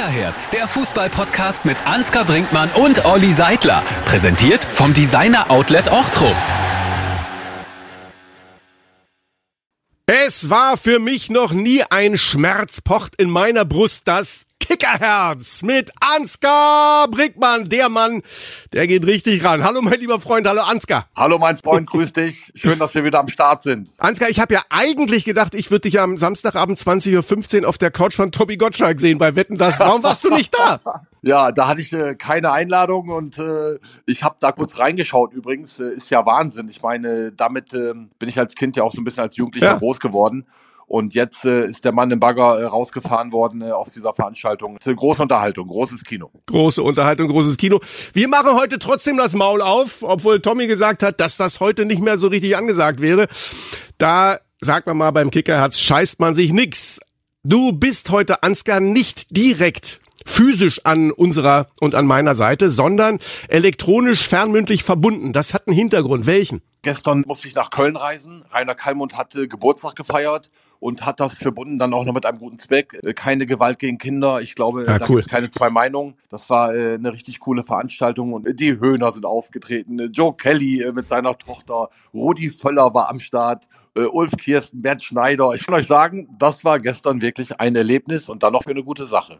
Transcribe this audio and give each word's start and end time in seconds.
Kickerherz, 0.00 0.48
der 0.48 0.66
Fußball-Podcast 0.66 1.66
mit 1.66 1.76
Ansgar 1.86 2.24
Brinkmann 2.24 2.70
und 2.70 3.04
Olli 3.04 3.30
Seidler. 3.32 3.84
Präsentiert 4.06 4.64
vom 4.64 4.94
Designer 4.94 5.50
Outlet 5.50 5.92
Ochtrup. 5.92 6.34
Es 10.06 10.48
war 10.48 10.78
für 10.78 11.00
mich 11.00 11.28
noch 11.28 11.52
nie 11.52 11.82
ein 11.90 12.16
Schmerz 12.16 12.80
pocht 12.80 13.16
in 13.16 13.28
meiner 13.28 13.66
Brust, 13.66 14.08
das 14.08 14.46
Kickerherz 14.70 15.62
mit 15.64 15.90
Ansgar 15.98 17.08
Brinkmann, 17.08 17.68
der 17.68 17.88
Mann, 17.88 18.22
der 18.72 18.86
geht 18.86 19.04
richtig 19.04 19.42
ran. 19.42 19.64
Hallo 19.64 19.82
mein 19.82 19.98
lieber 19.98 20.20
Freund, 20.20 20.46
hallo 20.46 20.60
Ansgar. 20.60 21.08
Hallo 21.16 21.38
mein 21.40 21.56
Freund, 21.56 21.90
grüß 21.90 22.12
dich. 22.12 22.52
Schön, 22.54 22.78
dass 22.78 22.94
wir 22.94 23.02
wieder 23.02 23.18
am 23.18 23.26
Start 23.26 23.64
sind. 23.64 23.90
Ansgar, 23.98 24.28
ich 24.28 24.38
habe 24.38 24.54
ja 24.54 24.62
eigentlich 24.68 25.24
gedacht, 25.24 25.54
ich 25.54 25.72
würde 25.72 25.82
dich 25.88 25.98
am 25.98 26.16
Samstagabend 26.16 26.78
20.15 26.78 27.62
Uhr 27.62 27.68
auf 27.68 27.78
der 27.78 27.90
Couch 27.90 28.14
von 28.14 28.30
Tobi 28.30 28.58
Gottschalk 28.58 29.00
sehen 29.00 29.18
bei 29.18 29.34
Wetten 29.34 29.58
das. 29.58 29.80
Warum 29.80 30.04
warst 30.04 30.22
du 30.24 30.30
nicht 30.30 30.54
da? 30.56 30.78
Ja, 31.22 31.52
da 31.52 31.68
hatte 31.68 31.82
ich 31.82 31.92
äh, 31.92 32.14
keine 32.14 32.50
Einladung 32.50 33.10
und 33.10 33.36
äh, 33.36 33.78
ich 34.06 34.24
habe 34.24 34.36
da 34.40 34.52
kurz 34.52 34.78
reingeschaut 34.78 35.34
übrigens. 35.34 35.78
Äh, 35.78 35.92
ist 35.92 36.08
ja 36.08 36.24
Wahnsinn. 36.24 36.70
Ich 36.70 36.80
meine, 36.80 37.30
damit 37.32 37.74
äh, 37.74 37.92
bin 38.18 38.30
ich 38.30 38.38
als 38.38 38.54
Kind 38.54 38.74
ja 38.78 38.84
auch 38.84 38.94
so 38.94 39.02
ein 39.02 39.04
bisschen 39.04 39.24
als 39.24 39.36
Jugendlicher 39.36 39.66
Ja. 39.72 39.76
groß 39.78 40.00
geworden. 40.00 40.46
Und 40.90 41.14
jetzt 41.14 41.44
äh, 41.44 41.66
ist 41.66 41.84
der 41.84 41.92
Mann 41.92 42.10
im 42.10 42.18
Bagger 42.18 42.58
äh, 42.58 42.64
rausgefahren 42.64 43.30
worden 43.30 43.62
äh, 43.62 43.70
aus 43.70 43.92
dieser 43.92 44.12
Veranstaltung. 44.12 44.76
Große 44.82 45.22
Unterhaltung, 45.22 45.68
großes 45.68 46.02
Kino. 46.02 46.32
Große 46.46 46.82
Unterhaltung, 46.82 47.28
großes 47.28 47.58
Kino. 47.58 47.78
Wir 48.12 48.26
machen 48.26 48.56
heute 48.56 48.80
trotzdem 48.80 49.16
das 49.16 49.34
Maul 49.34 49.62
auf, 49.62 50.02
obwohl 50.02 50.40
Tommy 50.40 50.66
gesagt 50.66 51.04
hat, 51.04 51.20
dass 51.20 51.36
das 51.36 51.60
heute 51.60 51.84
nicht 51.84 52.02
mehr 52.02 52.18
so 52.18 52.26
richtig 52.26 52.56
angesagt 52.56 53.00
wäre. 53.00 53.28
Da, 53.98 54.38
sagt 54.60 54.88
man 54.88 54.96
mal, 54.96 55.12
beim 55.12 55.30
Kickerherz 55.30 55.78
scheißt 55.78 56.18
man 56.18 56.34
sich 56.34 56.52
nix. 56.52 56.98
Du 57.44 57.70
bist 57.70 58.10
heute, 58.10 58.42
Ansgar, 58.42 58.80
nicht 58.80 59.36
direkt 59.36 60.00
physisch 60.26 60.80
an 60.82 61.12
unserer 61.12 61.68
und 61.78 61.94
an 61.94 62.06
meiner 62.06 62.34
Seite, 62.34 62.68
sondern 62.68 63.20
elektronisch 63.46 64.26
fernmündlich 64.26 64.82
verbunden. 64.82 65.32
Das 65.32 65.54
hat 65.54 65.68
einen 65.68 65.76
Hintergrund. 65.76 66.26
Welchen? 66.26 66.62
Gestern 66.82 67.24
musste 67.26 67.48
ich 67.48 67.54
nach 67.54 67.70
Köln 67.70 67.96
reisen. 67.96 68.44
Rainer 68.52 68.74
Kallmund 68.74 69.16
hatte 69.16 69.48
Geburtstag 69.48 69.96
gefeiert 69.96 70.50
und 70.78 71.04
hat 71.04 71.20
das 71.20 71.34
verbunden 71.38 71.78
dann 71.78 71.92
auch 71.92 72.06
noch 72.06 72.14
mit 72.14 72.24
einem 72.24 72.38
guten 72.38 72.58
Zweck. 72.58 72.98
Äh, 73.04 73.12
Keine 73.12 73.44
Gewalt 73.46 73.78
gegen 73.78 73.98
Kinder. 73.98 74.40
Ich 74.40 74.54
glaube, 74.54 74.84
Ja, 74.86 74.98
da 74.98 75.06
cool. 75.08 75.16
gibt 75.16 75.26
es 75.26 75.30
keine 75.30 75.50
zwei 75.50 75.68
Meinungen. 75.68 76.14
Das 76.30 76.48
war 76.48 76.74
äh, 76.74 76.94
eine 76.94 77.12
richtig 77.12 77.38
coole 77.40 77.62
Veranstaltung 77.62 78.32
und 78.32 78.46
äh, 78.46 78.54
die 78.54 78.78
Höhner 78.80 79.12
sind 79.12 79.26
aufgetreten. 79.26 80.10
Joe 80.12 80.34
Kelly 80.34 80.82
äh, 80.82 80.92
mit 80.92 81.06
seiner 81.06 81.36
Tochter, 81.36 81.90
Rudi 82.14 82.48
Völler 82.50 82.94
war 82.94 83.10
am 83.10 83.20
Start. 83.20 83.66
äh, 83.96 84.02
Ulf 84.02 84.32
Kirsten, 84.38 84.80
Bernd 84.80 85.02
Schneider. 85.02 85.52
Ich 85.54 85.66
kann 85.66 85.74
euch 85.74 85.86
sagen, 85.88 86.28
das 86.38 86.64
war 86.64 86.78
gestern 86.78 87.20
wirklich 87.20 87.60
ein 87.60 87.74
Erlebnis 87.76 88.28
und 88.30 88.42
dann 88.42 88.52
noch 88.54 88.62
für 88.62 88.70
eine 88.70 88.84
gute 88.84 89.04
Sache. 89.04 89.36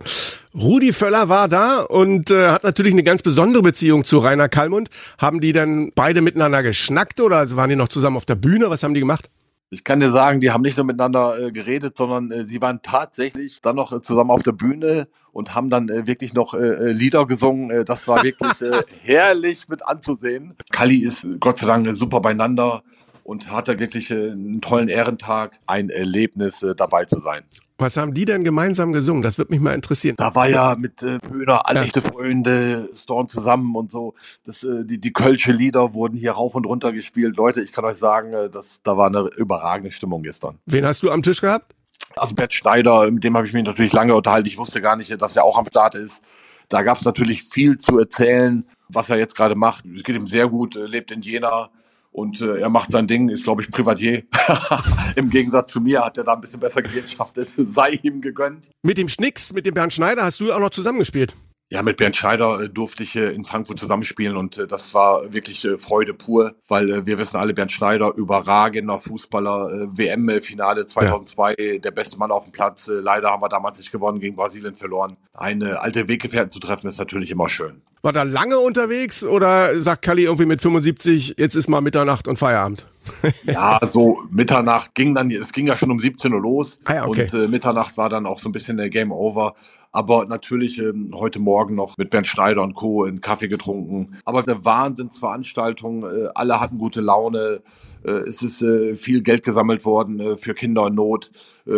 Rudi 0.55 0.93
Völler 0.93 1.29
war 1.29 1.47
da 1.49 1.81
und 1.83 2.31
hat 2.31 2.65
natürlich 2.65 2.93
eine 2.93 3.05
ganz 3.05 3.23
besondere 3.23 3.63
Beziehung 3.63 4.05
zu 4.05 4.19
Rainer 4.19 4.49
Kallmund. 4.49 4.91
Haben 5.19 5.41
die 5.41 5.53
dann 5.53 5.93
beide 5.95 6.21
miteinander 6.21 6.65
geschnackt 6.65 7.21
oder 7.21 7.30
waren 7.31 7.71
die 7.71 7.77
noch 7.77 7.89
zusammen 7.89 8.17
auf 8.17 8.27
der 8.27 8.35
Bühne? 8.35 8.71
Was 8.71 8.83
haben 8.83 8.95
die 8.95 9.01
gemacht? 9.01 9.31
Ich 9.73 9.85
kann 9.85 10.01
dir 10.01 10.11
sagen, 10.11 10.41
die 10.41 10.51
haben 10.51 10.63
nicht 10.63 10.77
nur 10.77 10.85
miteinander 10.85 11.39
äh, 11.39 11.53
geredet, 11.53 11.97
sondern 11.97 12.33
äh, 12.33 12.45
sie 12.45 12.61
waren 12.61 12.83
tatsächlich 12.83 13.61
dann 13.61 13.77
noch 13.77 13.93
äh, 13.93 14.01
zusammen 14.01 14.33
auf 14.33 14.43
der 14.43 14.51
Bühne 14.51 15.07
und 15.31 15.55
haben 15.55 15.71
dann 15.71 15.89
äh, 15.89 16.09
wirklich 16.09 16.35
noch 16.35 16.55
äh, 16.55 16.59
äh, 16.59 16.91
Lieder 16.91 17.25
gesungen. 17.25 17.85
Das 17.85 18.09
war 18.09 18.25
wirklich 18.25 18.51
herrlich 19.03 19.69
mit 19.69 19.87
anzusehen. 19.87 20.57
Kali 20.73 20.99
ist 20.99 21.25
Gott 21.39 21.59
sei 21.59 21.67
Dank 21.67 21.89
super 21.97 22.21
beieinander 22.21 22.83
und 23.23 23.53
hatte 23.53 23.79
wirklich 23.79 24.13
einen 24.13 24.61
tollen 24.61 24.89
Ehrentag. 24.89 25.57
Ein 25.69 25.89
Erlebnis, 25.89 26.67
dabei 26.77 27.05
zu 27.05 27.21
sein. 27.21 27.45
Was 27.81 27.97
haben 27.97 28.13
die 28.13 28.27
denn 28.27 28.45
gemeinsam 28.45 28.93
gesungen? 28.93 29.23
Das 29.23 29.39
würde 29.39 29.53
mich 29.53 29.61
mal 29.61 29.75
interessieren. 29.75 30.17
Da 30.19 30.35
war 30.35 30.49
ja 30.49 30.77
mit 30.79 31.03
äh, 31.03 31.19
Ja. 31.47 31.83
echte 31.83 32.03
Freunde, 32.03 32.91
Storm 32.95 33.27
zusammen 33.27 33.75
und 33.75 33.91
so. 33.91 34.15
Das, 34.45 34.63
äh, 34.63 34.85
die, 34.85 35.01
die 35.01 35.13
Kölsche 35.13 35.53
Lieder 35.53 35.95
wurden 35.95 36.17
hier 36.17 36.33
rauf 36.33 36.55
und 36.55 36.67
runter 36.67 36.93
gespielt. 36.93 37.37
Leute, 37.37 37.63
ich 37.63 37.73
kann 37.73 37.85
euch 37.87 37.99
sagen, 37.99 38.35
äh, 38.35 38.51
das, 38.51 38.83
da 38.83 38.97
war 38.97 39.07
eine 39.07 39.31
überragende 39.37 39.91
Stimmung 39.93 40.23
gestern. 40.23 40.59
Wen 40.67 40.85
hast 40.85 41.03
du 41.03 41.11
am 41.11 41.23
Tisch 41.23 41.41
gehabt? 41.41 41.75
Also 42.17 42.35
Bert 42.35 42.53
Schneider, 42.53 43.11
mit 43.11 43.25
dem 43.25 43.37
habe 43.37 43.47
ich 43.47 43.53
mich 43.53 43.65
natürlich 43.65 43.93
lange 43.93 44.15
unterhalten. 44.15 44.47
Ich 44.47 44.59
wusste 44.59 44.81
gar 44.83 44.97
nicht, 44.97 45.21
dass 45.21 45.37
er 45.37 45.45
auch 45.45 45.59
am 45.59 45.67
Start 45.67 45.95
ist. 45.95 46.23
Da 46.69 46.83
gab 46.83 46.99
es 46.99 47.05
natürlich 47.05 47.45
viel 47.45 47.79
zu 47.79 47.99
erzählen, 47.99 48.65
was 48.89 49.09
er 49.09 49.17
jetzt 49.19 49.37
gerade 49.37 49.55
macht. 49.55 49.85
Es 49.87 50.03
geht 50.05 50.17
ihm 50.17 50.27
sehr 50.27 50.49
gut, 50.49 50.77
er 50.77 50.87
lebt 50.87 51.11
in 51.13 51.23
Jena 51.23 51.71
und 52.11 52.41
äh, 52.41 52.59
er 52.59 52.69
macht 52.69 52.93
sein 52.93 53.07
Ding, 53.07 53.29
ist, 53.29 53.45
glaube 53.45 53.63
ich, 53.63 53.71
Privatier. 53.71 54.25
Im 55.17 55.31
Gegensatz 55.31 55.73
zu 55.73 55.81
mir 55.81 56.05
hat 56.05 56.19
er 56.19 56.25
da 56.25 56.35
ein 56.35 56.41
bisschen 56.41 56.61
besser 56.61 56.83
gewirtschaftet, 56.83 57.55
sei 57.73 57.99
ihm 58.03 58.21
gegönnt. 58.21 58.71
Mit 58.83 58.99
dem 58.99 59.09
Schnicks, 59.09 59.53
mit 59.53 59.67
dem 59.67 59.75
Bernd 59.75 59.93
Schneider 59.93 60.25
hast 60.25 60.41
du 60.41 60.53
auch 60.53 60.61
noch 60.61 60.71
zusammengespielt. 60.71 61.35
Ja, 61.73 61.85
mit 61.85 61.99
Bernd 61.99 62.17
Schneider 62.17 62.63
äh, 62.63 62.69
durfte 62.69 63.05
ich 63.05 63.15
äh, 63.15 63.31
in 63.31 63.45
Frankfurt 63.45 63.79
zusammenspielen 63.79 64.37
und 64.37 64.59
äh, 64.59 64.67
das 64.67 64.93
war 64.93 65.33
wirklich 65.33 65.65
äh, 65.65 65.79
Freude 65.79 66.15
pur, 66.15 66.57
weil 66.67 66.91
äh, 66.91 67.07
wir 67.07 67.17
wissen 67.17 67.37
alle, 67.37 67.55
Bernd 67.55 67.71
Schneider, 67.71 68.13
überragender 68.17 68.99
Fußballer, 68.99 69.71
äh, 69.71 69.87
WM-Finale 69.97 70.87
2002, 70.87 71.79
der 71.79 71.91
beste 71.93 72.19
Mann 72.19 72.33
auf 72.33 72.43
dem 72.43 72.51
Platz. 72.51 72.91
Leider 72.93 73.31
haben 73.31 73.41
wir 73.41 73.49
damals 73.49 73.79
nicht 73.79 73.93
gewonnen, 73.93 74.19
gegen 74.19 74.35
Brasilien 74.35 74.75
verloren. 74.75 75.17
Eine 75.33 75.81
alte 75.81 76.09
Weggefährten 76.09 76.51
zu 76.51 76.59
treffen 76.59 76.89
ist 76.89 76.99
natürlich 76.99 77.31
immer 77.31 77.49
schön. 77.49 77.83
War 78.03 78.13
da 78.13 78.23
lange 78.23 78.59
unterwegs 78.59 79.25
oder 79.25 79.79
sagt 79.79 80.03
Kalli 80.03 80.25
irgendwie 80.25 80.47
mit 80.47 80.63
75, 80.63 81.35
jetzt 81.37 81.55
ist 81.55 81.69
mal 81.69 81.83
Mitternacht 81.83 82.29
und 82.29 82.39
Feierabend? 82.39 82.87
Ja, 83.45 83.81
so 83.83 84.21
Mitternacht 84.31 84.95
ging 84.95 85.15
dann, 85.15 85.31
es 85.31 85.53
ging 85.53 85.67
ja 85.67 85.77
schon 85.77 85.91
um 85.91 85.99
17 85.99 86.33
Uhr 86.33 86.41
los 86.41 86.79
Ah 86.85 86.95
ja, 86.95 87.07
okay. 87.07 87.29
und 87.33 87.35
äh, 87.35 87.49
Mitternacht 87.49 87.97
war 87.97 88.09
dann 88.09 88.27
auch 88.27 88.39
so 88.39 88.49
ein 88.49 88.53
bisschen 88.53 88.77
der 88.77 88.91
Game 88.91 89.11
Over. 89.11 89.55
Aber 89.93 90.25
natürlich 90.27 90.79
ähm, 90.79 91.13
heute 91.15 91.41
Morgen 91.41 91.75
noch 91.75 91.99
mit 91.99 92.11
Bernd 92.11 92.27
Schneider 92.27 92.63
und 92.63 92.75
Co. 92.75 93.05
einen 93.05 93.21
Kaffee 93.21 93.49
getrunken. 93.49 94.19
Aber 94.25 94.41
eine 94.41 94.65
Wahnsinnsveranstaltung, 94.65 96.05
äh, 96.05 96.29
alle 96.35 96.61
hatten 96.61 96.79
gute 96.79 97.01
Laune. 97.01 97.63
Äh, 98.05 98.29
es 98.29 98.43
ist 98.43 98.63
äh, 98.63 98.97
viel 98.97 99.23
Geld 99.23 99.45
gesammelt 99.45 99.85
worden 99.85 100.21
äh, 100.21 100.37
für 100.37 100.55
Kinder 100.55 100.87
in 100.87 100.95
Not, 100.95 101.31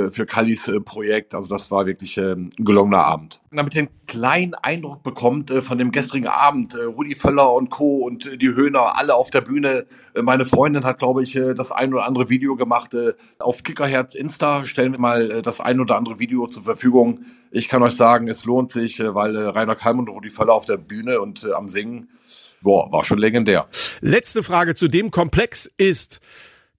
für 0.09 0.25
Kallis 0.25 0.71
Projekt. 0.87 1.35
Also 1.35 1.55
das 1.55 1.71
war 1.71 1.85
wirklich 1.85 2.17
ein 2.17 2.49
gelungener 2.57 3.05
Abend. 3.05 3.43
Damit 3.51 3.75
ihr 3.75 3.81
einen 3.83 3.91
kleinen 4.07 4.55
Eindruck 4.55 5.03
bekommt 5.03 5.51
von 5.51 5.77
dem 5.77 5.91
gestrigen 5.91 6.29
Abend, 6.29 6.75
Rudi 6.75 7.15
Völler 7.15 7.53
und 7.53 7.69
Co. 7.69 7.97
und 7.97 8.41
die 8.41 8.55
Höhner, 8.55 8.97
alle 8.97 9.15
auf 9.15 9.29
der 9.31 9.43
Bühne. 9.43 9.85
Meine 10.19 10.47
Freundin 10.47 10.85
hat, 10.85 10.99
glaube 10.99 11.25
ich, 11.25 11.35
das 11.35 11.73
ein 11.73 11.93
oder 11.93 12.07
andere 12.07 12.31
Video 12.31 12.57
gemacht. 12.57 12.97
Auf 13.39 13.65
Kickerherz 13.65 14.15
Insta 14.15 14.65
stellen 14.65 14.93
wir 14.93 15.01
mal 15.01 15.43
das 15.43 15.61
ein 15.61 15.79
oder 15.79 15.99
andere 15.99 16.19
Video 16.19 16.47
zur 16.47 16.63
Verfügung. 16.63 17.27
Ich 17.51 17.69
kann 17.69 17.83
euch 17.83 17.97
sagen, 17.97 18.29
es 18.29 18.47
lohnt 18.47 18.73
sich, 18.73 18.99
weil 19.01 19.37
Rainer 19.37 19.77
Kalm 19.77 19.99
und 19.99 20.09
Rudi 20.09 20.31
Völler 20.31 20.55
auf 20.55 20.65
der 20.65 20.79
Bühne 20.79 21.21
und 21.21 21.45
am 21.53 21.69
Singen, 21.69 22.09
boah, 22.63 22.91
war 22.91 23.05
schon 23.05 23.19
legendär. 23.19 23.67
Letzte 24.01 24.43
Frage 24.43 24.75
zu 24.75 24.89
dem 24.89 25.11
Komplex 25.11 25.71
ist, 25.77 26.21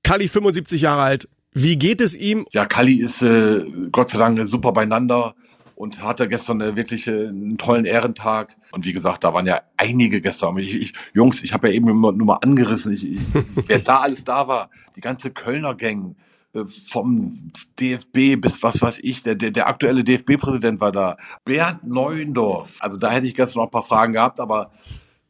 Kalli 0.03 0.27
75 0.27 0.81
Jahre 0.81 1.03
alt, 1.03 1.29
wie 1.53 1.77
geht 1.77 2.01
es 2.01 2.15
ihm? 2.15 2.45
Ja, 2.51 2.65
Kalli 2.65 2.95
ist 2.95 3.21
äh, 3.21 3.63
Gott 3.91 4.09
sei 4.09 4.17
Dank 4.17 4.39
super 4.47 4.71
beieinander 4.71 5.35
und 5.75 6.01
hatte 6.01 6.27
gestern 6.27 6.61
äh, 6.61 6.75
wirklich 6.75 7.07
äh, 7.07 7.27
einen 7.27 7.57
tollen 7.57 7.85
Ehrentag. 7.85 8.55
Und 8.71 8.85
wie 8.85 8.93
gesagt, 8.93 9.23
da 9.23 9.33
waren 9.33 9.45
ja 9.45 9.61
einige 9.77 10.19
gestern. 10.19 10.57
Ich, 10.57 10.73
ich, 10.73 10.93
Jungs, 11.13 11.43
ich 11.43 11.53
habe 11.53 11.69
ja 11.69 11.75
eben 11.75 11.85
nur, 11.85 12.11
mal 12.11 12.37
angerissen, 12.37 12.93
ich, 12.93 13.09
ich, 13.11 13.19
wer 13.67 13.79
da 13.79 13.97
alles 13.97 14.23
da 14.23 14.47
war, 14.47 14.69
die 14.95 15.01
ganze 15.01 15.31
Kölner 15.31 15.75
Gang, 15.75 16.15
äh, 16.53 16.65
vom 16.67 17.51
DFB 17.79 18.39
bis 18.39 18.61
was 18.61 18.81
weiß 18.81 18.99
ich, 19.01 19.23
der, 19.23 19.35
der, 19.35 19.51
der 19.51 19.67
aktuelle 19.67 20.03
DFB-Präsident 20.03 20.79
war 20.79 20.91
da, 20.91 21.17
Bernd 21.45 21.83
Neuendorf. 21.83 22.77
Also 22.79 22.97
da 22.97 23.11
hätte 23.11 23.27
ich 23.27 23.35
gestern 23.35 23.59
noch 23.59 23.67
ein 23.67 23.71
paar 23.71 23.83
Fragen 23.83 24.13
gehabt, 24.13 24.39
aber 24.39 24.71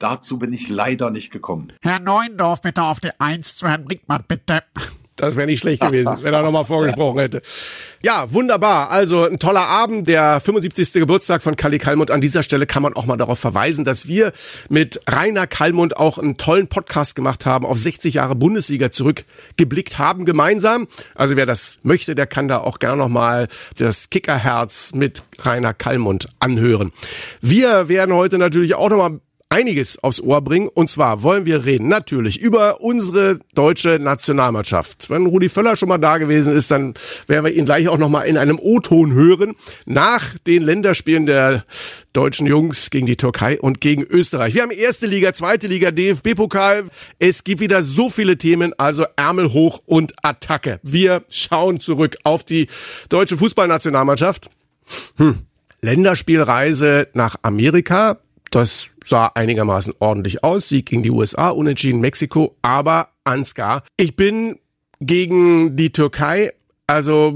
dazu 0.03 0.37
bin 0.37 0.51
ich 0.51 0.69
leider 0.69 1.09
nicht 1.09 1.31
gekommen. 1.31 1.71
Herr 1.81 1.99
Neuendorf, 1.99 2.61
bitte 2.61 2.83
auf 2.83 2.99
die 2.99 3.11
Eins 3.19 3.55
zu 3.55 3.67
Herrn 3.67 3.85
Brinkmann, 3.85 4.25
bitte. 4.27 4.63
Das 5.15 5.35
wäre 5.35 5.45
nicht 5.45 5.59
schlecht 5.59 5.81
gewesen, 5.81 6.17
wenn 6.21 6.33
er 6.33 6.41
nochmal 6.41 6.65
vorgesprochen 6.65 7.19
hätte. 7.19 7.41
Ja, 8.01 8.33
wunderbar. 8.33 8.89
Also 8.89 9.23
ein 9.23 9.37
toller 9.37 9.67
Abend, 9.67 10.07
der 10.07 10.39
75. 10.39 10.93
Geburtstag 10.93 11.43
von 11.43 11.55
Kalli 11.55 11.77
Kalmund. 11.77 12.09
An 12.09 12.19
dieser 12.19 12.41
Stelle 12.41 12.65
kann 12.65 12.81
man 12.81 12.95
auch 12.95 13.05
mal 13.05 13.15
darauf 13.15 13.37
verweisen, 13.37 13.85
dass 13.85 14.07
wir 14.07 14.33
mit 14.69 14.99
Rainer 15.07 15.45
Kalmund 15.45 15.95
auch 15.97 16.17
einen 16.17 16.37
tollen 16.37 16.67
Podcast 16.67 17.15
gemacht 17.15 17.45
haben, 17.45 17.65
auf 17.65 17.77
60 17.77 18.15
Jahre 18.15 18.35
Bundesliga 18.35 18.89
zurückgeblickt 18.89 19.99
haben 19.99 20.25
gemeinsam. 20.25 20.87
Also 21.13 21.35
wer 21.35 21.45
das 21.45 21.81
möchte, 21.83 22.15
der 22.15 22.25
kann 22.25 22.47
da 22.47 22.57
auch 22.57 22.79
gerne 22.79 22.97
nochmal 22.97 23.47
das 23.77 24.09
Kickerherz 24.09 24.93
mit 24.95 25.23
Rainer 25.39 25.75
Kalmund 25.75 26.27
anhören. 26.39 26.91
Wir 27.39 27.87
werden 27.87 28.15
heute 28.15 28.39
natürlich 28.39 28.73
auch 28.73 28.89
nochmal 28.89 29.19
einiges 29.53 30.03
aufs 30.03 30.19
Ohr 30.19 30.41
bringen. 30.41 30.67
Und 30.67 30.89
zwar 30.89 31.21
wollen 31.21 31.45
wir 31.45 31.63
reden 31.63 31.87
natürlich 31.87 32.41
über 32.41 32.81
unsere 32.81 33.39
deutsche 33.53 33.99
Nationalmannschaft. 34.01 35.11
Wenn 35.11 35.27
Rudi 35.27 35.47
Völler 35.47 35.77
schon 35.77 35.89
mal 35.89 35.99
da 35.99 36.17
gewesen 36.17 36.55
ist, 36.55 36.71
dann 36.71 36.95
werden 37.27 37.45
wir 37.45 37.53
ihn 37.53 37.65
gleich 37.65 37.87
auch 37.87 37.99
noch 37.99 38.09
mal 38.09 38.23
in 38.23 38.37
einem 38.37 38.57
O-Ton 38.59 39.13
hören. 39.13 39.53
Nach 39.85 40.23
den 40.47 40.63
Länderspielen 40.63 41.27
der 41.27 41.65
deutschen 42.13 42.47
Jungs 42.47 42.89
gegen 42.89 43.05
die 43.05 43.15
Türkei 43.15 43.59
und 43.59 43.79
gegen 43.79 44.01
Österreich. 44.03 44.55
Wir 44.55 44.63
haben 44.63 44.71
erste 44.71 45.05
Liga, 45.05 45.33
zweite 45.33 45.67
Liga, 45.67 45.91
DFB-Pokal. 45.91 46.85
Es 47.19 47.43
gibt 47.43 47.61
wieder 47.61 47.83
so 47.83 48.09
viele 48.09 48.39
Themen, 48.39 48.73
also 48.79 49.05
Ärmel 49.17 49.53
hoch 49.53 49.81
und 49.85 50.13
Attacke. 50.23 50.79
Wir 50.81 51.23
schauen 51.29 51.79
zurück 51.79 52.17
auf 52.23 52.43
die 52.43 52.67
deutsche 53.09 53.37
Fußballnationalmannschaft. 53.37 54.49
Hm. 55.17 55.35
Länderspielreise 55.81 57.07
nach 57.13 57.35
Amerika. 57.43 58.17
Das 58.53 58.91
sah 59.03 59.31
einigermaßen 59.33 59.95
ordentlich 59.97 60.43
aus. 60.43 60.69
Sieg 60.69 60.85
gegen 60.85 61.01
die 61.01 61.09
USA, 61.09 61.49
unentschieden 61.49 62.01
Mexiko. 62.01 62.55
Aber 62.61 63.09
Ansgar, 63.23 63.81
ich 63.97 64.15
bin 64.15 64.59
gegen 64.99 65.75
die 65.75 65.91
Türkei, 65.91 66.51
also 66.85 67.33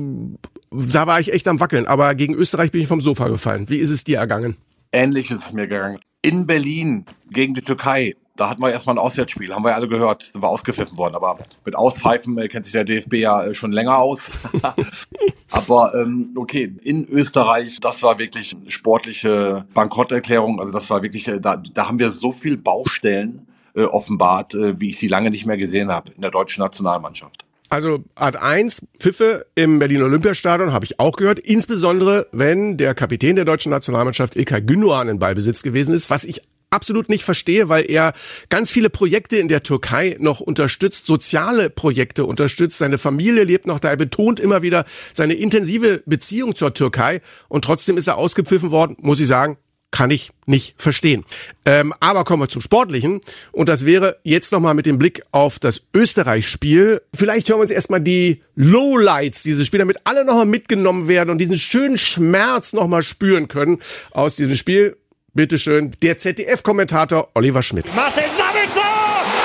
da 0.70 1.08
war 1.08 1.20
ich 1.20 1.34
echt 1.34 1.48
am 1.48 1.60
Wackeln. 1.60 1.88
Aber 1.88 2.14
gegen 2.14 2.36
Österreich 2.36 2.70
bin 2.70 2.82
ich 2.82 2.88
vom 2.88 3.02
Sofa 3.02 3.30
gefallen. 3.30 3.68
Wie 3.68 3.78
ist 3.78 3.90
es 3.90 4.04
dir 4.04 4.20
ergangen? 4.20 4.58
Ähnlich 4.92 5.32
ist 5.32 5.44
es 5.44 5.54
mir 5.54 5.68
gegangen. 5.68 5.98
In 6.22 6.46
Berlin 6.46 7.06
gegen 7.32 7.56
die 7.56 7.62
Türkei 7.62 8.14
da 8.38 8.50
hatten 8.50 8.62
wir 8.62 8.72
erstmal 8.72 8.96
ein 8.96 9.00
Auswärtsspiel, 9.00 9.54
haben 9.54 9.66
wir 9.66 9.76
alle 9.76 9.88
gehört, 9.88 10.24
sind 10.24 10.42
wir 10.42 10.48
ausgepfiffen 10.48 10.98
worden. 10.98 11.16
Aber 11.16 11.38
mit 11.66 11.76
Auspfeifen 11.76 12.38
äh, 12.38 12.48
kennt 12.48 12.66
sich 12.66 12.72
der 12.72 12.86
DFB 12.86 13.16
ja 13.16 13.44
äh, 13.44 13.54
schon 13.54 13.72
länger 13.72 13.98
aus. 13.98 14.30
aber 15.52 15.94
ähm, 15.96 16.32
okay, 16.36 16.76
in 16.84 17.06
Österreich, 17.06 17.80
das 17.80 18.02
war 18.04 18.20
wirklich 18.20 18.56
eine 18.56 18.72
sportliche 18.72 19.66
Bankrotterklärung. 19.74 20.60
Also 20.60 20.72
das 20.72 20.90
war 20.90 21.02
wirklich, 21.02 21.28
äh, 21.28 21.40
da, 21.40 21.58
da 21.58 21.88
haben 21.88 22.00
wir 22.00 22.12
so 22.12 22.32
viel 22.32 22.58
Baustellen 22.58 23.48
äh, 23.76 23.84
offenbart, 23.84 24.54
äh, 24.54 24.80
wie 24.80 24.90
ich 24.90 24.98
sie 24.98 25.08
lange 25.08 25.30
nicht 25.30 25.46
mehr 25.46 25.58
gesehen 25.58 25.92
habe 25.92 26.12
in 26.14 26.22
der 26.22 26.32
deutschen 26.32 26.62
Nationalmannschaft. 26.62 27.44
Also 27.70 28.04
Art 28.16 28.38
1, 28.38 28.88
Pfiffe 28.98 29.46
im 29.56 29.80
Berliner 29.80 30.06
Olympiastadion 30.06 30.72
habe 30.72 30.86
ich 30.86 31.00
auch 31.00 31.18
gehört. 31.18 31.40
Insbesondere, 31.40 32.28
wenn 32.32 32.78
der 32.78 32.96
Kapitän 32.96 33.36
der 33.36 33.44
deutschen 33.44 33.72
Nationalmannschaft 33.72 34.38
Ilkay 34.38 34.62
Gündoğan 34.62 35.10
in 35.10 35.20
Ballbesitz 35.20 35.64
gewesen 35.64 35.94
ist, 35.94 36.10
was 36.10 36.24
ich 36.24 36.42
absolut 36.70 37.10
nicht 37.10 37.24
verstehe, 37.24 37.70
weil 37.70 37.90
er 37.90 38.14
ganz 38.50 38.72
viele 38.72 38.90
Projekte 38.90 39.38
in 39.38 39.48
der 39.48 39.64
Türkei 39.64 40.18
noch 40.20 40.40
unterstützt, 40.40 41.06
soziale 41.06 41.70
Projekte 41.70 42.26
unterstützt. 42.26 42.78
Seine 42.78 42.98
Familie 42.98 43.44
lebt 43.44 43.68
noch 43.68 43.80
da. 43.80 43.90
Er 43.90 43.98
betont 43.98 44.40
immer 44.40 44.62
wieder 44.62 44.86
seine 45.14 45.34
intensive 45.34 46.04
Beziehung 46.06 46.56
zur 46.56 46.74
Türkei 46.74 47.22
und 47.48 47.66
trotzdem 47.66 47.98
ist 47.98 48.08
er 48.08 48.18
ausgepfiffen 48.18 48.72
worden, 48.72 48.98
muss 49.00 49.20
ich 49.20 49.28
sagen. 49.28 49.58
Kann 49.90 50.12
ich 50.12 50.32
nicht 50.46 50.76
verstehen. 50.78 51.24
Ähm, 51.64 51.94
aber 52.02 52.26
kommen 52.26 52.44
wir 52.44 52.50
zum 52.50 52.62
Sportlichen. 52.62 53.22
Und 53.54 53.70
das 53.70 53.86
wäre 53.86 54.18
jetzt 54.22 54.52
nochmal 54.52 54.74
mit 54.74 54.86
dem 54.86 54.98
Blick 54.98 55.24
auf 55.32 55.60
das 55.60 55.82
Österreich-Spiel. 55.94 57.02
Vielleicht 57.16 57.48
hören 57.48 57.60
wir 57.60 57.62
uns 57.62 57.72
erstmal 57.72 58.02
die 58.02 58.42
Lowlights 58.56 59.44
dieses 59.44 59.66
Spiel, 59.66 59.80
damit 59.80 60.00
alle 60.04 60.26
nochmal 60.26 60.46
mitgenommen 60.46 61.08
werden 61.08 61.30
und 61.30 61.38
diesen 61.40 61.58
schönen 61.58 61.98
Schmerz 61.98 62.74
nochmal 62.74 63.02
spüren 63.02 63.48
können 63.48 63.78
aus 64.12 64.36
diesem 64.36 64.56
Spiel. 64.56 64.98
Bitteschön, 65.38 65.94
der 66.02 66.18
ZDF-Kommentator 66.18 67.30
Oliver 67.36 67.62
Schmidt. 67.62 67.94
Marcel 67.96 68.26
Sabitzer! 68.36 68.82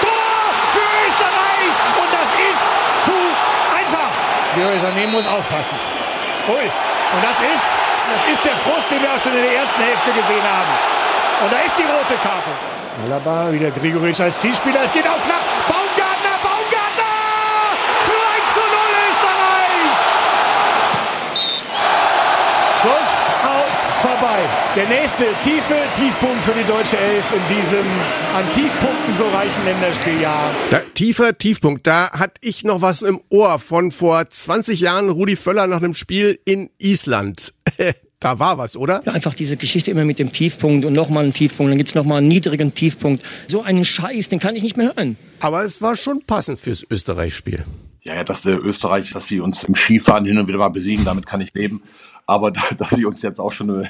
Tor 0.00 0.49
für 0.73 0.89
Österreich! 1.05 1.75
Und 2.00 2.09
das 2.17 2.29
ist 2.49 2.65
zu 3.05 3.12
einfach. 3.77 4.09
Leroy 4.56 4.79
Sané 4.81 5.06
muss 5.12 5.27
aufpassen. 5.27 5.77
Ui, 6.49 6.65
und 6.65 7.23
das 7.23 7.37
ist, 7.44 7.69
das 8.09 8.33
ist 8.33 8.43
der 8.43 8.56
Frust, 8.56 8.91
den 8.91 9.03
wir 9.03 9.12
auch 9.12 9.21
schon 9.21 9.37
in 9.37 9.43
der 9.44 9.53
ersten 9.53 9.83
Hälfte 9.83 10.12
gesehen 10.12 10.43
haben. 10.43 10.73
Und 11.44 11.53
da 11.53 11.59
ist 11.61 11.77
die 11.77 11.85
rote 11.85 12.17
Karte. 12.25 12.50
Alaba, 13.05 13.53
wieder 13.53 13.71
Grigoric 13.71 14.19
als 14.19 14.41
Zielspieler. 14.41 14.85
Es 14.85 14.93
geht 14.93 15.06
auf 15.06 15.29
nach 15.29 15.45
Baumgartner, 15.69 16.41
Baumgartner! 16.41 17.12
2 18.00 18.17
zu 18.56 18.65
0 18.65 18.81
Österreich! 19.12 19.93
Schuss 22.81 23.12
aus, 23.45 23.77
vorbei. 24.00 24.41
Der 24.75 24.89
nächste 24.89 25.25
tiefe 25.45 25.75
Tiefpunkt 25.95 26.43
für 26.43 26.55
die 26.55 26.67
deutsche 26.67 26.97
Elf 26.97 27.25
in 27.35 27.55
diesem 27.55 27.87
an 28.35 28.51
Tiefpunkten 28.55 29.15
so 29.19 29.29
reichen 29.29 29.63
Länderspieljahr. 29.67 30.51
Da, 30.71 30.79
tiefer 30.95 31.37
Tiefpunkt. 31.37 31.87
Da 31.87 32.11
hatte 32.13 32.41
ich 32.41 32.65
noch 32.65 32.81
was 32.81 33.03
im 33.03 33.21
Ohr 33.29 33.59
von 33.59 33.91
vor 33.93 34.31
20 34.31 34.81
Jahren 34.81 35.11
Rudi 35.11 35.37
Völler 35.37 35.67
nach 35.67 35.83
einem 35.83 35.93
Spiel 35.93 36.39
in 36.45 36.71
Island. 36.79 37.53
Da 38.19 38.39
war 38.39 38.57
was, 38.57 38.77
oder? 38.77 39.03
Ja, 39.05 39.15
einfach 39.15 39.35
diese 39.35 39.57
Geschichte 39.57 39.91
immer 39.91 40.05
mit 40.05 40.21
dem 40.21 40.31
Tiefpunkt 40.31 40.85
und 40.85 40.93
nochmal 40.93 41.25
einen 41.25 41.33
Tiefpunkt, 41.33 41.73
dann 41.73 41.77
gibt's 41.79 41.97
nochmal 41.97 42.19
einen 42.19 42.29
niedrigen 42.29 42.73
Tiefpunkt. 42.73 43.25
So 43.49 43.63
einen 43.63 43.85
Scheiß, 43.85 44.29
den 44.29 44.39
kann 44.39 44.55
ich 44.55 44.63
nicht 44.63 44.77
mehr 44.77 44.95
hören. 44.95 45.17
Aber 45.41 45.65
es 45.65 45.83
war 45.83 45.97
schon 45.97 46.23
passend 46.25 46.61
fürs 46.61 46.87
Österreich-Spiel. 46.89 47.65
Ja, 48.04 48.16
ja, 48.16 48.25
dass 48.25 48.44
äh, 48.46 48.52
Österreich, 48.52 49.12
dass 49.12 49.28
sie 49.28 49.40
uns 49.40 49.62
im 49.62 49.75
Skifahren 49.75 50.25
hin 50.25 50.37
und 50.37 50.49
wieder 50.49 50.58
mal 50.58 50.70
besiegen, 50.70 51.04
damit 51.04 51.25
kann 51.25 51.40
ich 51.40 51.54
leben. 51.54 51.82
Aber 52.26 52.50
da, 52.52 52.62
dass 52.76 52.90
sie 52.90 53.04
uns 53.04 53.22
jetzt 53.22 53.40
auch 53.40 53.52
schon 53.52 53.82
äh, 53.82 53.87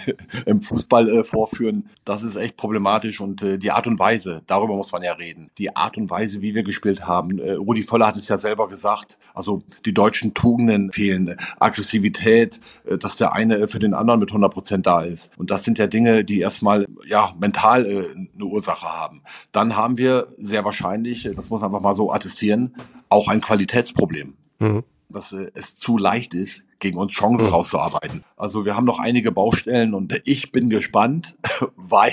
im 0.47 0.61
Fußball 0.61 1.09
äh, 1.09 1.25
vorführen, 1.25 1.89
das 2.05 2.23
ist 2.23 2.37
echt 2.37 2.57
problematisch. 2.57 3.21
Und 3.21 3.43
äh, 3.43 3.59
die 3.59 3.71
Art 3.71 3.87
und 3.87 3.99
Weise, 3.99 4.43
darüber 4.47 4.75
muss 4.77 4.93
man 4.93 5.03
ja 5.03 5.15
reden. 5.15 5.51
Die 5.57 5.75
Art 5.75 5.97
und 5.97 6.11
Weise, 6.11 6.43
wie 6.43 6.55
wir 6.55 6.63
gespielt 6.63 7.07
haben. 7.07 7.39
Äh, 7.39 7.53
Rudi 7.53 7.83
Völler 7.83 8.07
hat 8.07 8.17
es 8.17 8.29
ja 8.29 8.39
selber 8.39 8.69
gesagt. 8.69 9.19
Also 9.33 9.63
die 9.85 9.95
deutschen 9.95 10.35
Tugenden 10.35 10.93
fehlen. 10.93 11.37
Aggressivität, 11.59 12.61
äh, 12.85 12.99
dass 12.99 13.17
der 13.17 13.33
eine 13.33 13.57
äh, 13.57 13.69
für 13.69 13.79
den 13.79 13.95
anderen 13.95 14.21
mit 14.21 14.31
100 14.31 14.53
Prozent 14.53 14.87
da 14.87 15.03
ist. 15.03 15.31
Und 15.39 15.51
das 15.51 15.65
sind 15.65 15.79
ja 15.79 15.87
Dinge, 15.87 16.25
die 16.25 16.41
erstmal 16.41 16.87
ja 17.07 17.33
mental 17.39 17.87
äh, 17.87 18.09
eine 18.13 18.45
Ursache 18.45 18.87
haben. 18.87 19.23
Dann 19.53 19.77
haben 19.77 19.97
wir 19.97 20.27
sehr 20.37 20.65
wahrscheinlich, 20.65 21.25
äh, 21.25 21.33
das 21.33 21.49
muss 21.49 21.61
man 21.61 21.71
einfach 21.71 21.83
mal 21.83 21.95
so 21.95 22.13
attestieren, 22.13 22.75
auch 23.13 23.29
ein 23.29 23.41
Qualitätsproblem. 23.41 24.35
Mhm. 24.59 24.83
Dass 25.09 25.33
äh, 25.33 25.51
es 25.55 25.77
zu 25.77 25.99
leicht 25.99 26.35
ist, 26.35 26.65
gegen 26.79 26.99
uns 26.99 27.13
Chancen 27.13 27.47
Mhm. 27.47 27.53
rauszuarbeiten. 27.53 28.25
Also 28.37 28.65
wir 28.65 28.77
haben 28.77 28.85
noch 28.85 28.99
einige 28.99 29.31
Baustellen 29.31 29.95
und 29.95 30.21
ich 30.25 30.51
bin 30.51 30.69
gespannt, 30.69 31.37
weil 31.77 32.13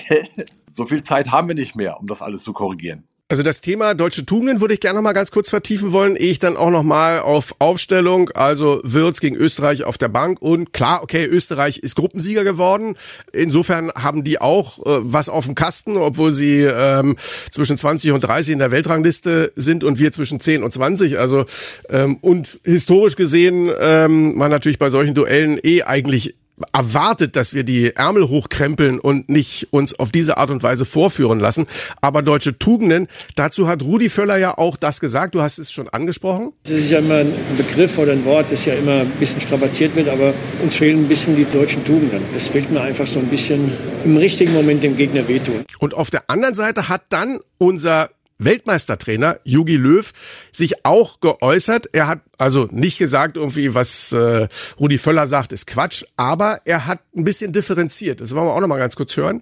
so 0.71 0.85
viel 0.85 1.01
Zeit 1.01 1.31
haben 1.31 1.47
wir 1.47 1.55
nicht 1.55 1.75
mehr, 1.75 1.99
um 1.99 2.07
das 2.07 2.21
alles 2.21 2.43
zu 2.43 2.53
korrigieren. 2.53 3.03
Also 3.31 3.43
das 3.43 3.61
Thema 3.61 3.93
deutsche 3.93 4.25
Tugenden 4.25 4.59
würde 4.59 4.73
ich 4.73 4.79
gerne 4.79 4.95
noch 4.95 5.03
mal 5.03 5.13
ganz 5.13 5.29
kurz 5.29 5.51
vertiefen 5.51 5.91
wollen, 5.91 6.15
ehe 6.15 6.31
ich 6.31 6.39
dann 6.39 6.57
auch 6.57 6.71
noch 6.71 6.81
mal 6.81 7.19
auf 7.19 7.53
Aufstellung, 7.59 8.31
also 8.31 8.81
Wirtz 8.83 9.19
gegen 9.19 9.35
Österreich 9.35 9.83
auf 9.83 9.99
der 9.99 10.07
Bank 10.07 10.41
und 10.41 10.73
klar, 10.73 11.03
okay, 11.03 11.25
Österreich 11.25 11.77
ist 11.77 11.95
Gruppensieger 11.95 12.43
geworden. 12.43 12.95
Insofern 13.31 13.91
haben 13.91 14.23
die 14.23 14.41
auch 14.41 14.79
äh, 14.79 14.83
was 15.03 15.29
auf 15.29 15.45
dem 15.45 15.53
Kasten, 15.53 15.95
obwohl 15.95 16.31
sie 16.31 16.61
ähm, 16.63 17.17
zwischen 17.51 17.77
20 17.77 18.13
und 18.13 18.21
30 18.21 18.53
in 18.53 18.59
der 18.59 18.71
Weltrangliste 18.71 19.51
sind 19.55 19.83
und 19.83 19.99
wir 19.99 20.11
zwischen 20.11 20.39
10 20.39 20.63
und 20.63 20.73
20. 20.73 21.19
Also 21.19 21.45
ähm, 21.87 22.17
und 22.21 22.59
historisch 22.63 23.15
gesehen 23.15 23.69
ähm, 23.79 24.39
man 24.39 24.49
natürlich 24.49 24.79
bei 24.79 24.89
solchen 24.89 25.13
Duellen 25.13 25.59
eh 25.61 25.83
eigentlich 25.83 26.33
erwartet, 26.73 27.35
dass 27.35 27.53
wir 27.53 27.63
die 27.63 27.95
Ärmel 27.95 28.27
hochkrempeln 28.29 28.99
und 28.99 29.29
nicht 29.29 29.67
uns 29.71 29.97
auf 29.97 30.11
diese 30.11 30.37
Art 30.37 30.49
und 30.49 30.63
Weise 30.63 30.85
vorführen 30.85 31.39
lassen. 31.39 31.65
Aber 32.01 32.21
deutsche 32.21 32.57
Tugenden, 32.57 33.07
dazu 33.35 33.67
hat 33.67 33.83
Rudi 33.83 34.09
Völler 34.09 34.37
ja 34.37 34.57
auch 34.57 34.77
das 34.77 34.99
gesagt. 34.99 35.35
Du 35.35 35.41
hast 35.41 35.57
es 35.59 35.71
schon 35.71 35.89
angesprochen. 35.89 36.53
Das 36.63 36.73
ist 36.73 36.89
ja 36.91 36.99
immer 36.99 37.17
ein 37.17 37.33
Begriff 37.57 37.97
oder 37.97 38.13
ein 38.13 38.25
Wort, 38.25 38.47
das 38.51 38.65
ja 38.65 38.73
immer 38.73 39.01
ein 39.01 39.11
bisschen 39.19 39.41
strapaziert 39.41 39.95
wird, 39.95 40.09
aber 40.09 40.33
uns 40.61 40.75
fehlen 40.75 41.03
ein 41.03 41.07
bisschen 41.07 41.35
die 41.35 41.45
deutschen 41.45 41.83
Tugenden. 41.85 42.21
Das 42.33 42.47
fehlt 42.47 42.71
mir 42.71 42.81
einfach 42.81 43.07
so 43.07 43.19
ein 43.19 43.27
bisschen 43.27 43.71
im 44.03 44.17
richtigen 44.17 44.53
Moment 44.53 44.83
dem 44.83 44.97
Gegner 44.97 45.27
wehtun. 45.27 45.63
Und 45.79 45.93
auf 45.93 46.09
der 46.09 46.29
anderen 46.29 46.55
Seite 46.55 46.89
hat 46.89 47.03
dann 47.09 47.39
unser 47.57 48.09
Weltmeistertrainer 48.39 49.39
Jogi 49.43 49.75
Löw 49.75 50.11
sich 50.51 50.85
auch 50.85 51.19
geäußert. 51.19 51.89
Er 51.93 52.07
hat 52.07 52.21
also 52.37 52.67
nicht 52.71 52.97
gesagt, 52.97 53.37
irgendwie, 53.37 53.75
was 53.75 54.11
äh, 54.13 54.47
Rudi 54.79 54.97
Völler 54.97 55.27
sagt, 55.27 55.53
ist 55.53 55.67
Quatsch, 55.67 56.05
aber 56.15 56.61
er 56.65 56.87
hat 56.87 57.01
ein 57.15 57.23
bisschen 57.23 57.51
differenziert. 57.51 58.21
Das 58.21 58.33
wollen 58.33 58.47
wir 58.47 58.53
auch 58.53 58.61
noch 58.61 58.67
mal 58.67 58.79
ganz 58.79 58.95
kurz 58.95 59.15
hören. 59.17 59.41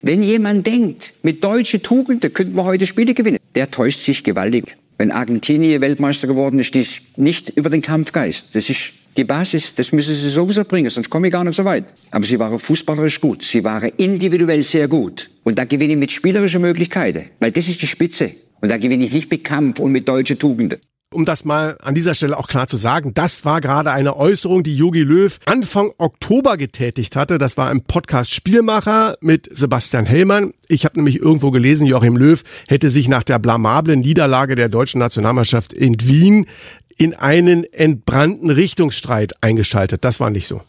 Wenn 0.00 0.22
jemand 0.22 0.66
denkt, 0.66 1.12
mit 1.22 1.42
deutschen 1.44 1.82
Tugenden 1.82 2.32
könnten 2.32 2.54
wir 2.54 2.64
heute 2.64 2.86
Spiele 2.86 3.14
gewinnen, 3.14 3.38
der 3.54 3.70
täuscht 3.70 4.00
sich 4.00 4.24
gewaltig. 4.24 4.76
Wenn 4.96 5.10
Argentinien 5.12 5.80
Weltmeister 5.80 6.26
geworden 6.26 6.58
ist, 6.58 6.74
ist 6.74 7.18
nicht 7.18 7.50
über 7.50 7.70
den 7.70 7.82
Kampfgeist. 7.82 8.54
Das 8.54 8.68
ist 8.70 8.92
die 9.18 9.24
Basis, 9.24 9.74
das 9.74 9.92
müssen 9.92 10.14
sie 10.14 10.30
sowieso 10.30 10.64
bringen, 10.64 10.90
sonst 10.90 11.10
komme 11.10 11.26
ich 11.26 11.32
gar 11.32 11.44
nicht 11.44 11.56
so 11.56 11.64
weit. 11.64 11.92
Aber 12.12 12.24
sie 12.24 12.38
waren 12.38 12.58
fußballerisch 12.58 13.20
gut, 13.20 13.42
sie 13.42 13.64
waren 13.64 13.90
individuell 13.96 14.62
sehr 14.62 14.88
gut. 14.88 15.28
Und 15.42 15.58
da 15.58 15.64
gewinne 15.64 15.92
ich 15.92 15.98
mit 15.98 16.12
spielerischen 16.12 16.62
Möglichkeiten, 16.62 17.30
weil 17.40 17.50
das 17.50 17.68
ist 17.68 17.82
die 17.82 17.86
Spitze. 17.86 18.30
Und 18.60 18.70
da 18.70 18.78
gewinne 18.78 19.04
ich 19.04 19.12
nicht 19.12 19.30
mit 19.30 19.44
Kampf 19.44 19.80
und 19.80 19.92
mit 19.92 20.08
deutschen 20.08 20.38
Tugenden. 20.38 20.78
Um 21.10 21.24
das 21.24 21.46
mal 21.46 21.78
an 21.80 21.94
dieser 21.94 22.14
Stelle 22.14 22.36
auch 22.36 22.48
klar 22.48 22.66
zu 22.66 22.76
sagen, 22.76 23.14
das 23.14 23.46
war 23.46 23.62
gerade 23.62 23.92
eine 23.92 24.14
Äußerung, 24.16 24.62
die 24.62 24.76
Jogi 24.76 25.00
Löw 25.00 25.38
Anfang 25.46 25.90
Oktober 25.96 26.58
getätigt 26.58 27.16
hatte. 27.16 27.38
Das 27.38 27.56
war 27.56 27.70
im 27.70 27.80
Podcast 27.80 28.30
Spielmacher 28.30 29.16
mit 29.22 29.48
Sebastian 29.50 30.04
Hellmann. 30.04 30.52
Ich 30.68 30.84
habe 30.84 30.98
nämlich 30.98 31.18
irgendwo 31.18 31.50
gelesen, 31.50 31.86
Joachim 31.86 32.18
Löw 32.18 32.42
hätte 32.68 32.90
sich 32.90 33.08
nach 33.08 33.24
der 33.24 33.38
blamablen 33.38 34.00
Niederlage 34.00 34.54
der 34.54 34.68
deutschen 34.68 34.98
Nationalmannschaft 34.98 35.72
in 35.72 35.96
Wien 35.98 36.46
in 36.98 37.14
einen 37.14 37.64
entbrannten 37.64 38.50
Richtungsstreit 38.50 39.34
eingeschaltet. 39.42 40.04
Das 40.04 40.20
war 40.20 40.30
nicht 40.30 40.46
so. 40.46 40.60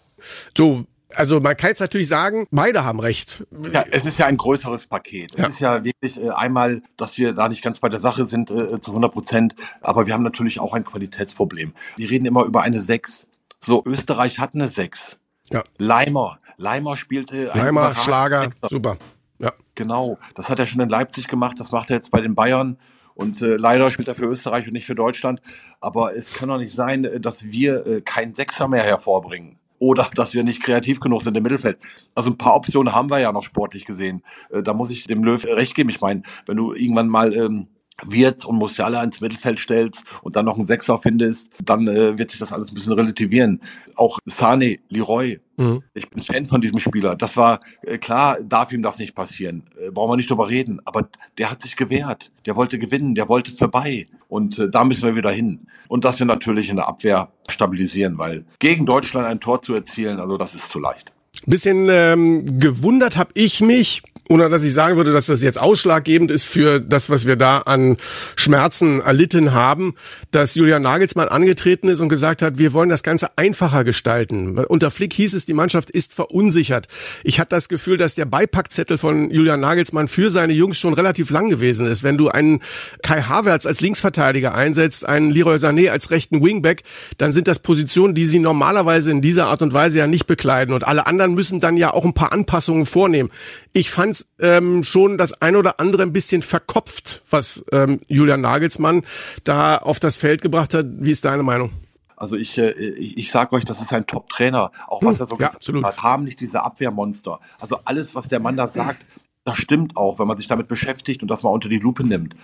So, 0.58 0.86
also 1.16 1.40
man 1.40 1.58
kann 1.58 1.70
jetzt 1.70 1.80
natürlich 1.80 2.08
sagen, 2.08 2.46
beide 2.52 2.86
haben 2.86 3.00
recht. 3.00 3.44
Ja, 3.74 3.84
es 3.92 4.06
ist 4.06 4.20
ja 4.20 4.28
ein 4.28 4.38
größeres 4.38 4.86
Paket. 4.86 5.34
Es 5.34 5.40
Ja. 5.42 5.48
ist 5.48 5.60
ja 5.60 5.84
wirklich 5.84 6.24
äh, 6.24 6.30
einmal, 6.30 6.84
dass 6.98 7.18
wir 7.18 7.34
da 7.34 7.50
nicht 7.50 7.64
ganz 7.64 7.80
bei 7.80 7.90
der 7.90 8.00
Sache 8.00 8.26
sind 8.26 8.52
äh, 8.52 8.80
zu 8.80 8.92
100 8.92 9.12
Prozent, 9.12 9.56
aber 9.82 10.06
wir 10.06 10.14
haben 10.14 10.24
natürlich 10.24 10.60
auch 10.60 10.74
ein 10.74 10.86
Qualitätsproblem. 10.86 11.74
Die 11.98 12.06
reden 12.06 12.26
immer 12.26 12.46
über 12.46 12.62
eine 12.62 12.80
6. 12.80 13.28
So, 13.60 13.82
Österreich 13.86 14.38
hat 14.40 14.54
eine 14.54 14.68
6. 14.68 15.18
Ja. 15.52 15.64
Leimer. 15.78 16.40
Leimer 16.58 16.96
spielte 16.96 17.52
ein 17.54 17.58
Leimer, 17.60 17.96
Schlager, 17.96 18.44
Sechser. 18.44 18.68
super. 18.70 18.98
Ja. 19.40 19.54
Genau, 19.76 20.20
das 20.36 20.50
hat 20.50 20.60
er 20.60 20.68
schon 20.68 20.82
in 20.82 20.90
Leipzig 20.90 21.28
gemacht, 21.28 21.60
das 21.60 21.72
macht 21.72 21.90
er 21.90 21.96
jetzt 21.96 22.12
bei 22.12 22.22
den 22.22 22.36
Bayern. 22.36 22.78
Und 23.20 23.42
äh, 23.42 23.58
leider 23.58 23.92
spielt 23.92 24.08
er 24.08 24.16
für 24.16 24.28
Österreich 24.28 24.66
und 24.66 24.72
nicht 24.72 24.86
für 24.86 24.96
Deutschland. 24.96 25.42
Aber 25.82 26.16
es 26.16 26.34
kann 26.34 26.48
doch 26.48 26.58
nicht 26.58 26.74
sein, 26.74 27.04
äh, 27.04 27.20
dass 27.20 27.52
wir 27.52 27.86
äh, 27.86 28.02
keinen 28.02 28.34
Sechser 28.34 28.70
mehr 28.70 28.84
hervorbringen. 28.84 29.58
oder 29.78 30.10
dass 30.16 30.34
wir 30.34 30.44
nicht 30.46 30.64
kreativ 30.64 31.02
genug 31.02 31.22
sind 31.22 31.36
im 31.36 31.44
Mittelfeld. 31.44 31.80
Also 32.16 32.30
ein 32.30 32.38
paar 32.38 32.56
Optionen 32.56 32.94
haben 32.94 33.10
wir 33.10 33.20
ja 33.20 33.34
noch 33.34 33.44
sportlich 33.44 33.86
gesehen. 33.86 34.24
Äh, 34.52 34.64
da 34.64 34.74
muss 34.74 34.90
ich 34.90 35.06
dem 35.06 35.24
Löw 35.26 35.44
recht 35.46 35.76
geben. 35.76 35.90
Ich 35.90 36.00
meine, 36.00 36.24
wenn 36.46 36.56
du 36.56 36.74
irgendwann 36.74 37.10
mal 37.10 37.36
ähm, 37.36 37.68
Wirtz 38.06 38.46
und 38.46 38.58
Musiala 38.58 39.04
ins 39.04 39.22
Mittelfeld 39.22 39.60
stellst 39.60 40.04
und 40.22 40.36
dann 40.36 40.46
noch 40.46 40.58
einen 40.58 40.68
Sechser 40.68 41.00
findest, 41.00 41.48
dann 41.64 41.88
äh, 41.88 42.18
wird 42.18 42.32
sich 42.32 42.40
das 42.40 42.54
alles 42.54 42.72
ein 42.72 42.76
bisschen 42.76 42.94
relativieren. 42.94 43.62
Auch 43.96 44.20
Sane, 44.26 44.80
Leroy, 44.90 45.40
mhm. 45.58 45.84
ich 45.94 46.10
bin 46.10 46.22
Fan 46.22 46.46
von 46.46 46.62
diesem 46.62 46.80
Spieler. 46.80 47.16
Das 47.16 47.38
war 47.38 47.60
äh, 47.82 47.98
klar, 47.98 48.38
darf 48.42 48.72
ihm 48.72 48.82
das 48.82 49.00
nicht 49.00 49.16
passieren. 49.16 49.64
Äh, 49.78 49.92
brauchen 49.92 50.12
wir 50.12 50.18
nicht 50.18 50.30
drüber 50.30 50.50
reden. 50.50 50.82
Aber 50.86 51.10
der 51.38 51.52
hat 51.52 51.62
sich 51.62 51.76
gewehrt. 51.76 52.32
Der 52.46 52.56
wollte 52.56 52.80
gewinnen, 52.80 53.16
der 53.16 53.30
wollte 53.30 53.52
vorbei. 53.52 54.06
Und 54.28 54.60
äh, 54.60 54.70
da 54.70 54.84
müssen 54.84 55.04
wir 55.04 55.16
wieder 55.16 55.32
hin. 55.32 55.68
Und 55.88 56.06
dass 56.06 56.20
wir 56.20 56.26
natürlich 56.26 56.70
in 56.70 56.78
der 56.78 56.88
Abwehr 56.88 57.32
stabilisieren, 57.48 58.18
weil 58.18 58.46
gegen 58.60 58.86
Deutschland 58.86 59.28
ein 59.28 59.40
Tor 59.40 59.62
zu 59.62 59.74
erzielen, 59.74 60.20
also 60.20 60.38
das 60.38 60.56
ist 60.56 60.70
zu 60.70 60.80
leicht. 60.80 61.14
Bisschen 61.46 61.88
ähm, 61.90 62.60
gewundert 62.60 63.18
habe 63.18 63.32
ich 63.34 63.62
mich, 63.62 64.04
ohne 64.30 64.48
dass 64.48 64.64
ich 64.64 64.74
sagen 64.74 64.96
würde, 64.96 65.12
dass 65.12 65.26
das 65.26 65.42
jetzt 65.42 65.60
ausschlaggebend 65.60 66.30
ist 66.30 66.46
für 66.46 66.80
das, 66.80 67.10
was 67.10 67.26
wir 67.26 67.36
da 67.36 67.60
an 67.60 67.98
Schmerzen 68.36 69.02
erlitten 69.02 69.54
haben, 69.54 69.96
dass 70.30 70.54
Julian 70.54 70.84
Nagelsmann 70.84 71.28
angetreten 71.28 71.90
ist 71.90 72.00
und 72.00 72.10
gesagt 72.10 72.44
hat, 72.44 72.60
wir 72.60 72.72
wollen 72.74 72.90
das 72.90 73.02
Ganze 73.02 73.32
einfacher 73.38 73.84
gestalten. 73.84 74.60
Unter 74.60 74.92
Flick 74.92 75.14
hieß 75.14 75.34
es, 75.34 75.48
die 75.48 75.56
Mannschaft 75.56 75.90
ist 75.90 76.14
verunsichert. 76.14 76.88
Ich 77.24 77.40
hatte 77.40 77.56
das 77.56 77.70
Gefühl, 77.70 77.98
dass 77.98 78.14
der 78.14 78.26
Beipackzettel 78.26 79.00
von 79.00 79.32
Julian 79.32 79.62
Nagelsmann 79.62 80.08
für 80.08 80.30
seine 80.30 80.54
Jungs 80.54 80.78
schon 80.78 80.94
relativ 80.94 81.32
lang 81.32 81.50
gewesen 81.50 81.88
ist. 81.88 82.04
Wenn 82.04 82.18
du 82.18 82.30
einen 82.30 82.60
Kai 83.02 83.24
Havertz 83.24 83.66
als 83.66 83.82
Linksverteidiger 83.82 84.54
einsetzt, 84.54 85.08
einen 85.08 85.32
Leroy 85.32 85.56
Sané 85.56 85.90
als 85.90 86.12
rechten 86.12 86.44
Wingback, 86.44 86.84
dann 87.18 87.32
sind 87.32 87.48
das 87.48 87.58
Positionen, 87.58 88.14
die 88.14 88.26
sie 88.26 88.38
normalerweise 88.38 89.10
in 89.10 89.22
dieser 89.22 89.48
Art 89.48 89.64
und 89.64 89.74
Weise 89.74 89.98
ja 89.98 90.06
nicht 90.06 90.28
bekleiden. 90.28 90.76
Und 90.76 90.86
alle 90.86 91.08
anderen 91.08 91.34
müssen 91.34 91.60
dann 91.60 91.78
ja 91.78 91.92
auch 91.92 92.06
ein 92.06 92.14
paar 92.14 92.32
Anpassungen 92.32 92.86
vornehmen. 92.86 93.32
Ich 93.72 93.92
fand 93.92 94.26
ähm, 94.40 94.84
schon 94.84 95.18
das 95.18 95.34
ein 95.42 95.56
oder 95.56 95.80
andere 95.80 96.04
ein 96.04 96.14
bisschen 96.14 96.42
verkopft, 96.42 97.22
was 97.30 97.64
ähm, 97.72 98.02
Julian 98.08 98.42
Nagelsmann 98.42 99.04
da 99.44 99.78
auf 99.78 100.00
das 100.00 100.18
Feld 100.18 100.42
gebracht 100.42 100.74
hat. 100.74 100.86
Wie 100.90 101.12
ist 101.12 101.26
deine 101.26 101.44
Meinung? 101.44 101.72
Also 102.16 102.36
ich, 102.36 102.58
äh, 102.58 102.72
ich 102.72 103.32
sage 103.32 103.56
euch, 103.56 103.66
das 103.66 103.82
ist 103.82 103.94
ein 103.94 104.06
Top-Trainer. 104.06 104.72
Auch 104.88 105.04
was 105.04 105.20
hm, 105.20 105.24
er 105.24 105.28
so 105.28 105.36
ja, 105.36 105.38
gesagt 105.38 105.56
absolut. 105.56 105.86
hat, 105.86 106.04
haben 106.04 106.24
nicht 106.26 106.40
diese 106.40 106.64
Abwehrmonster. 106.64 107.40
Also 107.60 107.80
alles, 107.86 108.16
was 108.16 108.28
der 108.28 108.40
Mann 108.40 108.58
da 108.58 108.68
sagt, 108.68 109.06
das 109.50 109.58
stimmt 109.58 109.98
auch, 109.98 110.20
wenn 110.20 110.28
man 110.28 110.38
sich 110.38 110.48
damit 110.48 110.68
beschäftigt 110.68 111.22
und 111.22 111.30
das 111.30 111.44
mal 111.44 111.50
unter 111.50 111.70
die 111.70 111.80
Lupe 111.80 112.04
nimmt. 112.04 112.36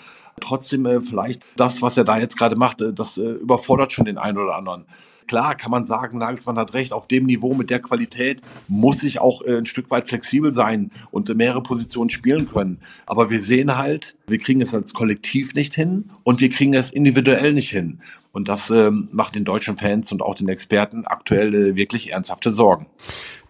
Trotzdem 0.42 0.86
äh, 0.86 1.02
vielleicht 1.02 1.44
das, 1.56 1.82
was 1.82 1.98
er 1.98 2.04
da 2.04 2.18
jetzt 2.18 2.38
gerade 2.38 2.56
macht, 2.56 2.82
äh, 2.82 2.94
das 2.94 3.18
äh, 3.18 3.32
überfordert 3.34 3.94
schon 3.94 4.06
den 4.06 4.18
einen 4.18 4.38
oder 4.38 4.56
anderen. 4.56 4.86
Klar 5.28 5.56
kann 5.56 5.72
man 5.72 5.86
sagen, 5.86 6.20
Nagelsmann 6.20 6.58
hat 6.58 6.74
recht, 6.74 6.94
auf 6.94 7.08
dem 7.08 7.26
Niveau 7.26 7.54
mit 7.54 7.70
der 7.70 7.80
Qualität 7.80 8.42
muss 8.68 9.04
ich 9.04 9.20
auch 9.20 9.42
äh, 9.44 9.58
ein 9.58 9.66
Stück 9.66 9.92
weit 9.92 10.08
flexibel 10.08 10.52
sein 10.52 10.92
und 11.12 11.30
äh, 11.30 11.36
mehrere 11.36 11.62
Positionen 11.62 12.10
spielen 12.10 12.48
können. 12.48 12.80
Aber 13.06 13.30
wir 13.30 13.40
sehen 13.40 13.78
halt, 13.78 14.16
wir 14.28 14.40
kriegen 14.40 14.62
es 14.62 14.74
als 14.74 14.94
Kollektiv 14.94 15.54
nicht 15.54 15.74
hin 15.74 16.06
und 16.24 16.42
wir 16.42 16.50
kriegen 16.50 16.74
es 16.74 16.90
individuell 16.90 17.54
nicht 17.54 17.70
hin. 17.70 18.02
Und 18.32 18.50
das 18.50 18.70
ähm, 18.70 19.10
macht 19.12 19.36
den 19.36 19.46
deutschen 19.46 19.78
Fans 19.78 20.12
und 20.12 20.22
auch 20.22 20.36
den 20.36 20.50
Experten 20.50 21.06
aktuell 21.06 21.54
äh, 21.54 21.76
wirklich 21.76 22.12
ernsthafte 22.12 22.54
Sorgen. 22.54 22.88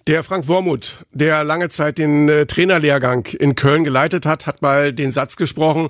Der 0.07 0.23
Frank 0.23 0.47
Wormuth, 0.47 1.03
der 1.13 1.43
lange 1.43 1.69
Zeit 1.69 1.97
den 1.97 2.29
äh, 2.29 2.45
Trainerlehrgang 2.45 3.25
in 3.25 3.55
Köln 3.55 3.83
geleitet 3.83 4.27
hat, 4.27 4.45
hat 4.45 4.61
mal 4.61 4.93
den 4.93 5.09
Satz 5.09 5.35
gesprochen, 5.35 5.89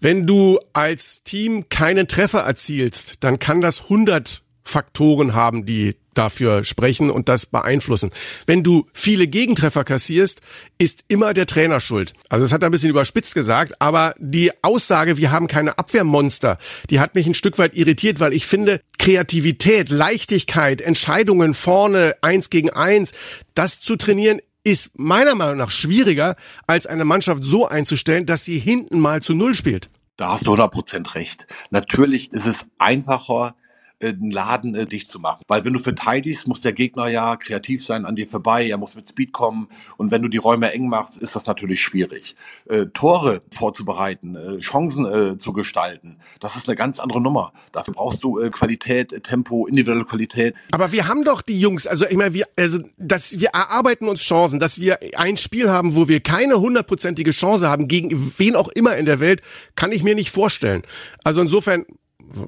wenn 0.00 0.26
du 0.26 0.58
als 0.72 1.22
Team 1.22 1.68
keinen 1.68 2.08
Treffer 2.08 2.40
erzielst, 2.40 3.22
dann 3.22 3.38
kann 3.38 3.60
das 3.60 3.82
100 3.84 4.42
Faktoren 4.64 5.34
haben, 5.34 5.66
die 5.66 5.96
dafür 6.14 6.64
sprechen 6.64 7.10
und 7.10 7.28
das 7.28 7.46
beeinflussen. 7.46 8.10
Wenn 8.46 8.62
du 8.62 8.86
viele 8.92 9.26
Gegentreffer 9.26 9.84
kassierst, 9.84 10.40
ist 10.78 11.04
immer 11.08 11.34
der 11.34 11.46
Trainer 11.46 11.80
schuld. 11.80 12.12
Also 12.28 12.44
das 12.44 12.52
hat 12.52 12.62
er 12.62 12.68
ein 12.68 12.72
bisschen 12.72 12.90
überspitzt 12.90 13.34
gesagt, 13.34 13.80
aber 13.80 14.14
die 14.18 14.52
Aussage, 14.62 15.16
wir 15.16 15.30
haben 15.30 15.46
keine 15.46 15.78
Abwehrmonster, 15.78 16.58
die 16.90 17.00
hat 17.00 17.14
mich 17.14 17.26
ein 17.26 17.34
Stück 17.34 17.58
weit 17.58 17.74
irritiert, 17.74 18.20
weil 18.20 18.32
ich 18.32 18.46
finde, 18.46 18.80
Kreativität, 18.98 19.88
Leichtigkeit, 19.88 20.80
Entscheidungen 20.80 21.54
vorne, 21.54 22.14
eins 22.20 22.50
gegen 22.50 22.70
eins, 22.70 23.12
das 23.54 23.80
zu 23.80 23.96
trainieren, 23.96 24.40
ist 24.64 24.96
meiner 24.96 25.34
Meinung 25.34 25.56
nach 25.56 25.70
schwieriger, 25.70 26.36
als 26.66 26.86
eine 26.86 27.04
Mannschaft 27.04 27.42
so 27.42 27.66
einzustellen, 27.66 28.26
dass 28.26 28.44
sie 28.44 28.58
hinten 28.58 29.00
mal 29.00 29.20
zu 29.22 29.34
Null 29.34 29.54
spielt. 29.54 29.90
Da 30.16 30.28
hast 30.28 30.46
du 30.46 30.54
100% 30.54 31.14
recht. 31.14 31.46
Natürlich 31.70 32.32
ist 32.32 32.46
es 32.46 32.66
einfacher, 32.78 33.56
äh, 34.02 34.14
den 34.14 34.30
Laden 34.30 34.74
äh, 34.74 34.86
dicht 34.86 35.08
zu 35.08 35.20
machen. 35.20 35.42
Weil 35.48 35.64
wenn 35.64 35.72
du 35.72 35.78
verteidigst, 35.78 36.46
muss 36.46 36.60
der 36.60 36.72
Gegner 36.72 37.08
ja 37.08 37.36
kreativ 37.36 37.84
sein 37.84 38.04
an 38.04 38.16
dir 38.16 38.26
vorbei, 38.26 38.68
er 38.68 38.78
muss 38.78 38.94
mit 38.94 39.08
Speed 39.08 39.32
kommen 39.32 39.68
und 39.96 40.10
wenn 40.10 40.22
du 40.22 40.28
die 40.28 40.38
Räume 40.38 40.72
eng 40.72 40.88
machst, 40.88 41.16
ist 41.16 41.36
das 41.36 41.46
natürlich 41.46 41.82
schwierig. 41.82 42.36
Äh, 42.68 42.86
Tore 42.86 43.42
vorzubereiten, 43.50 44.36
äh, 44.36 44.58
Chancen 44.58 45.06
äh, 45.06 45.38
zu 45.38 45.52
gestalten, 45.52 46.18
das 46.40 46.56
ist 46.56 46.68
eine 46.68 46.76
ganz 46.76 46.98
andere 46.98 47.20
Nummer. 47.20 47.52
Dafür 47.72 47.94
brauchst 47.94 48.24
du 48.24 48.38
äh, 48.38 48.50
Qualität, 48.50 49.12
äh, 49.12 49.20
Tempo, 49.20 49.66
individuelle 49.66 50.04
Qualität. 50.04 50.54
Aber 50.72 50.92
wir 50.92 51.08
haben 51.08 51.24
doch 51.24 51.42
die 51.42 51.58
Jungs, 51.58 51.86
also 51.86 52.06
ich 52.06 52.16
meine, 52.16 52.34
wir, 52.34 52.46
also 52.56 52.80
dass 52.98 53.38
wir 53.38 53.50
erarbeiten 53.50 54.08
uns 54.08 54.22
Chancen, 54.22 54.58
dass 54.58 54.80
wir 54.80 54.98
ein 55.16 55.36
Spiel 55.36 55.70
haben, 55.70 55.94
wo 55.94 56.08
wir 56.08 56.20
keine 56.20 56.60
hundertprozentige 56.60 57.30
Chance 57.30 57.68
haben 57.68 57.88
gegen 57.88 58.32
wen 58.38 58.56
auch 58.56 58.68
immer 58.68 58.96
in 58.96 59.06
der 59.06 59.20
Welt, 59.20 59.42
kann 59.76 59.92
ich 59.92 60.02
mir 60.02 60.14
nicht 60.14 60.30
vorstellen. 60.30 60.82
Also 61.24 61.40
insofern 61.40 61.84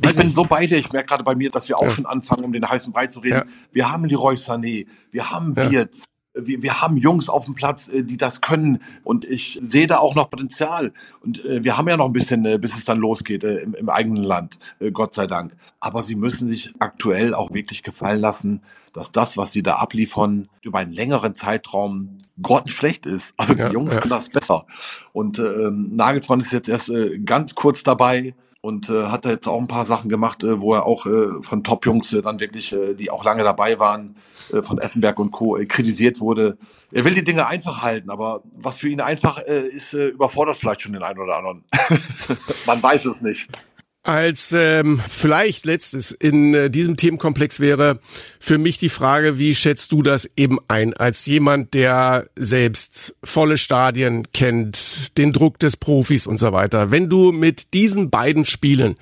ich 0.03 0.17
bin 0.17 0.33
so 0.33 0.45
bei 0.45 0.67
dir. 0.67 0.79
Ich 0.79 0.93
merke 0.93 1.09
gerade 1.09 1.25
bei 1.25 1.35
mir, 1.35 1.51
dass 1.51 1.69
wir 1.69 1.79
auch 1.79 1.85
ja. 1.85 1.91
schon 1.91 2.07
anfangen, 2.07 2.45
um 2.45 2.53
den 2.53 2.69
heißen 2.69 2.93
Brei 2.93 3.07
zu 3.07 3.21
reden. 3.21 3.37
Ja. 3.37 3.45
Wir 3.73 3.93
haben 3.93 4.05
Leroy 4.05 4.37
Sané, 4.37 4.87
wir 5.11 5.31
haben 5.31 5.55
ja. 5.57 5.71
Wirtz, 5.71 6.05
wir, 6.35 6.63
wir 6.63 6.81
haben 6.81 6.97
Jungs 6.97 7.29
auf 7.29 7.45
dem 7.45 7.55
Platz, 7.55 7.89
äh, 7.89 8.03
die 8.03 8.17
das 8.17 8.41
können. 8.41 8.83
Und 9.05 9.25
ich 9.25 9.59
sehe 9.63 9.87
da 9.87 9.99
auch 9.99 10.15
noch 10.15 10.31
Potenzial. 10.31 10.93
Und 11.21 11.45
äh, 11.45 11.63
wir 11.63 11.79
haben 11.79 11.89
ja 11.89 11.97
noch 11.97 12.07
ein 12.07 12.13
bisschen, 12.13 12.45
äh, 12.45 12.59
bis 12.59 12.77
es 12.77 12.85
dann 12.85 12.99
losgeht 12.99 13.45
im, 13.45 13.75
im 13.75 13.89
eigenen 13.89 14.25
Land, 14.25 14.59
Gott 14.93 15.15
sei 15.15 15.27
Dank. 15.27 15.57
Aber 15.81 16.03
sie 16.03 16.17
müssen 16.17 16.49
sich 16.49 16.75
aktuell 16.79 17.35
auch 17.35 17.53
wirklich 17.53 17.83
gefallen 17.83 18.21
lassen, 18.21 18.63
dass 18.93 19.13
das, 19.13 19.37
was 19.37 19.53
sie 19.53 19.63
da 19.63 19.77
abliefern, 19.77 20.49
über 20.63 20.79
einen 20.79 20.93
längeren 20.93 21.35
Zeitraum 21.35 22.19
grottenschlecht 22.41 23.07
ist. 23.07 23.35
Also 23.37 23.55
die 23.55 23.63
Jungs 23.63 23.97
können 23.97 24.11
das 24.11 24.29
besser. 24.29 24.67
Und 25.13 25.39
ähm, 25.39 25.95
Nagelsmann 25.95 26.41
ist 26.41 26.53
jetzt 26.53 26.69
erst 26.69 26.91
äh, 26.91 27.19
ganz 27.19 27.55
kurz 27.55 27.83
dabei 27.83 28.35
und 28.65 28.89
äh, 28.89 29.09
hat 29.09 29.27
da 29.27 29.31
jetzt 29.31 29.47
auch 29.47 29.61
ein 29.61 29.69
paar 29.69 29.85
Sachen 29.85 30.09
gemacht, 30.09 30.43
äh, 30.43 30.59
wo 30.59 30.73
er 30.73 30.87
auch 30.87 31.05
äh, 31.05 31.43
von 31.43 31.63
Top-Jungs 31.63 32.15
äh, 32.15 32.23
dann 32.23 32.41
wirklich, 32.41 32.73
äh, 32.73 32.95
die 32.95 33.11
auch 33.11 33.23
lange 33.23 33.45
dabei 33.45 33.79
waren, 33.79 34.17
äh, 34.55 34.63
von 34.63 34.79
Effenberg 34.79 35.19
und 35.19 35.33
Co. 35.33 35.59
Äh, 35.59 35.67
kritisiert 35.67 36.19
wurde. 36.19 36.57
Er 36.91 37.05
will 37.05 37.15
die 37.15 37.25
Dinge 37.25 37.47
einfach 37.47 37.83
halten, 37.83 38.09
aber 38.09 38.43
was 38.57 38.79
für 38.79 38.89
ihn 38.89 39.03
einfach 39.03 39.39
äh, 39.39 39.69
ist, 39.69 39.93
äh, 39.93 40.07
überfordert 40.07 40.57
vielleicht 40.57 40.81
schon 40.81 40.95
den 40.95 41.03
einen 41.03 41.19
oder 41.19 41.37
anderen. 41.37 41.65
Man 42.67 42.83
weiß 42.83 43.05
es 43.05 43.21
nicht. 43.21 43.51
Als 44.07 44.53
ähm, 44.53 45.01
vielleicht 45.09 45.65
letztes 45.65 46.13
in 46.13 46.53
äh, 46.53 46.69
diesem 46.69 46.99
Themenkomplex 46.99 47.59
wäre 47.59 48.01
für 48.39 48.59
mich 48.59 48.77
die 48.77 48.91
Frage, 48.91 49.39
wie 49.39 49.55
schätzt 49.55 49.93
du 49.93 50.03
das 50.03 50.31
eben 50.37 50.59
ein, 50.69 50.93
als 50.93 51.25
jemand, 51.25 51.73
der 51.73 52.27
selbst 52.37 53.17
volle 53.25 53.57
Stadien 53.57 54.31
kennt, 54.35 55.17
den 55.17 55.33
Druck 55.33 55.59
des 55.59 55.79
Profis 55.79 56.27
und 56.27 56.37
so 56.37 56.53
weiter. 56.53 56.91
Wenn 56.91 57.09
du 57.09 57.33
mit 57.33 57.73
diesen 57.73 58.11
beiden 58.11 58.45
Spielen, 58.45 58.97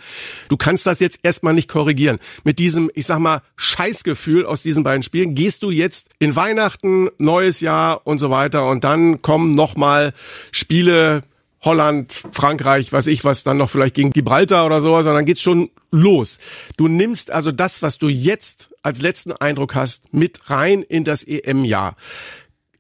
du 0.49 0.57
kannst 0.57 0.87
das 0.87 1.01
jetzt 1.01 1.19
erstmal 1.25 1.55
nicht 1.55 1.69
korrigieren, 1.69 2.21
mit 2.45 2.61
diesem, 2.61 2.89
ich 2.95 3.07
sag 3.07 3.19
mal, 3.19 3.43
Scheißgefühl 3.57 4.47
aus 4.47 4.63
diesen 4.63 4.85
beiden 4.85 5.03
Spielen, 5.03 5.35
gehst 5.35 5.65
du 5.65 5.73
jetzt 5.73 6.11
in 6.21 6.37
Weihnachten, 6.37 7.11
neues 7.19 7.59
Jahr 7.59 8.07
und 8.07 8.21
so 8.21 8.31
weiter 8.31 8.71
und 8.71 8.85
dann 8.85 9.21
kommen 9.21 9.57
nochmal 9.57 10.13
Spiele, 10.53 11.25
Holland, 11.63 12.13
Frankreich, 12.33 12.93
weiß 12.93 13.07
ich 13.07 13.25
was, 13.25 13.45
dann 13.45 13.57
noch 13.57 13.71
vielleicht 13.71 13.95
gegen 13.95 14.11
Gibraltar 14.11 14.67
oder 14.67 14.81
sowas, 14.81 15.05
sondern 15.05 15.25
geht's 15.25 15.43
schon 15.43 15.71
los. 15.91 16.39
Du 16.77 16.89
nimmst 16.89 17.31
also 17.31 17.53
das, 17.53 17.83
was 17.83 17.99
du 17.99 18.09
jetzt 18.09 18.71
als 18.83 19.01
letzten 19.01 19.33
Eindruck 19.33 19.75
hast, 19.75 20.13
mit 20.13 20.51
rein 20.51 20.83
in 20.83 21.05
das 21.05 21.23
EM-Jahr. 21.23 21.97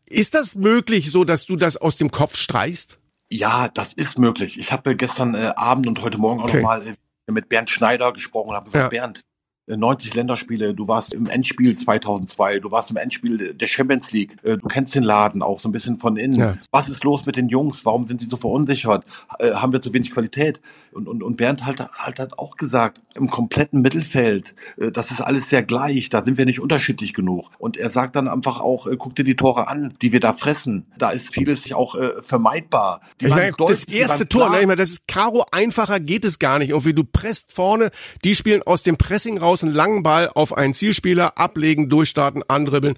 Ist 0.06 0.34
das 0.34 0.56
möglich, 0.56 1.10
so 1.10 1.24
dass 1.24 1.46
du 1.46 1.56
das 1.56 1.76
aus 1.76 1.96
dem 1.96 2.10
Kopf 2.10 2.36
streichst? 2.36 2.98
Ja, 3.30 3.68
das 3.68 3.92
ist 3.94 4.18
möglich. 4.18 4.58
Ich 4.58 4.72
habe 4.72 4.94
gestern 4.94 5.34
äh, 5.34 5.52
Abend 5.56 5.86
und 5.86 6.02
heute 6.02 6.18
Morgen 6.18 6.40
auch 6.40 6.48
okay. 6.48 6.58
nochmal 6.58 6.86
äh, 6.86 7.32
mit 7.32 7.48
Bernd 7.48 7.70
Schneider 7.70 8.12
gesprochen 8.12 8.50
und 8.50 8.56
habe 8.56 8.66
gesagt, 8.66 8.92
ja. 8.92 9.00
Bernd, 9.00 9.22
90 9.66 10.14
Länderspiele, 10.14 10.74
du 10.74 10.88
warst 10.88 11.14
im 11.14 11.26
Endspiel 11.26 11.76
2002, 11.76 12.58
du 12.58 12.70
warst 12.70 12.90
im 12.90 12.96
Endspiel 12.96 13.54
der 13.54 13.66
Champions 13.66 14.10
League, 14.12 14.36
äh, 14.42 14.56
du 14.56 14.66
kennst 14.66 14.94
den 14.94 15.04
Laden 15.04 15.42
auch 15.42 15.60
so 15.60 15.68
ein 15.68 15.72
bisschen 15.72 15.98
von 15.98 16.16
innen. 16.16 16.38
Ja. 16.38 16.58
Was 16.72 16.88
ist 16.88 17.04
los 17.04 17.26
mit 17.26 17.36
den 17.36 17.48
Jungs? 17.48 17.84
Warum 17.84 18.06
sind 18.06 18.20
sie 18.20 18.28
so 18.28 18.36
verunsichert? 18.36 19.04
Äh, 19.38 19.52
haben 19.52 19.72
wir 19.72 19.80
zu 19.80 19.94
wenig 19.94 20.12
Qualität? 20.12 20.60
Und, 20.92 21.08
und, 21.08 21.22
und 21.22 21.36
Bernd 21.36 21.64
halt, 21.64 21.80
halt 21.80 22.18
hat 22.18 22.38
auch 22.38 22.56
gesagt, 22.56 23.00
im 23.14 23.30
kompletten 23.30 23.82
Mittelfeld, 23.82 24.54
äh, 24.78 24.90
das 24.90 25.10
ist 25.10 25.20
alles 25.20 25.48
sehr 25.48 25.62
gleich, 25.62 26.08
da 26.08 26.24
sind 26.24 26.38
wir 26.38 26.44
nicht 26.44 26.60
unterschiedlich 26.60 27.14
genug. 27.14 27.50
Und 27.58 27.76
er 27.76 27.90
sagt 27.90 28.16
dann 28.16 28.28
einfach 28.28 28.60
auch, 28.60 28.88
guck 28.98 29.14
dir 29.14 29.24
die 29.24 29.36
Tore 29.36 29.68
an, 29.68 29.94
die 30.02 30.12
wir 30.12 30.20
da 30.20 30.32
fressen. 30.32 30.86
Da 30.98 31.10
ist 31.10 31.32
vieles 31.32 31.72
auch 31.72 31.94
äh, 31.94 32.20
vermeidbar. 32.20 33.00
Die 33.20 33.26
ich 33.26 33.30
meine, 33.30 33.52
das 33.56 33.84
erste 33.84 34.28
Tor, 34.28 34.50
ne, 34.50 34.60
ich 34.60 34.66
meine, 34.66 34.76
das 34.76 34.90
ist 34.90 35.08
Karo 35.08 35.44
einfacher 35.52 36.00
geht 36.00 36.24
es 36.24 36.38
gar 36.38 36.58
nicht. 36.58 36.70
Irgendwie 36.70 36.94
du 36.94 37.04
presst 37.04 37.52
vorne, 37.52 37.90
die 38.24 38.34
spielen 38.34 38.62
aus 38.62 38.82
dem 38.82 38.96
Pressing 38.96 39.38
raus 39.38 39.51
draußen, 39.52 39.70
langen 39.70 40.02
Ball 40.02 40.30
auf 40.30 40.56
einen 40.56 40.72
Zielspieler, 40.72 41.36
ablegen, 41.36 41.90
durchstarten, 41.90 42.42
andribbeln. 42.48 42.96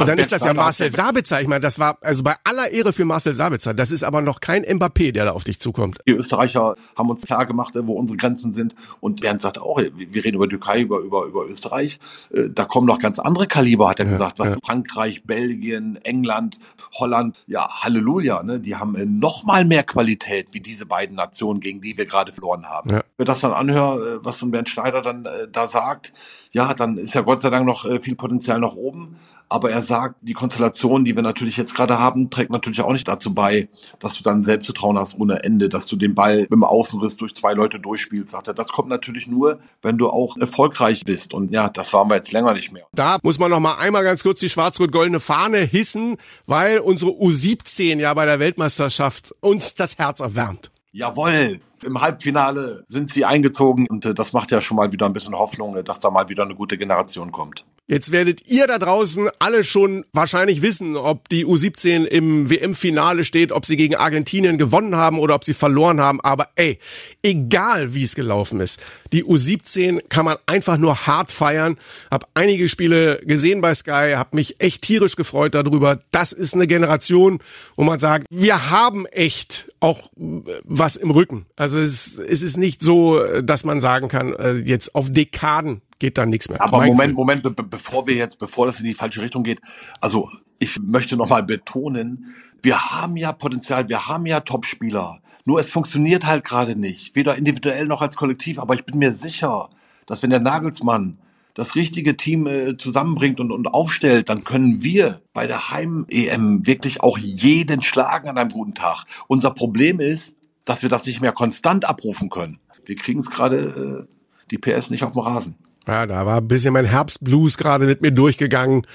Und 0.00 0.08
dann 0.08 0.18
ist 0.18 0.30
das 0.30 0.44
ja 0.44 0.54
Marcel 0.54 0.88
ja- 0.90 0.96
Sabitzer. 0.96 1.40
Ich 1.40 1.48
meine, 1.48 1.60
das 1.60 1.80
war 1.80 1.98
also 2.02 2.22
bei 2.22 2.36
aller 2.44 2.70
Ehre 2.70 2.92
für 2.92 3.04
Marcel 3.04 3.34
Sabitzer. 3.34 3.74
Das 3.74 3.90
ist 3.90 4.04
aber 4.04 4.22
noch 4.22 4.40
kein 4.40 4.64
Mbappé, 4.64 5.10
der 5.10 5.24
da 5.24 5.32
auf 5.32 5.42
dich 5.42 5.58
zukommt. 5.58 5.98
Die 6.06 6.12
Österreicher 6.12 6.76
haben 6.96 7.10
uns 7.10 7.22
klar 7.22 7.46
gemacht, 7.46 7.74
äh, 7.74 7.84
wo 7.84 7.94
unsere 7.94 8.16
Grenzen 8.16 8.54
sind. 8.54 8.76
Und 9.00 9.22
Bernd 9.22 9.42
sagt 9.42 9.60
auch, 9.60 9.78
wir 9.78 10.24
reden 10.24 10.36
über 10.36 10.48
Türkei, 10.48 10.82
über, 10.82 11.00
über, 11.00 11.24
über 11.24 11.46
Österreich. 11.48 11.98
Äh, 12.32 12.50
Da 12.50 12.64
kommen 12.64 12.86
noch 12.86 13.00
ganz 13.00 13.18
andere 13.18 13.48
Kaliber, 13.48 13.88
hat 13.88 13.98
er 13.98 14.06
gesagt. 14.06 14.38
Was 14.38 14.50
ja. 14.50 14.56
Frankreich, 14.64 15.24
Belgien, 15.24 15.96
England, 16.04 16.60
Holland. 16.94 17.42
Ja, 17.48 17.68
Halleluja. 17.82 18.44
Ne? 18.44 18.60
Die 18.60 18.76
haben 18.76 18.94
äh, 18.94 19.04
noch 19.04 19.42
mal 19.42 19.64
mehr 19.64 19.82
Qualität 19.82 20.54
wie 20.54 20.60
diese 20.60 20.86
beiden 20.86 21.16
Nationen, 21.16 21.58
gegen 21.58 21.80
die 21.80 21.98
wir 21.98 22.06
gerade 22.06 22.32
verloren 22.32 22.66
haben. 22.66 22.90
Ja. 22.90 23.02
Wenn 23.16 23.24
ich 23.24 23.26
das 23.26 23.40
dann 23.40 23.52
anhöre, 23.52 24.24
was 24.24 24.38
so 24.38 24.46
Bernd 24.46 24.68
Schneider 24.68 25.02
dann 25.02 25.28
da 25.50 25.66
sagt, 25.66 26.12
ja, 26.52 26.72
dann 26.72 26.98
ist 26.98 27.14
ja 27.14 27.22
Gott 27.22 27.42
sei 27.42 27.50
Dank 27.50 27.66
noch 27.66 27.84
viel 28.00 28.14
Potenzial 28.14 28.60
nach 28.60 28.74
oben. 28.74 29.16
Aber 29.48 29.70
er 29.70 29.82
sagt, 29.82 30.16
die 30.20 30.34
Konstellation, 30.34 31.04
die 31.04 31.16
wir 31.16 31.22
natürlich 31.22 31.56
jetzt 31.56 31.74
gerade 31.74 31.98
haben, 31.98 32.30
trägt 32.30 32.50
natürlich 32.50 32.82
auch 32.82 32.92
nicht 32.92 33.08
dazu 33.08 33.32
bei, 33.32 33.68
dass 33.98 34.14
du 34.14 34.22
dann 34.22 34.42
Selbstvertrauen 34.42 34.98
hast 34.98 35.18
ohne 35.18 35.42
Ende, 35.42 35.68
dass 35.68 35.86
du 35.86 35.96
den 35.96 36.14
Ball 36.14 36.40
mit 36.40 36.52
dem 36.52 36.64
Außenriss 36.64 37.16
durch 37.16 37.34
zwei 37.34 37.54
Leute 37.54 37.80
durchspielst, 37.80 38.30
sagt 38.30 38.48
er. 38.48 38.54
Das 38.54 38.68
kommt 38.68 38.88
natürlich 38.88 39.26
nur, 39.26 39.60
wenn 39.82 39.96
du 39.96 40.10
auch 40.10 40.36
erfolgreich 40.36 41.04
bist. 41.04 41.32
Und 41.32 41.50
ja, 41.50 41.68
das 41.68 41.92
waren 41.92 42.10
wir 42.10 42.16
jetzt 42.16 42.32
länger 42.32 42.52
nicht 42.52 42.72
mehr. 42.72 42.86
Da 42.92 43.18
muss 43.22 43.38
man 43.38 43.50
noch 43.50 43.60
mal 43.60 43.76
einmal 43.76 44.04
ganz 44.04 44.22
kurz 44.22 44.40
die 44.40 44.48
schwarz-rot-goldene 44.48 45.20
Fahne 45.20 45.58
hissen, 45.58 46.16
weil 46.46 46.78
unsere 46.80 47.12
U17 47.12 47.98
ja 47.98 48.12
bei 48.14 48.26
der 48.26 48.40
Weltmeisterschaft 48.40 49.34
uns 49.40 49.74
das 49.74 49.98
Herz 49.98 50.20
erwärmt. 50.20 50.70
Jawohl, 50.92 51.60
im 51.84 52.00
Halbfinale 52.00 52.84
sind 52.88 53.12
sie 53.12 53.24
eingezogen 53.24 53.86
und 53.88 54.04
äh, 54.04 54.14
das 54.14 54.32
macht 54.32 54.50
ja 54.50 54.60
schon 54.60 54.76
mal 54.76 54.92
wieder 54.92 55.06
ein 55.06 55.12
bisschen 55.12 55.34
Hoffnung, 55.34 55.76
äh, 55.76 55.84
dass 55.84 56.00
da 56.00 56.10
mal 56.10 56.28
wieder 56.28 56.44
eine 56.44 56.54
gute 56.54 56.78
Generation 56.78 57.32
kommt. 57.32 57.64
Jetzt 57.90 58.12
werdet 58.12 58.46
ihr 58.46 58.66
da 58.66 58.78
draußen 58.78 59.30
alle 59.38 59.64
schon 59.64 60.04
wahrscheinlich 60.12 60.60
wissen, 60.60 60.94
ob 60.94 61.26
die 61.30 61.46
U17 61.46 62.04
im 62.04 62.50
WM-Finale 62.50 63.24
steht, 63.24 63.50
ob 63.50 63.64
sie 63.64 63.76
gegen 63.76 63.96
Argentinien 63.96 64.58
gewonnen 64.58 64.94
haben 64.94 65.18
oder 65.18 65.34
ob 65.34 65.42
sie 65.42 65.54
verloren 65.54 65.98
haben. 65.98 66.20
Aber 66.20 66.50
ey, 66.56 66.78
egal 67.22 67.94
wie 67.94 68.02
es 68.02 68.14
gelaufen 68.14 68.60
ist, 68.60 68.78
die 69.14 69.24
U17 69.24 70.02
kann 70.10 70.26
man 70.26 70.36
einfach 70.44 70.76
nur 70.76 71.06
hart 71.06 71.32
feiern. 71.32 71.78
Hab 72.10 72.28
einige 72.34 72.68
Spiele 72.68 73.22
gesehen 73.24 73.62
bei 73.62 73.72
Sky, 73.72 74.12
hab 74.16 74.34
mich 74.34 74.60
echt 74.60 74.82
tierisch 74.82 75.16
gefreut 75.16 75.54
darüber. 75.54 75.98
Das 76.10 76.34
ist 76.34 76.52
eine 76.52 76.66
Generation, 76.66 77.38
wo 77.74 77.84
man 77.84 77.98
sagt, 77.98 78.26
wir 78.28 78.68
haben 78.68 79.06
echt 79.06 79.67
auch 79.80 80.10
äh, 80.16 80.42
was 80.64 80.96
im 80.96 81.10
Rücken. 81.10 81.46
Also 81.56 81.78
es, 81.80 82.18
es 82.18 82.42
ist 82.42 82.56
nicht 82.56 82.82
so, 82.82 83.22
äh, 83.22 83.44
dass 83.44 83.64
man 83.64 83.80
sagen 83.80 84.08
kann, 84.08 84.32
äh, 84.34 84.54
jetzt 84.54 84.94
auf 84.94 85.12
Dekaden 85.12 85.82
geht 85.98 86.18
da 86.18 86.26
nichts 86.26 86.48
mehr. 86.48 86.60
Aber 86.60 86.78
Mein 86.78 86.88
Moment, 86.90 87.00
Gefühl. 87.10 87.14
Moment, 87.14 87.42
be 87.42 87.62
bevor 87.62 88.06
wir 88.06 88.14
jetzt, 88.14 88.38
bevor 88.38 88.66
das 88.66 88.78
in 88.78 88.86
die 88.86 88.94
falsche 88.94 89.22
Richtung 89.22 89.42
geht, 89.42 89.60
also 90.00 90.30
ich 90.58 90.78
möchte 90.80 91.16
nochmal 91.16 91.42
betonen, 91.42 92.34
wir 92.62 92.90
haben 92.90 93.16
ja 93.16 93.32
Potenzial, 93.32 93.88
wir 93.88 94.08
haben 94.08 94.26
ja 94.26 94.40
Topspieler. 94.40 95.20
Nur 95.44 95.60
es 95.60 95.70
funktioniert 95.70 96.26
halt 96.26 96.44
gerade 96.44 96.76
nicht, 96.76 97.16
weder 97.16 97.36
individuell 97.36 97.86
noch 97.86 98.02
als 98.02 98.16
Kollektiv. 98.16 98.58
Aber 98.58 98.74
ich 98.74 98.84
bin 98.84 98.98
mir 98.98 99.12
sicher, 99.12 99.70
dass 100.06 100.22
wenn 100.22 100.30
der 100.30 100.40
Nagelsmann 100.40 101.18
das 101.58 101.74
richtige 101.74 102.16
Team 102.16 102.46
äh, 102.46 102.76
zusammenbringt 102.76 103.40
und, 103.40 103.50
und 103.50 103.66
aufstellt, 103.66 104.28
dann 104.28 104.44
können 104.44 104.84
wir 104.84 105.22
bei 105.32 105.48
der 105.48 105.72
Heim-EM 105.72 106.64
wirklich 106.68 107.02
auch 107.02 107.18
jeden 107.18 107.82
schlagen 107.82 108.28
an 108.28 108.38
einem 108.38 108.50
guten 108.50 108.74
Tag. 108.74 109.06
Unser 109.26 109.50
Problem 109.50 109.98
ist, 109.98 110.36
dass 110.64 110.82
wir 110.82 110.88
das 110.88 111.04
nicht 111.04 111.20
mehr 111.20 111.32
konstant 111.32 111.84
abrufen 111.84 112.30
können. 112.30 112.60
Wir 112.84 112.94
kriegen 112.94 113.18
es 113.18 113.28
gerade 113.28 114.06
äh, 114.08 114.14
die 114.52 114.58
PS 114.58 114.90
nicht 114.90 115.02
auf 115.02 115.14
dem 115.14 115.22
Rasen. 115.22 115.56
Ja, 115.88 116.04
da 116.04 116.26
war 116.26 116.36
ein 116.36 116.48
bisschen 116.48 116.74
mein 116.74 116.84
Herbstblues 116.84 117.56
gerade 117.56 117.86
mit 117.86 118.02
mir 118.02 118.12
durchgegangen, 118.12 118.86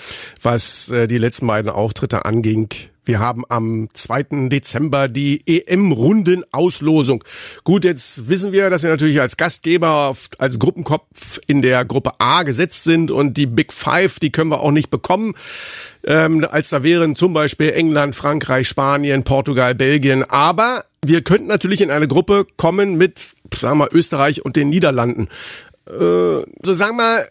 was 0.43 0.91
äh, 0.91 1.07
die 1.07 1.17
letzten 1.17 1.47
beiden 1.47 1.71
Auftritte 1.71 2.23
anging. 2.23 2.69
Wir 3.03 3.19
haben 3.19 3.43
am 3.50 3.89
2. 3.95 4.47
Dezember 4.50 5.07
die 5.07 5.41
EM-Rundenauslosung. 5.45 7.23
Gut, 7.63 7.84
jetzt 7.84 8.29
wissen 8.29 8.51
wir, 8.51 8.69
dass 8.69 8.84
wir 8.84 8.91
natürlich 8.91 9.19
als 9.19 9.38
Gastgeber, 9.38 10.15
als 10.38 10.60
Gruppenkopf 10.60 11.39
in 11.47 11.63
der 11.63 11.84
Gruppe 11.84 12.12
A 12.19 12.43
gesetzt 12.43 12.84
sind 12.84 13.10
und 13.10 13.38
die 13.38 13.47
Big 13.47 13.73
Five, 13.73 14.19
die 14.19 14.32
können 14.32 14.51
wir 14.51 14.62
auch 14.62 14.71
nicht 14.71 14.91
bekommen. 14.91 15.34
Ähm, 16.06 16.45
als 16.49 16.69
da 16.69 16.84
wären 16.84 17.15
zum 17.15 17.34
Beispiel 17.34 17.71
England, 17.71 18.13
Frankreich, 18.13 18.67
Spanien, 18.67 19.23
Portugal, 19.23 19.73
Belgien. 19.73 20.23
Aber 20.23 20.86
wir 21.03 21.23
könnten 21.23 21.47
natürlich 21.47 21.82
in 21.82 21.89
eine 21.89 22.08
Gruppe 22.08 22.45
kommen 22.56 22.99
mit, 22.99 23.34
sagen 23.53 23.79
wir, 23.79 23.89
Österreich 23.91 24.45
und 24.45 24.56
den 24.56 24.69
Niederlanden 24.69 25.27
so 25.86 26.74
sagen 26.74 26.98
wir, 26.98 27.26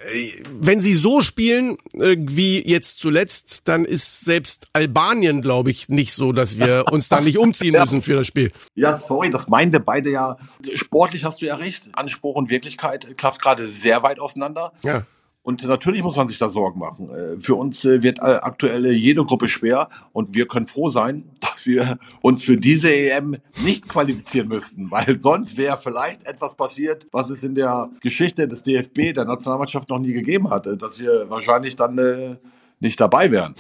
wenn 0.60 0.80
sie 0.82 0.92
so 0.92 1.22
spielen 1.22 1.78
äh, 1.94 2.16
wie 2.18 2.62
jetzt 2.68 2.98
zuletzt, 2.98 3.66
dann 3.66 3.84
ist 3.86 4.24
selbst 4.24 4.68
Albanien, 4.74 5.40
glaube 5.40 5.70
ich, 5.70 5.88
nicht 5.88 6.12
so, 6.12 6.32
dass 6.32 6.58
wir 6.58 6.84
uns 6.92 7.08
da 7.08 7.20
nicht 7.20 7.38
umziehen 7.38 7.72
müssen 7.72 8.02
für 8.02 8.16
das 8.16 8.26
Spiel. 8.26 8.52
Ja, 8.74 8.98
sorry, 8.98 9.30
das 9.30 9.48
meinen 9.48 9.72
wir 9.72 9.80
beide 9.80 10.10
ja. 10.10 10.36
Sportlich 10.74 11.24
hast 11.24 11.40
du 11.40 11.46
ja 11.46 11.56
recht. 11.56 11.88
Anspruch 11.92 12.36
und 12.36 12.50
Wirklichkeit 12.50 13.16
klafft 13.16 13.40
gerade 13.40 13.68
sehr 13.68 14.02
weit 14.02 14.20
auseinander. 14.20 14.72
Ja. 14.82 15.04
Und 15.42 15.64
natürlich 15.64 16.02
muss 16.02 16.16
man 16.16 16.28
sich 16.28 16.38
da 16.38 16.48
Sorgen 16.48 16.78
machen. 16.78 17.10
Äh, 17.10 17.40
Für 17.40 17.56
uns 17.56 17.84
äh, 17.84 18.02
wird 18.02 18.18
äh, 18.18 18.38
aktuell 18.42 18.86
äh, 18.86 18.92
jede 18.92 19.24
Gruppe 19.24 19.48
schwer 19.48 19.88
und 20.12 20.34
wir 20.34 20.46
können 20.46 20.66
froh 20.66 20.88
sein, 20.88 21.24
wir 21.66 21.98
uns 22.20 22.42
für 22.42 22.56
diese 22.56 22.94
EM 22.94 23.36
nicht 23.64 23.88
qualifizieren 23.88 24.48
müssten, 24.48 24.90
weil 24.90 25.20
sonst 25.20 25.56
wäre 25.56 25.76
vielleicht 25.76 26.24
etwas 26.24 26.56
passiert, 26.56 27.06
was 27.12 27.30
es 27.30 27.42
in 27.44 27.54
der 27.54 27.90
Geschichte 28.00 28.48
des 28.48 28.62
DFB, 28.62 29.14
der 29.14 29.24
Nationalmannschaft, 29.24 29.88
noch 29.88 29.98
nie 29.98 30.12
gegeben 30.12 30.50
hatte, 30.50 30.76
dass 30.76 30.98
wir 30.98 31.28
wahrscheinlich 31.28 31.76
dann 31.76 31.98
äh, 31.98 32.36
nicht 32.80 33.00
dabei 33.00 33.30
wären. 33.30 33.54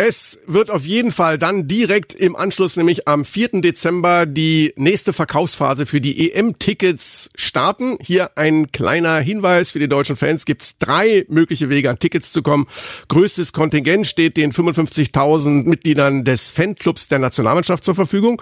Es 0.00 0.38
wird 0.46 0.70
auf 0.70 0.84
jeden 0.84 1.10
Fall 1.10 1.38
dann 1.38 1.66
direkt 1.66 2.14
im 2.14 2.36
Anschluss, 2.36 2.76
nämlich 2.76 3.08
am 3.08 3.24
4. 3.24 3.60
Dezember, 3.62 4.26
die 4.26 4.72
nächste 4.76 5.12
Verkaufsphase 5.12 5.86
für 5.86 6.00
die 6.00 6.30
EM-Tickets 6.30 7.30
starten. 7.34 7.98
Hier 8.00 8.38
ein 8.38 8.70
kleiner 8.70 9.18
Hinweis 9.18 9.72
für 9.72 9.80
die 9.80 9.88
deutschen 9.88 10.14
Fans. 10.14 10.44
Gibt 10.44 10.62
es 10.62 10.78
drei 10.78 11.26
mögliche 11.28 11.68
Wege, 11.68 11.90
an 11.90 11.98
Tickets 11.98 12.30
zu 12.30 12.42
kommen. 12.42 12.68
Größtes 13.08 13.52
Kontingent 13.52 14.06
steht 14.06 14.36
den 14.36 14.52
55.000 14.52 15.64
Mitgliedern 15.64 16.24
des 16.24 16.52
Fanclubs 16.52 17.08
der 17.08 17.18
Nationalmannschaft 17.18 17.82
zur 17.82 17.96
Verfügung. 17.96 18.40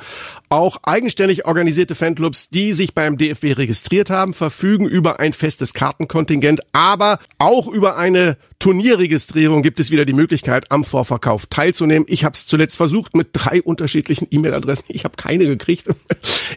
Auch 0.50 0.76
eigenständig 0.82 1.46
organisierte 1.46 1.94
Fanclubs, 1.94 2.50
die 2.50 2.74
sich 2.74 2.92
beim 2.92 3.16
DFB 3.16 3.56
registriert 3.56 4.10
haben, 4.10 4.34
verfügen 4.34 4.84
über 4.84 5.20
ein 5.20 5.32
festes 5.32 5.72
Kartenkontingent, 5.72 6.60
aber 6.72 7.18
auch 7.38 7.66
über 7.66 7.96
eine 7.96 8.36
Turnierregistrierung 8.58 9.62
gibt 9.62 9.80
es 9.80 9.90
wieder 9.90 10.04
die 10.04 10.12
Möglichkeit, 10.12 10.70
am 10.70 10.82
Vorverkauf 10.82 11.45
teilzunehmen. 11.50 12.06
Ich 12.08 12.24
habe 12.24 12.34
es 12.34 12.46
zuletzt 12.46 12.76
versucht 12.76 13.14
mit 13.14 13.28
drei 13.32 13.62
unterschiedlichen 13.62 14.28
E-Mail-Adressen. 14.30 14.86
Ich 14.88 15.04
habe 15.04 15.16
keine 15.16 15.46
gekriegt. 15.46 15.88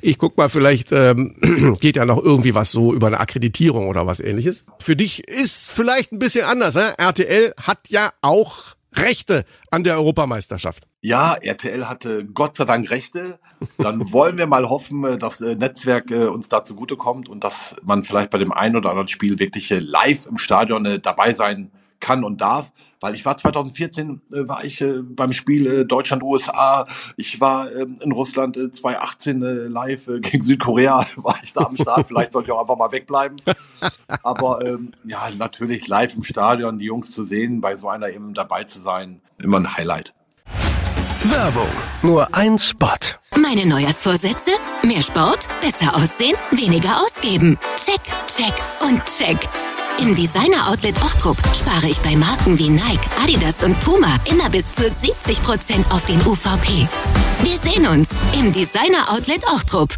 Ich 0.01 0.17
guck 0.17 0.37
mal, 0.37 0.49
vielleicht 0.49 0.91
ähm, 0.91 1.77
geht 1.79 1.95
ja 1.95 2.05
noch 2.05 2.23
irgendwie 2.23 2.55
was 2.55 2.71
so 2.71 2.93
über 2.93 3.07
eine 3.07 3.19
Akkreditierung 3.19 3.87
oder 3.87 4.05
was 4.05 4.19
ähnliches. 4.19 4.65
Für 4.79 4.95
dich 4.95 5.27
ist 5.27 5.71
vielleicht 5.71 6.11
ein 6.11 6.19
bisschen 6.19 6.45
anders. 6.45 6.75
Ne? 6.75 6.93
RTL 6.97 7.53
hat 7.61 7.89
ja 7.89 8.11
auch 8.21 8.75
Rechte 8.93 9.45
an 9.71 9.83
der 9.83 9.95
Europameisterschaft. 9.95 10.87
Ja, 11.01 11.35
RTL 11.35 11.87
hatte 11.87 12.25
Gott 12.25 12.55
sei 12.55 12.65
Dank 12.65 12.89
Rechte. 12.89 13.39
Dann 13.77 14.11
wollen 14.11 14.37
wir 14.37 14.47
mal 14.47 14.69
hoffen, 14.69 15.03
äh, 15.05 15.17
dass 15.17 15.41
äh, 15.41 15.55
Netzwerk 15.55 16.11
äh, 16.11 16.25
uns 16.25 16.49
da 16.49 16.63
zugutekommt 16.63 17.29
und 17.29 17.43
dass 17.43 17.75
man 17.83 18.03
vielleicht 18.03 18.31
bei 18.31 18.37
dem 18.37 18.51
einen 18.51 18.75
oder 18.75 18.89
anderen 18.89 19.07
Spiel 19.07 19.39
wirklich 19.39 19.69
live 19.69 20.25
im 20.25 20.37
Stadion 20.37 20.99
dabei 21.01 21.33
sein 21.33 21.71
kann 21.99 22.23
und 22.23 22.41
darf. 22.41 22.71
Weil 23.01 23.15
ich 23.15 23.25
war 23.25 23.37
2014, 23.37 24.21
äh, 24.31 24.47
war 24.47 24.63
ich 24.63 24.81
äh, 24.81 25.01
beim 25.01 25.31
Spiel 25.31 25.67
äh, 25.67 25.85
Deutschland-USA. 25.85 26.85
Ich 27.15 27.39
war 27.39 27.71
ähm, 27.73 27.97
in 28.01 28.11
Russland 28.11 28.57
äh, 28.57 28.71
2018 28.71 29.41
äh, 29.41 29.45
live 29.67 30.07
äh, 30.07 30.19
gegen 30.19 30.43
Südkorea. 30.43 31.05
War 31.15 31.39
ich 31.41 31.53
da 31.53 31.65
am 31.65 31.77
Start. 31.77 32.07
Vielleicht 32.07 32.33
sollte 32.33 32.47
ich 32.47 32.51
auch 32.51 32.61
einfach 32.61 32.77
mal 32.77 32.91
wegbleiben. 32.91 33.41
Aber 34.23 34.65
ähm, 34.65 34.91
ja, 35.05 35.29
natürlich 35.37 35.87
live 35.87 36.15
im 36.15 36.23
Stadion, 36.23 36.77
die 36.79 36.85
Jungs 36.85 37.11
zu 37.11 37.25
sehen, 37.25 37.61
bei 37.61 37.77
so 37.77 37.89
einer 37.89 38.09
eben 38.09 38.33
dabei 38.33 38.65
zu 38.65 38.79
sein, 38.79 39.21
immer 39.37 39.59
ein 39.59 39.77
Highlight. 39.77 40.13
Werbung. 41.23 41.69
Nur 42.01 42.33
ein 42.33 42.57
Spot. 42.59 42.87
Meine 43.35 43.65
Neujahrsvorsätze? 43.65 44.51
Mehr 44.83 45.03
Sport, 45.03 45.47
besser 45.61 45.95
aussehen, 45.95 46.35
weniger 46.51 46.97
ausgeben. 47.01 47.57
Check, 47.77 48.01
check 48.27 48.53
und 48.81 49.03
check. 49.05 49.37
Im 50.01 50.15
Designer 50.15 50.69
Outlet 50.69 50.95
Ochtrup 51.03 51.35
spare 51.53 51.87
ich 51.89 51.99
bei 51.99 52.15
Marken 52.15 52.57
wie 52.57 52.69
Nike, 52.69 52.99
Adidas 53.21 53.61
und 53.65 53.77
Puma 53.81 54.17
immer 54.31 54.49
bis 54.49 54.63
zu 54.73 54.83
70% 54.83 55.91
auf 55.91 56.05
den 56.05 56.21
UVP. 56.21 56.87
Wir 57.43 57.71
sehen 57.71 57.85
uns 57.85 58.07
im 58.39 58.53
Designer 58.53 59.09
Outlet 59.09 59.43
Ochtrup. 59.47 59.89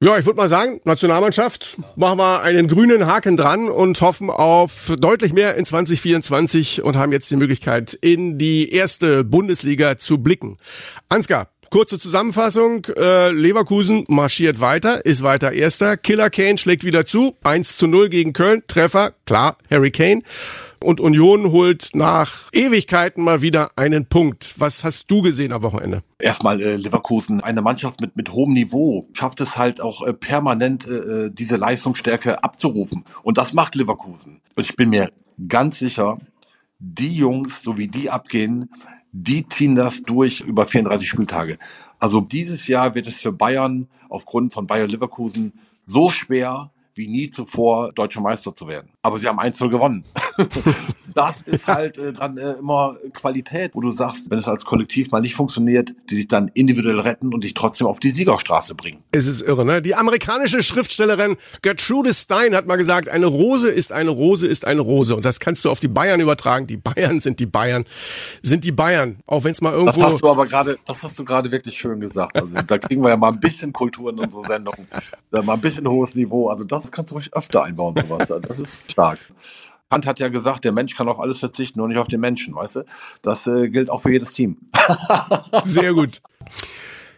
Ja, 0.00 0.18
ich 0.18 0.26
würde 0.26 0.36
mal 0.36 0.48
sagen, 0.48 0.80
Nationalmannschaft, 0.84 1.78
machen 1.96 2.18
wir 2.18 2.42
einen 2.42 2.68
grünen 2.68 3.06
Haken 3.06 3.38
dran 3.38 3.70
und 3.70 4.00
hoffen 4.02 4.28
auf 4.28 4.92
deutlich 4.98 5.32
mehr 5.32 5.54
in 5.54 5.64
2024 5.64 6.82
und 6.82 6.96
haben 6.96 7.12
jetzt 7.12 7.30
die 7.30 7.36
Möglichkeit, 7.36 7.94
in 7.94 8.36
die 8.36 8.70
erste 8.72 9.24
Bundesliga 9.24 9.96
zu 9.96 10.18
blicken. 10.18 10.58
Ansgar, 11.08 11.48
Kurze 11.72 11.98
Zusammenfassung. 11.98 12.84
Äh, 12.98 13.30
Leverkusen 13.30 14.04
marschiert 14.08 14.60
weiter, 14.60 15.06
ist 15.06 15.22
weiter 15.22 15.52
Erster. 15.52 15.96
Killer 15.96 16.28
Kane 16.28 16.58
schlägt 16.58 16.84
wieder 16.84 17.06
zu. 17.06 17.34
1 17.44 17.78
zu 17.78 17.86
0 17.86 18.10
gegen 18.10 18.34
Köln. 18.34 18.60
Treffer, 18.66 19.14
klar, 19.24 19.56
Harry 19.70 19.90
Kane. 19.90 20.20
Und 20.82 21.00
Union 21.00 21.50
holt 21.50 21.88
nach 21.94 22.50
Ewigkeiten 22.52 23.24
mal 23.24 23.40
wieder 23.40 23.70
einen 23.76 24.04
Punkt. 24.04 24.52
Was 24.58 24.84
hast 24.84 25.10
du 25.10 25.22
gesehen 25.22 25.50
am 25.50 25.62
Wochenende? 25.62 26.02
Erstmal 26.18 26.60
äh, 26.60 26.76
Leverkusen, 26.76 27.42
eine 27.42 27.62
Mannschaft 27.62 28.02
mit, 28.02 28.16
mit 28.16 28.32
hohem 28.32 28.52
Niveau, 28.52 29.08
schafft 29.14 29.40
es 29.40 29.56
halt 29.56 29.80
auch 29.80 30.06
äh, 30.06 30.12
permanent 30.12 30.86
äh, 30.86 31.30
diese 31.32 31.56
Leistungsstärke 31.56 32.44
abzurufen. 32.44 33.06
Und 33.22 33.38
das 33.38 33.54
macht 33.54 33.76
Leverkusen. 33.76 34.42
Und 34.56 34.62
ich 34.62 34.76
bin 34.76 34.90
mir 34.90 35.10
ganz 35.48 35.78
sicher, 35.78 36.18
die 36.78 37.14
Jungs, 37.14 37.62
so 37.62 37.78
wie 37.78 37.88
die 37.88 38.10
abgehen, 38.10 38.68
die 39.12 39.46
ziehen 39.46 39.76
das 39.76 40.02
durch 40.02 40.40
über 40.40 40.64
34 40.64 41.08
Spieltage. 41.08 41.58
Also 41.98 42.20
dieses 42.20 42.66
Jahr 42.66 42.94
wird 42.94 43.06
es 43.06 43.20
für 43.20 43.32
Bayern 43.32 43.88
aufgrund 44.08 44.52
von 44.52 44.66
Bayer 44.66 44.88
Leverkusen 44.88 45.52
so 45.82 46.10
schwer, 46.10 46.70
wie 46.94 47.08
nie 47.08 47.30
zuvor 47.30 47.92
deutscher 47.92 48.20
Meister 48.20 48.54
zu 48.54 48.68
werden. 48.68 48.90
Aber 49.02 49.18
sie 49.18 49.26
haben 49.26 49.40
1-0 49.40 49.68
gewonnen. 49.68 50.04
das 51.14 51.42
ist 51.42 51.66
halt 51.66 51.98
äh, 51.98 52.12
dann 52.12 52.36
äh, 52.36 52.52
immer 52.52 52.96
Qualität, 53.14 53.74
wo 53.74 53.80
du 53.80 53.90
sagst, 53.90 54.30
wenn 54.30 54.38
es 54.38 54.48
als 54.48 54.64
Kollektiv 54.64 55.10
mal 55.10 55.20
nicht 55.20 55.34
funktioniert, 55.34 55.94
die 56.10 56.16
sich 56.16 56.28
dann 56.28 56.48
individuell 56.48 57.00
retten 57.00 57.32
und 57.34 57.44
dich 57.44 57.54
trotzdem 57.54 57.86
auf 57.86 58.00
die 58.00 58.10
Siegerstraße 58.10 58.74
bringen. 58.74 59.02
Es 59.10 59.26
ist 59.26 59.42
irre, 59.42 59.64
ne? 59.64 59.82
Die 59.82 59.94
amerikanische 59.94 60.62
Schriftstellerin 60.62 61.36
Gertrude 61.62 62.12
Stein 62.14 62.54
hat 62.54 62.66
mal 62.66 62.76
gesagt, 62.76 63.08
eine 63.08 63.26
Rose 63.26 63.70
ist 63.70 63.92
eine 63.92 64.10
Rose 64.10 64.46
ist 64.46 64.66
eine 64.66 64.80
Rose. 64.80 65.16
Und 65.16 65.24
das 65.24 65.40
kannst 65.40 65.64
du 65.64 65.70
auf 65.70 65.80
die 65.80 65.88
Bayern 65.88 66.20
übertragen. 66.20 66.66
Die 66.66 66.76
Bayern 66.76 67.20
sind 67.20 67.40
die 67.40 67.46
Bayern, 67.46 67.84
sind 68.42 68.64
die 68.64 68.72
Bayern. 68.72 69.18
Auch 69.26 69.44
wenn 69.44 69.52
es 69.52 69.60
mal 69.60 69.72
irgendwo... 69.72 70.00
Das 70.00 70.12
hast 70.12 70.22
du 70.22 70.28
aber 70.28 70.46
gerade, 70.46 70.78
das 70.86 71.02
hast 71.02 71.18
du 71.18 71.24
gerade 71.24 71.50
wirklich 71.50 71.76
schön 71.76 72.00
gesagt. 72.00 72.36
Also 72.36 72.54
da 72.66 72.78
kriegen 72.78 73.02
wir 73.02 73.10
ja 73.10 73.16
mal 73.16 73.28
ein 73.28 73.40
bisschen 73.40 73.72
Kultur 73.72 74.10
in 74.10 74.18
unsere 74.18 74.44
Sendung. 74.44 74.74
Mal 75.30 75.54
ein 75.54 75.60
bisschen 75.62 75.88
hohes 75.88 76.14
Niveau. 76.14 76.50
Also 76.50 76.64
das 76.64 76.81
kannst 76.90 77.10
du 77.10 77.16
ruhig 77.16 77.32
öfter 77.34 77.64
einbauen, 77.64 77.94
sowas. 77.96 78.32
Das 78.42 78.58
ist 78.58 78.90
stark. 78.90 79.20
Kant 79.90 80.06
hat 80.06 80.20
ja 80.20 80.28
gesagt, 80.28 80.64
der 80.64 80.72
Mensch 80.72 80.96
kann 80.96 81.06
auf 81.08 81.20
alles 81.20 81.38
verzichten, 81.38 81.78
nur 81.78 81.86
nicht 81.86 81.98
auf 81.98 82.08
den 82.08 82.20
Menschen, 82.20 82.54
weißt 82.54 82.76
du? 82.76 82.84
Das 83.20 83.46
äh, 83.46 83.68
gilt 83.68 83.90
auch 83.90 84.00
für 84.00 84.10
jedes 84.10 84.32
Team. 84.32 84.56
Sehr 85.64 85.92
gut. 85.92 86.22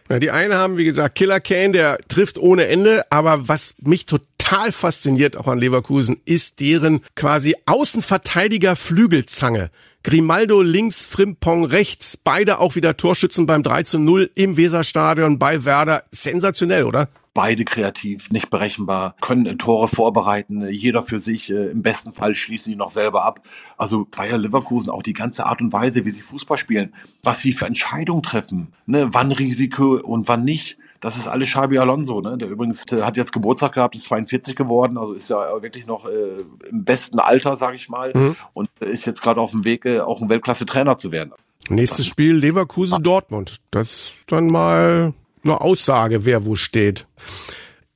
Ja, 0.09 0.19
die 0.19 0.29
einen 0.29 0.53
haben, 0.53 0.75
wie 0.75 0.83
gesagt, 0.83 1.15
Killer 1.15 1.39
Kane, 1.39 1.71
der 1.71 1.97
trifft 2.09 2.37
ohne 2.37 2.67
Ende, 2.67 3.03
aber 3.09 3.47
was 3.47 3.75
mich 3.81 4.05
total 4.05 4.73
fasziniert 4.73 5.37
auch 5.37 5.47
an 5.47 5.57
Leverkusen, 5.57 6.17
ist 6.25 6.59
deren 6.59 6.99
quasi 7.15 7.55
Außenverteidiger 7.65 8.75
Flügelzange. 8.75 9.71
Grimaldo 10.03 10.61
links, 10.61 11.05
Frimpong 11.05 11.65
rechts, 11.65 12.17
beide 12.17 12.59
auch 12.59 12.75
wieder 12.75 12.97
Torschützen 12.97 13.47
beim 13.47 13.63
3 13.63 13.83
zu 13.83 13.99
0 13.99 14.29
im 14.35 14.57
Weserstadion 14.57 15.39
bei 15.39 15.65
Werder. 15.65 16.03
Sensationell, 16.11 16.83
oder? 16.83 17.07
Beide 17.35 17.65
kreativ, 17.65 18.31
nicht 18.31 18.49
berechenbar, 18.49 19.15
können 19.21 19.45
äh, 19.45 19.55
Tore 19.57 19.87
vorbereiten, 19.87 20.63
äh, 20.63 20.69
jeder 20.69 21.03
für 21.03 21.19
sich, 21.19 21.51
äh, 21.51 21.67
im 21.67 21.83
besten 21.83 22.13
Fall 22.13 22.33
schließen 22.33 22.71
die 22.71 22.77
noch 22.77 22.89
selber 22.89 23.23
ab. 23.23 23.41
Also 23.77 24.07
Bayer 24.09 24.39
Leverkusen, 24.39 24.89
auch 24.89 25.03
die 25.03 25.13
ganze 25.13 25.45
Art 25.45 25.61
und 25.61 25.71
Weise, 25.71 26.05
wie 26.05 26.11
sie 26.11 26.21
Fußball 26.21 26.57
spielen, 26.57 26.95
was 27.21 27.41
sie 27.41 27.53
für 27.53 27.67
Entscheidungen 27.67 28.23
treffen, 28.23 28.73
ne, 28.87 29.09
wann 29.11 29.31
Risiko 29.31 29.99
und 30.01 30.27
wann 30.27 30.43
nicht. 30.43 30.77
Das 31.01 31.17
ist 31.17 31.27
alles 31.27 31.49
Xabi 31.49 31.77
Alonso, 31.77 32.21
ne? 32.21 32.37
der 32.37 32.47
übrigens 32.47 32.83
äh, 32.91 33.01
hat 33.01 33.17
jetzt 33.17 33.33
Geburtstag 33.33 33.73
gehabt, 33.73 33.95
ist 33.95 34.05
42 34.05 34.55
geworden, 34.55 34.97
also 34.97 35.11
ist 35.11 35.29
ja 35.29 35.61
wirklich 35.61 35.85
noch 35.85 36.07
äh, 36.07 36.45
im 36.69 36.85
besten 36.85 37.19
Alter, 37.19 37.57
sage 37.57 37.75
ich 37.75 37.89
mal, 37.89 38.13
mhm. 38.15 38.35
und 38.53 38.69
ist 38.79 39.05
jetzt 39.05 39.21
gerade 39.21 39.41
auf 39.41 39.51
dem 39.51 39.65
Weg, 39.65 39.85
äh, 39.85 39.99
auch 39.99 40.21
ein 40.21 40.29
Weltklasse-Trainer 40.29 40.97
zu 40.97 41.11
werden. 41.11 41.33
Nächstes 41.67 42.07
Spiel 42.07 42.35
Leverkusen-Dortmund. 42.37 43.57
Das 43.71 44.13
dann 44.27 44.47
mal 44.47 45.13
eine 45.45 45.61
Aussage, 45.61 46.25
wer 46.25 46.45
wo 46.45 46.55
steht. 46.55 47.07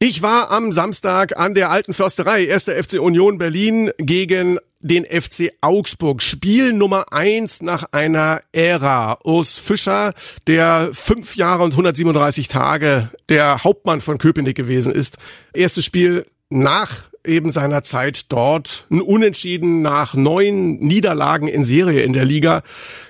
Ich 0.01 0.21
war 0.21 0.49
am 0.51 0.71
Samstag 0.71 1.37
an 1.37 1.53
der 1.53 1.71
alten 1.71 1.93
Försterei, 1.93 2.45
erster 2.45 2.81
FC 2.81 3.01
Union 3.01 3.37
Berlin 3.37 3.91
gegen 3.97 4.57
den 4.79 5.03
FC 5.03 5.51
Augsburg. 5.59 6.21
Spiel 6.21 6.71
Nummer 6.71 7.11
eins 7.11 7.61
nach 7.61 7.83
einer 7.91 8.41
Ära. 8.53 9.19
Urs 9.25 9.57
Fischer, 9.57 10.13
der 10.47 10.91
fünf 10.93 11.35
Jahre 11.35 11.63
und 11.63 11.73
137 11.73 12.47
Tage 12.47 13.09
der 13.27 13.65
Hauptmann 13.65 13.99
von 13.99 14.17
Köpenick 14.17 14.55
gewesen 14.55 14.93
ist. 14.93 15.17
Erstes 15.53 15.83
Spiel 15.83 16.25
nach 16.49 17.09
eben 17.25 17.49
seiner 17.49 17.83
Zeit 17.83 18.31
dort. 18.31 18.85
Ein 18.89 19.01
Unentschieden 19.01 19.81
nach 19.81 20.13
neun 20.13 20.77
Niederlagen 20.79 21.49
in 21.49 21.65
Serie 21.65 22.03
in 22.03 22.13
der 22.13 22.23
Liga. 22.23 22.63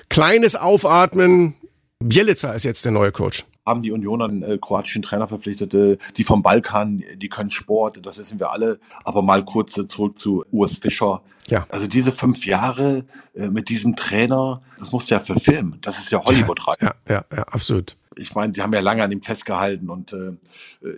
Kleines 0.09 0.55
Aufatmen. 0.55 1.53
Bielica 1.99 2.51
ist 2.53 2.65
jetzt 2.65 2.83
der 2.85 2.93
neue 2.93 3.11
Coach 3.11 3.45
haben 3.69 3.83
die 3.83 3.91
Unioner 3.91 4.25
einen 4.25 4.43
äh, 4.43 4.57
kroatischen 4.59 5.01
Trainer 5.01 5.27
verpflichtet, 5.27 5.73
äh, 5.73 5.97
die 6.17 6.23
vom 6.23 6.41
Balkan, 6.41 7.03
die 7.15 7.29
können 7.29 7.49
Sport, 7.49 8.05
das 8.05 8.17
wissen 8.17 8.39
wir 8.39 8.51
alle. 8.51 8.79
Aber 9.03 9.21
mal 9.21 9.45
kurz 9.45 9.77
äh, 9.77 9.87
zurück 9.87 10.17
zu 10.17 10.43
Urs 10.51 10.77
Fischer. 10.77 11.21
Ja. 11.47 11.65
Also 11.69 11.87
diese 11.87 12.11
fünf 12.11 12.45
Jahre 12.45 13.05
äh, 13.35 13.47
mit 13.47 13.69
diesem 13.69 13.95
Trainer, 13.95 14.61
das 14.77 14.91
musst 14.91 15.09
du 15.09 15.15
ja 15.15 15.19
verfilmen. 15.19 15.77
Das 15.81 15.99
ist 15.99 16.11
ja 16.11 16.23
Hollywood 16.23 16.67
rein. 16.67 16.75
Ja, 16.81 16.93
ja, 17.07 17.25
ja, 17.35 17.43
absolut. 17.43 17.95
Ich 18.15 18.35
meine, 18.35 18.53
sie 18.53 18.61
haben 18.61 18.73
ja 18.73 18.81
lange 18.81 19.03
an 19.03 19.11
ihm 19.11 19.21
festgehalten 19.21 19.89
und 19.89 20.13
äh, 20.13 20.33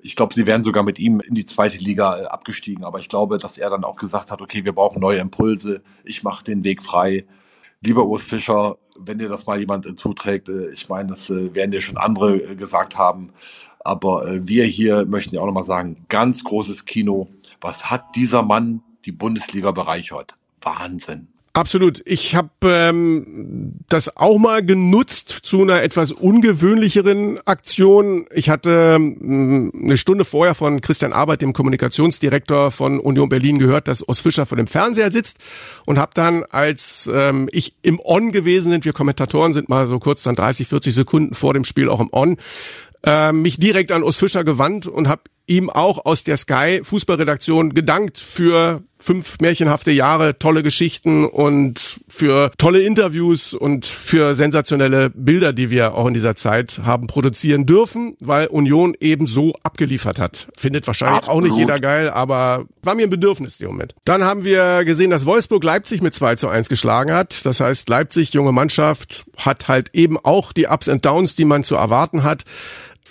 ich 0.01 0.15
glaube, 0.15 0.33
sie 0.33 0.45
wären 0.45 0.63
sogar 0.63 0.83
mit 0.83 0.97
ihm 0.97 1.19
in 1.19 1.35
die 1.35 1.45
zweite 1.45 1.77
Liga 1.77 2.17
äh, 2.17 2.25
abgestiegen. 2.25 2.83
Aber 2.83 2.99
ich 2.99 3.09
glaube, 3.09 3.37
dass 3.37 3.57
er 3.57 3.69
dann 3.69 3.83
auch 3.83 3.95
gesagt 3.95 4.31
hat, 4.31 4.41
okay, 4.41 4.65
wir 4.65 4.73
brauchen 4.73 4.99
neue 4.99 5.19
Impulse. 5.19 5.81
Ich 6.03 6.23
mache 6.23 6.43
den 6.43 6.63
Weg 6.63 6.81
frei. 6.81 7.25
Lieber 7.83 8.05
Urs 8.05 8.21
Fischer, 8.21 8.77
wenn 8.99 9.17
dir 9.17 9.27
das 9.27 9.47
mal 9.47 9.59
jemand 9.59 9.87
äh, 9.87 9.95
zuträgt, 9.95 10.49
äh, 10.49 10.69
ich 10.69 10.87
meine, 10.87 11.09
das 11.09 11.31
äh, 11.31 11.53
werden 11.55 11.71
dir 11.71 11.81
schon 11.81 11.97
andere 11.97 12.55
gesagt 12.55 12.97
haben, 12.97 13.33
aber 13.79 14.47
wir 14.47 14.65
hier 14.65 15.07
möchten 15.07 15.33
ja 15.33 15.41
auch 15.41 15.47
nochmal 15.47 15.65
sagen, 15.65 16.05
ganz 16.07 16.43
großes 16.43 16.85
Kino. 16.85 17.27
Was 17.59 17.89
hat 17.89 18.15
dieser 18.15 18.43
Mann 18.43 18.83
die 19.05 19.11
Bundesliga 19.11 19.71
bereichert? 19.71 20.35
Wahnsinn. 20.61 21.29
Absolut. 21.53 22.01
Ich 22.05 22.33
habe 22.33 22.49
ähm, 22.63 23.73
das 23.89 24.15
auch 24.15 24.37
mal 24.37 24.65
genutzt 24.65 25.39
zu 25.43 25.61
einer 25.61 25.83
etwas 25.83 26.13
ungewöhnlicheren 26.13 27.45
Aktion. 27.45 28.25
Ich 28.33 28.49
hatte 28.49 28.95
ähm, 28.95 29.69
eine 29.75 29.97
Stunde 29.97 30.23
vorher 30.23 30.55
von 30.55 30.79
Christian 30.79 31.11
Arbeit, 31.11 31.41
dem 31.41 31.51
Kommunikationsdirektor 31.51 32.71
von 32.71 33.01
Union 33.01 33.27
Berlin, 33.27 33.59
gehört, 33.59 33.89
dass 33.89 34.01
Urs 34.01 34.21
Fischer 34.21 34.45
vor 34.45 34.55
dem 34.55 34.67
Fernseher 34.67 35.11
sitzt 35.11 35.39
und 35.85 35.99
habe 35.99 36.11
dann, 36.13 36.43
als 36.43 37.11
ähm, 37.13 37.49
ich 37.51 37.75
im 37.81 37.99
On 38.01 38.31
gewesen 38.31 38.71
sind, 38.71 38.85
wir 38.85 38.93
Kommentatoren 38.93 39.53
sind 39.53 39.67
mal 39.67 39.87
so 39.87 39.99
kurz 39.99 40.23
dann 40.23 40.35
30, 40.35 40.69
40 40.69 40.93
Sekunden 40.93 41.35
vor 41.35 41.53
dem 41.53 41.65
Spiel 41.65 41.89
auch 41.89 41.99
im 41.99 42.09
On, 42.13 42.37
äh, 43.03 43.33
mich 43.33 43.59
direkt 43.59 43.91
an 43.91 44.03
Urs 44.03 44.17
Fischer 44.17 44.45
gewandt 44.45 44.87
und 44.87 45.09
habe 45.09 45.23
ihm 45.47 45.69
auch 45.69 46.05
aus 46.05 46.23
der 46.23 46.37
Sky 46.37 46.81
Fußballredaktion 46.83 47.73
gedankt 47.73 48.19
für 48.19 48.83
fünf 49.01 49.39
märchenhafte 49.41 49.91
Jahre, 49.91 50.37
tolle 50.37 50.63
Geschichten 50.63 51.25
und 51.25 51.99
für 52.07 52.51
tolle 52.57 52.81
Interviews 52.81 53.53
und 53.53 53.85
für 53.85 54.35
sensationelle 54.35 55.09
Bilder, 55.09 55.53
die 55.53 55.71
wir 55.71 55.95
auch 55.95 56.07
in 56.07 56.13
dieser 56.13 56.35
Zeit 56.35 56.81
haben 56.83 57.07
produzieren 57.07 57.65
dürfen, 57.65 58.15
weil 58.21 58.47
Union 58.47 58.95
eben 58.99 59.27
so 59.27 59.53
abgeliefert 59.63 60.19
hat. 60.19 60.47
Findet 60.57 60.85
wahrscheinlich 60.87 61.19
Absolut. 61.19 61.43
auch 61.43 61.43
nicht 61.43 61.57
jeder 61.57 61.79
geil, 61.79 62.09
aber 62.09 62.65
war 62.83 62.95
mir 62.95 63.03
ein 63.03 63.09
Bedürfnis 63.09 63.59
im 63.59 63.67
Moment. 63.67 63.95
Dann 64.05 64.23
haben 64.23 64.43
wir 64.43 64.85
gesehen, 64.85 65.09
dass 65.09 65.25
Wolfsburg 65.25 65.63
Leipzig 65.63 66.01
mit 66.01 66.13
2 66.13 66.35
zu 66.35 66.47
1 66.47 66.69
geschlagen 66.69 67.11
hat. 67.11 67.45
Das 67.45 67.59
heißt, 67.59 67.89
Leipzig, 67.89 68.33
junge 68.33 68.51
Mannschaft, 68.51 69.25
hat 69.37 69.67
halt 69.67 69.89
eben 69.93 70.17
auch 70.17 70.53
die 70.53 70.67
Ups 70.67 70.87
and 70.87 71.05
Downs, 71.05 71.35
die 71.35 71.45
man 71.45 71.63
zu 71.63 71.75
erwarten 71.75 72.23
hat. 72.23 72.43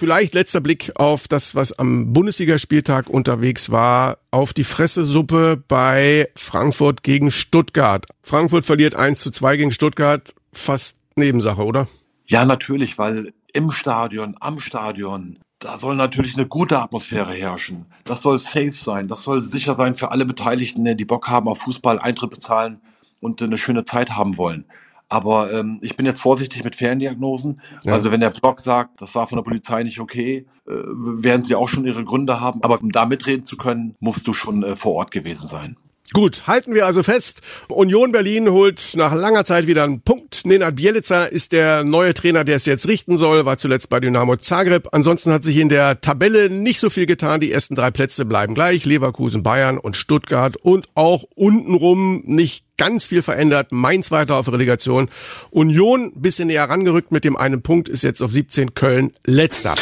Vielleicht 0.01 0.33
letzter 0.33 0.63
Blick 0.63 0.93
auf 0.95 1.29
das, 1.29 1.55
was 1.55 1.79
am 1.79 2.15
Bundesligaspieltag 2.15 3.11
unterwegs 3.11 3.71
war, 3.71 4.17
auf 4.31 4.55
die 4.55 4.65
Fressesuppe 4.65 5.63
bei 5.69 6.31
Frankfurt 6.37 7.03
gegen 7.03 7.31
Stuttgart. 7.31 8.07
Frankfurt 8.23 8.65
verliert 8.65 8.97
1 8.97 9.21
zu 9.21 9.31
2 9.31 9.59
gegen 9.59 9.73
Stuttgart, 9.73 10.35
fast 10.55 11.01
Nebensache, 11.17 11.63
oder? 11.63 11.87
Ja, 12.25 12.47
natürlich, 12.47 12.97
weil 12.97 13.35
im 13.53 13.73
Stadion, 13.73 14.37
am 14.41 14.59
Stadion, 14.59 15.39
da 15.59 15.79
soll 15.79 15.97
natürlich 15.97 16.35
eine 16.35 16.47
gute 16.47 16.79
Atmosphäre 16.79 17.35
herrschen. 17.35 17.85
Das 18.05 18.23
soll 18.23 18.39
safe 18.39 18.73
sein, 18.73 19.07
das 19.07 19.23
soll 19.23 19.43
sicher 19.43 19.75
sein 19.75 19.95
für 19.95 20.13
alle 20.13 20.25
Beteiligten, 20.25 20.97
die 20.97 21.05
Bock 21.05 21.29
haben 21.29 21.47
auf 21.47 21.59
Fußball, 21.59 21.99
Eintritt 21.99 22.31
bezahlen 22.31 22.81
und 23.21 23.43
eine 23.43 23.59
schöne 23.59 23.85
Zeit 23.85 24.13
haben 24.13 24.39
wollen. 24.39 24.65
Aber 25.11 25.53
ähm, 25.53 25.79
ich 25.83 25.97
bin 25.97 26.07
jetzt 26.07 26.21
vorsichtig 26.23 26.65
mit 26.65 26.77
Ferndiagnosen. 26.77 27.61
Ja. 27.85 27.93
Also 27.93 28.13
wenn 28.13 28.21
der 28.21 28.31
Blog 28.31 28.61
sagt, 28.61 29.03
das 29.03 29.15
war 29.17 29.27
von 29.27 29.37
der 29.37 29.43
Polizei 29.43 29.83
nicht 29.83 29.99
okay, 29.99 30.47
äh, 30.67 30.73
werden 30.73 31.45
sie 31.45 31.57
auch 31.57 31.69
schon 31.69 31.85
ihre 31.85 32.05
Gründe 32.05 32.41
haben. 32.41 32.63
Aber 32.63 32.81
um 32.81 32.93
da 32.93 33.07
mitreden 33.07 33.45
zu 33.45 33.57
können, 33.57 33.97
musst 33.99 34.27
du 34.29 34.33
schon 34.33 34.63
äh, 34.63 34.77
vor 34.77 34.95
Ort 34.95 35.11
gewesen 35.11 35.49
sein. 35.49 35.77
Gut, 36.13 36.49
halten 36.49 36.75
wir 36.75 36.87
also 36.87 37.05
fest. 37.05 37.41
Union 37.69 38.11
Berlin 38.11 38.51
holt 38.51 38.95
nach 38.95 39.15
langer 39.15 39.45
Zeit 39.45 39.69
wieder 39.69 39.85
einen 39.85 40.01
Punkt. 40.01 40.45
Nenad 40.45 40.75
Bielica 40.75 41.25
ist 41.25 41.53
der 41.53 41.85
neue 41.85 42.15
Trainer, 42.15 42.43
der 42.43 42.57
es 42.57 42.67
jetzt 42.67 42.89
richten 42.89 43.17
soll, 43.17 43.45
war 43.45 43.59
zuletzt 43.59 43.91
bei 43.91 44.01
Dynamo 44.01 44.37
Zagreb. 44.37 44.89
Ansonsten 44.91 45.33
hat 45.33 45.45
sich 45.45 45.57
in 45.57 45.69
der 45.69 46.01
Tabelle 46.01 46.51
nicht 46.51 46.81
so 46.81 46.91
viel 46.91 47.07
getan. 47.07 47.41
Die 47.41 47.53
ersten 47.53 47.77
drei 47.77 47.93
Plätze 47.93 48.25
bleiben 48.25 48.55
gleich. 48.55 48.85
Leverkusen, 48.85 49.45
Bayern 49.45 49.79
und 49.79 49.97
Stuttgart 49.97 50.57
und 50.57 50.89
auch 50.95 51.23
untenrum 51.37 52.23
nicht 52.27 52.65
ganz 52.77 53.07
viel 53.07 53.23
verändert. 53.23 53.71
Mainz 53.71 54.11
weiter 54.11 54.35
auf 54.35 54.51
Relegation. 54.51 55.11
Union 55.51 56.13
bisschen 56.17 56.49
näher 56.49 56.69
rangerückt 56.69 57.13
mit 57.13 57.25
dem 57.25 57.37
einen 57.37 57.63
Punkt, 57.63 57.89
ist 57.89 58.03
jetzt 58.03 58.21
auf 58.21 58.33
17 58.33 58.75
Köln 58.75 59.13
letzter. 59.25 59.77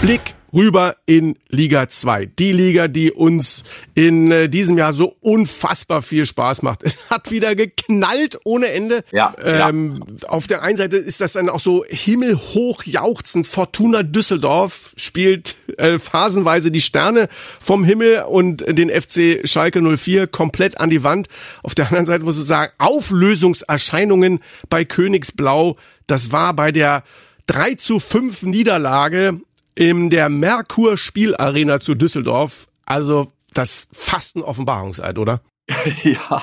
Blick 0.00 0.34
rüber 0.52 0.96
in 1.06 1.36
Liga 1.48 1.88
2. 1.88 2.26
Die 2.26 2.52
Liga, 2.52 2.88
die 2.88 3.12
uns 3.12 3.64
in 3.94 4.30
äh, 4.30 4.48
diesem 4.48 4.78
Jahr 4.78 4.92
so 4.92 5.16
unfassbar 5.20 6.02
viel 6.02 6.26
Spaß 6.26 6.62
macht. 6.62 6.82
Es 6.90 6.98
hat 7.08 7.30
wieder 7.30 7.54
geknallt 7.54 8.38
ohne 8.44 8.68
Ende. 8.68 9.04
Ja, 9.12 9.34
ähm, 9.42 10.02
ja. 10.20 10.28
Auf 10.28 10.48
der 10.48 10.62
einen 10.62 10.76
Seite 10.76 10.96
ist 10.96 11.20
das 11.20 11.32
dann 11.32 11.48
auch 11.48 11.60
so 11.60 11.84
himmelhoch 11.88 12.82
jauchzend. 12.82 13.46
Fortuna 13.46 14.02
Düsseldorf 14.02 14.92
spielt 14.96 15.54
äh, 15.76 15.98
phasenweise 16.00 16.70
die 16.70 16.80
Sterne 16.80 17.28
vom 17.60 17.84
Himmel 17.84 18.24
und 18.28 18.64
den 18.66 18.90
FC 18.90 19.48
Schalke 19.48 19.80
04 19.80 20.26
komplett 20.26 20.80
an 20.80 20.90
die 20.90 21.04
Wand. 21.04 21.28
Auf 21.62 21.74
der 21.74 21.86
anderen 21.86 22.06
Seite 22.06 22.24
muss 22.24 22.40
ich 22.40 22.46
sagen, 22.46 22.72
Auflösungserscheinungen 22.78 24.40
bei 24.68 24.84
Königsblau. 24.84 25.76
Das 26.06 26.32
war 26.32 26.54
bei 26.54 26.72
der 26.72 27.04
3 27.46 27.74
zu 27.74 27.98
5 27.98 28.42
Niederlage 28.42 29.40
in 29.74 30.10
der 30.10 30.28
Merkur 30.28 30.96
Spielarena 30.96 31.80
zu 31.80 31.94
Düsseldorf. 31.94 32.68
Also 32.86 33.32
das 33.54 33.88
fast 33.92 34.36
ein 34.36 34.42
Offenbarungseid, 34.42 35.18
oder? 35.18 35.40
ja, 36.02 36.42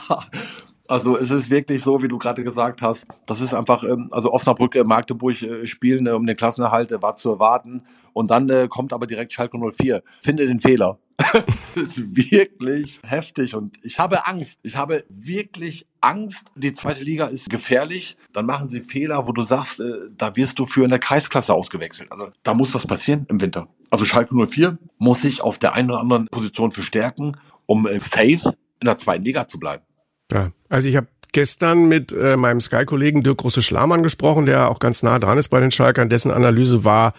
also 0.88 1.18
es 1.18 1.32
ist 1.32 1.50
wirklich 1.50 1.84
so, 1.84 2.02
wie 2.02 2.08
du 2.08 2.18
gerade 2.18 2.44
gesagt 2.44 2.82
hast. 2.82 3.06
Das 3.26 3.42
ist 3.42 3.54
einfach, 3.54 3.84
ähm, 3.84 4.10
also 4.12 4.32
Osnabrück, 4.32 4.76
äh, 4.76 4.84
Magdeburg 4.84 5.42
äh, 5.42 5.68
spielen 5.68 6.08
um 6.08 6.26
den 6.26 6.38
Klassenerhalt 6.38 6.92
war 7.02 7.16
zu 7.18 7.32
erwarten. 7.32 7.84
Und 8.14 8.32
dann 8.32 8.50
äh, 8.50 8.68
kommt 8.70 8.94
aber 8.94 9.08
direkt 9.08 9.34
Schalke 9.34 9.58
04. 9.58 10.02
Finde 10.22 10.48
den 10.48 10.60
Fehler. 10.60 10.98
das 11.34 11.44
ist 11.76 12.16
wirklich 12.16 13.00
heftig 13.04 13.56
und 13.56 13.76
ich 13.84 13.98
habe 14.00 14.28
Angst. 14.28 14.60
Ich 14.62 14.76
habe 14.76 15.04
wirklich 15.10 15.88
Angst. 16.00 16.46
Die 16.56 16.74
zweite 16.74 17.04
Liga 17.04 17.26
ist 17.26 17.50
gefährlich. 17.50 18.18
Dann 18.34 18.46
machen 18.46 18.70
sie 18.70 18.82
Fehler, 18.82 19.28
wo 19.28 19.32
du 19.32 19.42
sagst, 19.42 19.80
äh, 19.80 19.94
da 20.16 20.36
wirst 20.36 20.60
du 20.60 20.68
für 20.68 20.84
eine 20.84 21.00
Kreisklasse 21.00 21.54
ausgewechselt. 21.54 22.12
Also 22.12 22.30
da 22.44 22.54
muss 22.54 22.74
was 22.76 22.86
passieren 22.86 23.26
im 23.30 23.42
Winter. 23.42 23.68
Also 23.90 24.06
Schalke 24.06 24.36
04 24.36 24.78
muss 25.00 25.22
sich 25.22 25.42
auf 25.42 25.58
der 25.58 25.74
einen 25.74 25.90
oder 25.90 26.00
anderen 26.00 26.28
Position 26.28 26.72
verstärken, 26.72 27.38
um 27.66 27.88
äh, 27.88 28.00
safe 28.00 28.56
in 28.80 28.86
der 28.86 28.98
zweiten 28.98 29.24
Liga 29.24 29.48
zu 29.48 29.60
bleiben. 29.60 29.84
Ja, 30.32 30.52
also 30.70 30.88
ich 30.88 30.96
habe 30.98 31.08
gestern 31.38 31.88
mit 31.88 32.12
äh, 32.14 32.36
meinem 32.36 32.60
Sky-Kollegen 32.60 33.22
Dirk 33.22 33.38
Große-Schlamann 33.38 34.02
gesprochen, 34.02 34.48
der 34.48 34.72
auch 34.72 34.80
ganz 34.80 35.04
nah 35.04 35.20
dran 35.20 35.38
ist 35.38 35.50
bei 35.50 35.60
den 35.60 35.70
Schalkern. 35.70 36.10
Dessen 36.10 36.32
Analyse 36.32 36.84
war 36.84 37.14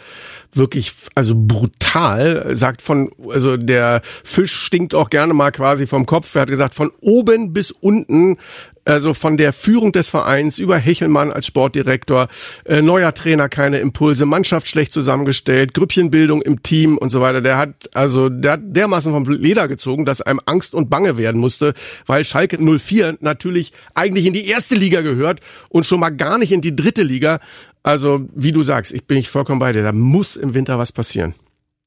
wirklich 0.52 0.92
also 1.14 1.35
brutal. 1.37 2.57
Sagt 2.57 2.83
von, 2.83 3.12
also 3.28 3.57
der 3.57 4.00
Fisch 4.24 4.52
stinkt 4.52 4.92
auch 4.92 5.09
gerne 5.09 5.35
mal 5.35 5.52
quasi 5.52 5.87
vom 5.87 6.04
Kopf. 6.04 6.35
Er 6.35 6.42
hat 6.42 6.48
gesagt, 6.48 6.74
von 6.74 6.90
oben 7.00 7.52
bis 7.52 7.70
unten 7.70 8.38
also 8.88 9.14
von 9.14 9.37
der 9.37 9.53
Führung 9.53 9.92
des 9.92 10.11
Vereins 10.11 10.59
über 10.59 10.79
Hechelmann 10.79 11.31
als 11.31 11.46
Sportdirektor, 11.46 12.29
äh, 12.64 12.81
neuer 12.81 13.12
Trainer, 13.12 13.48
keine 13.48 13.79
Impulse, 13.81 14.27
Mannschaft 14.27 14.66
schlecht 14.68 14.92
zusammengestellt, 14.92 15.74
Grüppchenbildung 15.74 16.42
im 16.42 16.62
Team 16.62 16.96
und 16.96 17.11
so 17.11 17.20
weiter. 17.20 17.40
Der 17.40 17.59
hat 17.59 17.90
also 17.94 18.29
der 18.29 18.53
hat 18.53 18.61
dermaßen 18.64 19.12
vom 19.12 19.24
Leder 19.24 19.68
gezogen, 19.68 20.05
dass 20.05 20.22
einem 20.22 20.40
Angst 20.46 20.74
und 20.74 20.88
Bange 20.88 21.16
werden 21.18 21.40
musste, 21.40 21.74
weil 22.07 22.24
Schalke 22.24 22.59
04 22.59 23.18
natürlich 23.20 23.72
eigentlich 23.94 24.27
in 24.27 24.33
die 24.33 24.46
erste 24.46 24.74
Liga 24.74 25.03
gehört 25.03 25.40
und 25.68 25.85
schon 25.85 26.01
mal 26.01 26.11
gar 26.11 26.38
nicht 26.38 26.53
in 26.53 26.61
die 26.61 26.74
dritte 26.74 27.03
Liga. 27.03 27.40
Also, 27.83 28.27
wie 28.35 28.53
du 28.53 28.62
sagst, 28.62 28.92
ich 28.92 29.05
bin 29.07 29.18
ich 29.18 29.29
vollkommen 29.29 29.61
bei 29.61 29.72
dir. 29.72 29.83
Da 29.83 29.92
muss 29.92 30.37
im 30.37 30.55
Winter 30.55 30.79
was 30.79 30.92
passieren. 30.92 31.35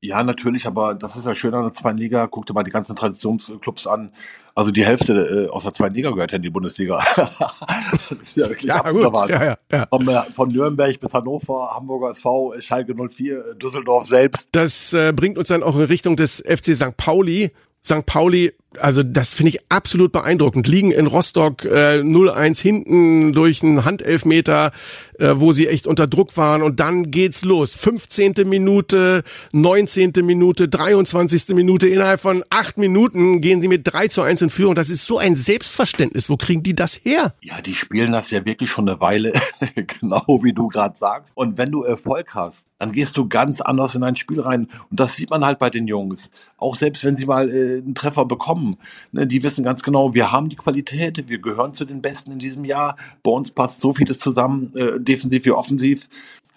Ja, 0.03 0.23
natürlich, 0.23 0.65
aber 0.65 0.95
das 0.95 1.15
ist 1.15 1.27
ja 1.27 1.35
schön 1.35 1.53
an 1.53 1.61
der 1.61 1.73
zweiten 1.73 1.99
Liga. 1.99 2.25
Guck 2.25 2.47
dir 2.47 2.53
mal 2.53 2.63
die 2.63 2.71
ganzen 2.71 2.95
Traditionsclubs 2.95 3.85
an. 3.85 4.11
Also 4.55 4.71
die 4.71 4.83
Hälfte 4.83 5.13
äh, 5.13 5.49
aus 5.49 5.61
der 5.61 5.75
zweiten 5.75 5.93
Liga 5.93 6.09
gehört 6.09 6.31
ja 6.31 6.37
in 6.37 6.41
die 6.41 6.49
Bundesliga. 6.49 7.03
das 7.15 8.11
ist 8.11 8.35
ja 8.35 8.49
wirklich 8.49 8.63
ja, 8.63 8.77
absoluter 8.77 9.13
Wahnsinn. 9.13 9.39
Ja, 9.39 9.45
ja, 9.45 9.57
ja. 9.71 9.87
Von, 9.87 10.07
äh, 10.07 10.21
von, 10.33 10.49
Nürnberg 10.49 10.99
bis 10.99 11.13
Hannover, 11.13 11.71
Hamburger 11.75 12.09
SV, 12.09 12.55
Schalke 12.59 12.95
04, 12.95 13.53
Düsseldorf 13.61 14.07
selbst. 14.07 14.49
Das 14.53 14.91
äh, 14.93 15.13
bringt 15.13 15.37
uns 15.37 15.49
dann 15.49 15.61
auch 15.61 15.75
in 15.75 15.83
Richtung 15.83 16.15
des 16.15 16.43
FC 16.47 16.73
St. 16.73 16.97
Pauli. 16.97 17.51
St. 17.85 18.03
Pauli 18.07 18.53
also 18.79 19.03
das 19.03 19.33
finde 19.33 19.49
ich 19.49 19.59
absolut 19.69 20.11
beeindruckend. 20.11 20.67
Liegen 20.67 20.91
in 20.91 21.07
Rostock 21.07 21.65
äh, 21.65 21.99
0-1 21.99 22.61
hinten 22.61 23.33
durch 23.33 23.63
einen 23.63 23.83
Handelfmeter, 23.83 24.71
äh, 25.19 25.33
wo 25.35 25.51
sie 25.51 25.67
echt 25.67 25.87
unter 25.87 26.07
Druck 26.07 26.37
waren 26.37 26.61
und 26.61 26.79
dann 26.79 27.11
geht's 27.11 27.43
los. 27.43 27.75
15. 27.75 28.33
Minute, 28.45 29.23
19. 29.51 30.13
Minute, 30.23 30.69
23. 30.69 31.49
Minute. 31.49 31.87
Innerhalb 31.87 32.21
von 32.21 32.43
acht 32.49 32.77
Minuten 32.77 33.41
gehen 33.41 33.61
sie 33.61 33.67
mit 33.67 33.81
3 33.91 34.07
zu 34.07 34.21
1 34.21 34.41
in 34.43 34.49
Führung. 34.49 34.75
Das 34.75 34.89
ist 34.89 35.05
so 35.05 35.17
ein 35.17 35.35
Selbstverständnis. 35.35 36.29
Wo 36.29 36.37
kriegen 36.37 36.63
die 36.63 36.75
das 36.75 37.01
her? 37.03 37.33
Ja, 37.41 37.61
die 37.61 37.73
spielen 37.73 38.13
das 38.13 38.31
ja 38.31 38.45
wirklich 38.45 38.69
schon 38.69 38.87
eine 38.87 39.01
Weile, 39.01 39.33
genau 39.99 40.39
wie 40.43 40.53
du 40.53 40.69
gerade 40.69 40.97
sagst. 40.97 41.33
Und 41.35 41.57
wenn 41.57 41.71
du 41.71 41.83
Erfolg 41.83 42.33
hast, 42.35 42.65
dann 42.79 42.93
gehst 42.93 43.17
du 43.17 43.27
ganz 43.27 43.61
anders 43.61 43.95
in 43.95 44.03
ein 44.03 44.15
Spiel 44.15 44.39
rein. 44.39 44.67
Und 44.89 44.99
das 44.99 45.15
sieht 45.15 45.29
man 45.29 45.45
halt 45.45 45.59
bei 45.59 45.69
den 45.69 45.87
Jungs. 45.87 46.31
Auch 46.57 46.75
selbst 46.75 47.03
wenn 47.03 47.15
sie 47.15 47.25
mal 47.25 47.49
äh, 47.49 47.77
einen 47.77 47.93
Treffer 47.93 48.25
bekommen 48.25 48.60
kommen. 48.61 48.77
Ne, 49.11 49.27
die 49.27 49.43
wissen 49.43 49.63
ganz 49.63 49.83
genau, 49.83 50.13
wir 50.13 50.31
haben 50.31 50.49
die 50.49 50.55
Qualität, 50.55 51.27
wir 51.27 51.39
gehören 51.39 51.73
zu 51.73 51.85
den 51.85 52.01
Besten 52.01 52.31
in 52.31 52.39
diesem 52.39 52.65
Jahr. 52.65 52.95
Bei 53.23 53.31
uns 53.31 53.51
passt 53.51 53.81
so 53.81 53.93
vieles 53.93 54.19
zusammen, 54.19 54.73
äh, 54.75 54.99
defensiv 54.99 55.45
wie 55.45 55.51
offensiv. 55.51 56.07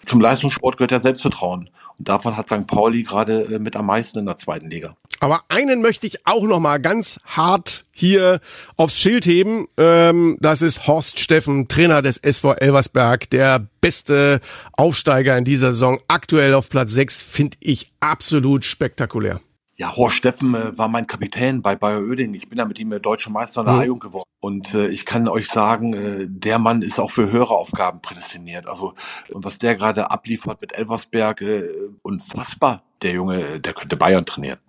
Zum 0.05 0.21
Leistungssport 0.21 0.77
gehört 0.77 0.91
ja 0.91 0.99
Selbstvertrauen. 0.99 1.69
Und 1.97 2.09
davon 2.09 2.35
hat 2.35 2.47
St. 2.47 2.67
Pauli 2.67 3.03
gerade 3.03 3.43
äh, 3.43 3.59
mit 3.59 3.75
am 3.75 3.87
meisten 3.87 4.19
in 4.19 4.25
der 4.25 4.37
zweiten 4.37 4.69
Liga. 4.69 4.95
Aber 5.21 5.43
einen 5.47 5.81
möchte 5.81 6.05
ich 6.05 6.27
auch 6.27 6.43
noch 6.43 6.59
mal 6.59 6.77
ganz 6.77 7.21
hart 7.25 7.85
hier 7.91 8.41
aufs 8.75 8.99
Schild 8.99 9.25
heben. 9.25 9.67
Ähm, 9.77 10.37
das 10.41 10.61
ist 10.61 10.87
Horst 10.87 11.19
Steffen, 11.19 11.69
Trainer 11.69 12.01
des 12.01 12.17
SV 12.17 12.53
Elversberg, 12.55 13.29
der 13.29 13.65
beste 13.79 14.41
Aufsteiger 14.73 15.37
in 15.37 15.45
dieser 15.45 15.71
Saison. 15.71 15.99
Aktuell 16.09 16.53
auf 16.53 16.69
Platz 16.69 16.91
6 16.91 17.21
finde 17.21 17.57
ich 17.61 17.91
absolut 18.01 18.65
spektakulär. 18.65 19.39
Ja, 19.77 19.95
Horst 19.95 20.17
Steffen 20.17 20.55
äh, 20.55 20.77
war 20.77 20.87
mein 20.87 21.05
Kapitän 21.05 21.61
bei 21.61 21.75
Bayer 21.75 21.99
Oeding. 21.99 22.33
Ich 22.33 22.47
bin 22.47 22.57
ja 22.57 22.65
mit 22.65 22.79
ihm 22.79 22.93
äh, 22.93 22.99
deutscher 22.99 23.29
Meister 23.29 23.61
in 23.61 23.67
der 23.67 23.75
mhm. 23.75 23.99
geworden. 23.99 24.29
Und 24.39 24.73
äh, 24.73 24.87
ich 24.87 25.05
kann 25.05 25.27
euch 25.27 25.47
sagen, 25.47 25.93
äh, 25.93 26.27
der 26.29 26.59
Mann 26.59 26.81
ist 26.81 26.99
auch 26.99 27.11
für 27.11 27.29
höhere 27.29 27.55
Aufgaben 27.55 28.01
prädestiniert. 28.01 28.67
Also, 28.67 28.93
und 29.31 29.43
was 29.43 29.59
der 29.59 29.75
gerade 29.75 30.11
abliefert 30.11 30.61
mit 30.61 30.73
Elversberg, 30.73 31.41
äh, 31.41 31.69
unfassbar. 32.03 32.83
Der 33.01 33.11
Junge, 33.11 33.59
der 33.59 33.73
könnte 33.73 33.97
Bayern 33.97 34.25
trainieren 34.25 34.59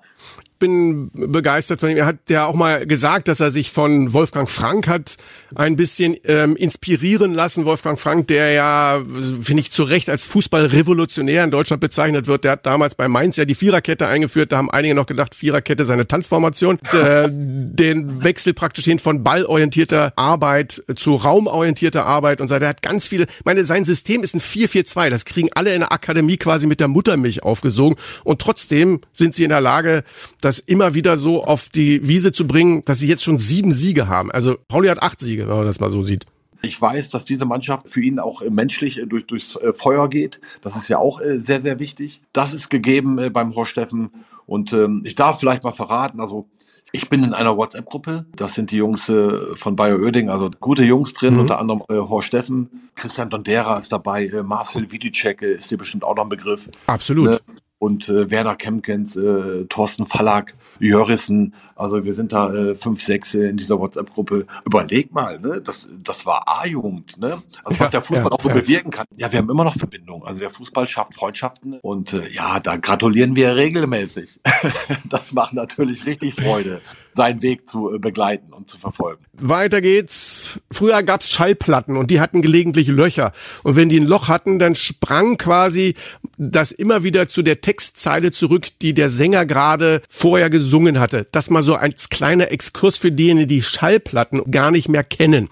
bin 0.59 1.11
begeistert 1.13 1.81
von 1.81 1.91
ihm. 1.91 1.97
Er 1.97 2.07
hat 2.07 2.17
ja 2.29 2.47
auch 2.47 2.55
mal 2.55 2.87
gesagt, 2.87 3.29
dass 3.29 3.41
er 3.41 3.51
sich 3.51 3.71
von 3.71 4.13
Wolfgang 4.13 4.49
Frank 4.49 4.89
hat 4.89 5.17
ein 5.55 5.77
bisschen 5.77 6.17
ähm, 6.25 6.57
inspirieren 6.57 7.35
lassen. 7.35 7.65
Wolfgang 7.65 7.99
Frank, 7.99 8.29
der 8.29 8.53
ja, 8.53 9.03
finde 9.43 9.61
ich, 9.61 9.71
zu 9.71 9.83
Recht 9.85 10.09
als 10.09 10.27
Fußballrevolutionär 10.27 11.45
in 11.45 11.51
Deutschland 11.51 11.81
bezeichnet 11.81 12.27
wird. 12.27 12.45
Der 12.45 12.53
hat 12.53 12.67
damals 12.67 12.95
bei 12.95 13.09
Mainz 13.09 13.37
ja 13.37 13.45
die 13.45 13.55
Viererkette 13.55 14.07
eingeführt. 14.07 14.53
Da 14.53 14.59
haben 14.59 14.71
einige 14.71 14.95
noch 14.95 15.07
gedacht, 15.07 15.35
Viererkette 15.35 15.85
seine 15.85 16.07
Tanzformation. 16.07 16.79
äh, 16.93 17.29
den 17.31 18.25
Wechsel 18.25 18.55
praktisch 18.55 18.85
hin 18.85 18.99
von 18.99 19.23
ballorientierter 19.23 20.13
Arbeit 20.17 20.83
zu 20.97 21.15
raumorientierter 21.15 22.07
Arbeit 22.07 22.41
und 22.41 22.49
so. 22.49 22.59
Der 22.59 22.69
hat 22.69 22.83
ganz 22.83 23.07
viele, 23.07 23.27
meine, 23.45 23.65
sein 23.65 23.85
System 23.85 24.23
ist 24.23 24.35
ein 24.35 24.41
4-4-2. 24.41 25.11
Das 25.11 25.25
kriegen 25.25 25.49
alle 25.55 25.75
in 25.75 25.81
der 25.81 25.93
Akademie 25.93 26.37
quasi 26.37 26.67
mit 26.67 26.81
der 26.81 26.89
Muttermilch 26.89 27.43
aufgesogen. 27.43 27.97
Und 28.25 28.41
trotzdem 28.41 29.01
sind 29.13 29.35
sie 29.35 29.45
in 29.45 29.51
der 29.51 29.61
Lage, 29.61 30.05
das 30.47 30.61
immer 30.61 30.95
wieder 30.95 31.17
so 31.17 31.43
auf 31.43 31.69
die 31.71 32.07
Wiese 32.07 32.31
zu 32.31 32.47
bringen, 32.47 32.85
dass 32.85 33.01
sie 33.01 33.09
jetzt 33.09 33.25
schon 33.25 33.41
sieben 33.41 33.73
Siege 33.73 34.07
haben. 34.07 34.31
Also 34.31 34.57
Pauli 34.69 34.89
hat 34.89 35.03
acht 35.03 35.21
Siege, 35.21 35.49
wenn 35.49 35.57
man 35.57 35.67
das 35.67 35.81
mal 35.81 35.91
so 35.91 36.05
sieht. 36.05 36.25
Ich 36.63 36.81
weiß, 36.81 37.11
dass 37.11 37.25
diese 37.25 37.47
Mannschaft 37.47 37.91
für 37.91 38.01
ihn 38.01 38.21
auch 38.21 38.43
menschlich 38.49 39.01
äh, 39.01 39.07
durch, 39.07 39.27
durchs 39.27 39.57
äh, 39.57 39.73
Feuer 39.73 40.09
geht. 40.09 40.41
Das 40.61 40.77
ist 40.77 40.89
ja 40.89 40.99
auch 40.99 41.21
äh, 41.21 41.41
sehr, 41.41 41.63
sehr 41.63 41.81
wichtig. 41.81 42.23
Das 42.33 42.55
ist 42.55 42.71
gegeben 42.71 43.33
beim 43.33 43.57
Horst 43.57 43.73
Steffen. 43.73 44.11
Und 44.47 44.73
ähm, 44.73 45.01
ich 45.05 45.17
darf 45.17 45.41
vielleicht 45.41 45.65
mal 45.65 45.73
verraten, 45.73 46.21
also 46.21 46.49
ich 46.93 47.09
bin 47.09 47.25
in 47.25 47.35
einer 47.35 47.57
WhatsApp-Gruppe. 47.57 48.27
Das 48.37 48.55
sind 48.55 48.71
die 48.71 48.77
Jungs 48.77 49.13
von 49.55 49.75
Bayer 49.75 49.99
Oeding, 49.99 50.31
also 50.31 50.49
gute 50.61 50.85
Jungs 50.85 51.13
drin, 51.13 51.35
mhm. 51.35 51.41
unter 51.41 51.59
anderem 51.59 51.83
Horst 51.91 52.29
Steffen, 52.29 52.89
Christian 52.95 53.29
Dondera 53.29 53.79
ist 53.79 53.91
dabei, 53.93 54.31
Marcel 54.45 54.91
Vidicek 54.93 55.43
ist 55.43 55.71
dir 55.71 55.77
bestimmt 55.77 56.05
auch 56.05 56.15
noch 56.15 56.23
ein 56.23 56.29
Begriff. 56.29 56.71
Absolut. 56.87 57.31
Ne? 57.31 57.41
Und 57.79 58.09
äh, 58.09 58.31
Werner 58.31 58.57
Kempkens, 58.57 59.17
äh, 59.17 59.65
Thorsten 59.69 60.07
Fallack, 60.07 60.55
Jörissen. 60.79 61.55
Also 61.75 62.05
wir 62.05 62.15
sind 62.15 62.33
da 62.33 62.53
äh, 62.53 62.75
fünf, 62.75 63.03
sechs 63.03 63.35
äh, 63.35 63.49
in 63.49 63.57
dieser 63.57 63.79
WhatsApp-Gruppe. 63.79 64.47
Überleg 64.65 65.13
mal, 65.13 65.39
ne? 65.39 65.61
das, 65.63 65.89
das 66.03 66.25
war 66.25 66.49
A-Jugend. 66.49 67.19
Ne? 67.19 67.43
Also 67.65 67.81
was 67.81 67.91
der 67.91 68.03
Fußball 68.03 68.27
ja, 68.27 68.33
auch 68.33 68.41
so 68.41 68.49
ja. 68.49 68.55
bewirken 68.55 68.91
kann. 68.91 69.07
Ja, 69.17 69.31
wir 69.31 69.39
haben 69.39 69.51
immer 69.51 69.65
noch 69.65 69.77
Verbindungen. 69.77 70.27
Also 70.27 70.41
der 70.41 70.51
Fußball 70.51 70.87
schafft 70.87 71.15
Freundschaften 71.15 71.79
und 71.81 72.15
äh, 72.15 72.29
ja, 72.29 72.61
da 72.61 72.77
gratulieren 72.77 73.37
wir 73.37 73.57
regelmäßig. 73.57 74.41
das 75.09 75.33
macht 75.33 75.53
natürlich 75.53 76.07
richtig 76.07 76.35
Freude. 76.35 76.81
Seinen 77.17 77.43
Weg 77.43 77.69
zu 77.69 77.93
äh, 77.95 77.99
begleiten 77.99 78.53
und 78.53 78.69
zu 78.69 78.79
verfolgen. 78.79 79.25
Weiter 79.33 79.81
geht's. 79.81 80.61
Früher 80.71 81.03
gab's 81.03 81.31
Schallplatten 81.31 81.97
und 81.97 82.11
die 82.11 82.21
hatten 82.21 82.43
gelegentlich 82.43 82.87
Löcher. 82.89 83.33
Und 83.63 83.77
wenn 83.77 83.89
die 83.89 83.99
ein 83.99 84.07
Loch 84.07 84.29
hatten, 84.29 84.59
dann 84.59 84.75
sprang 84.75 85.39
quasi 85.39 85.95
das 86.39 86.73
immer 86.73 87.03
wieder 87.03 87.29
zu 87.29 87.43
der 87.43 87.61
Textzeile 87.61 88.31
zurück, 88.31 88.69
die 88.83 88.95
der 88.95 89.09
Sänger 89.09 89.47
gerade 89.47 90.03
vorher 90.09 90.51
gesungen 90.51 91.01
hatte. 91.01 91.27
Das 91.33 91.51
mal 91.51 91.63
so 91.63 91.75
als 91.75 92.11
kleiner 92.11 92.53
Exkurs 92.53 92.97
für 92.97 93.13
diejenigen, 93.13 93.49
die 93.49 93.63
Schallplatten 93.63 94.51
gar 94.51 94.71
nicht 94.71 94.89
mehr 94.89 95.05
kennen. 95.05 95.49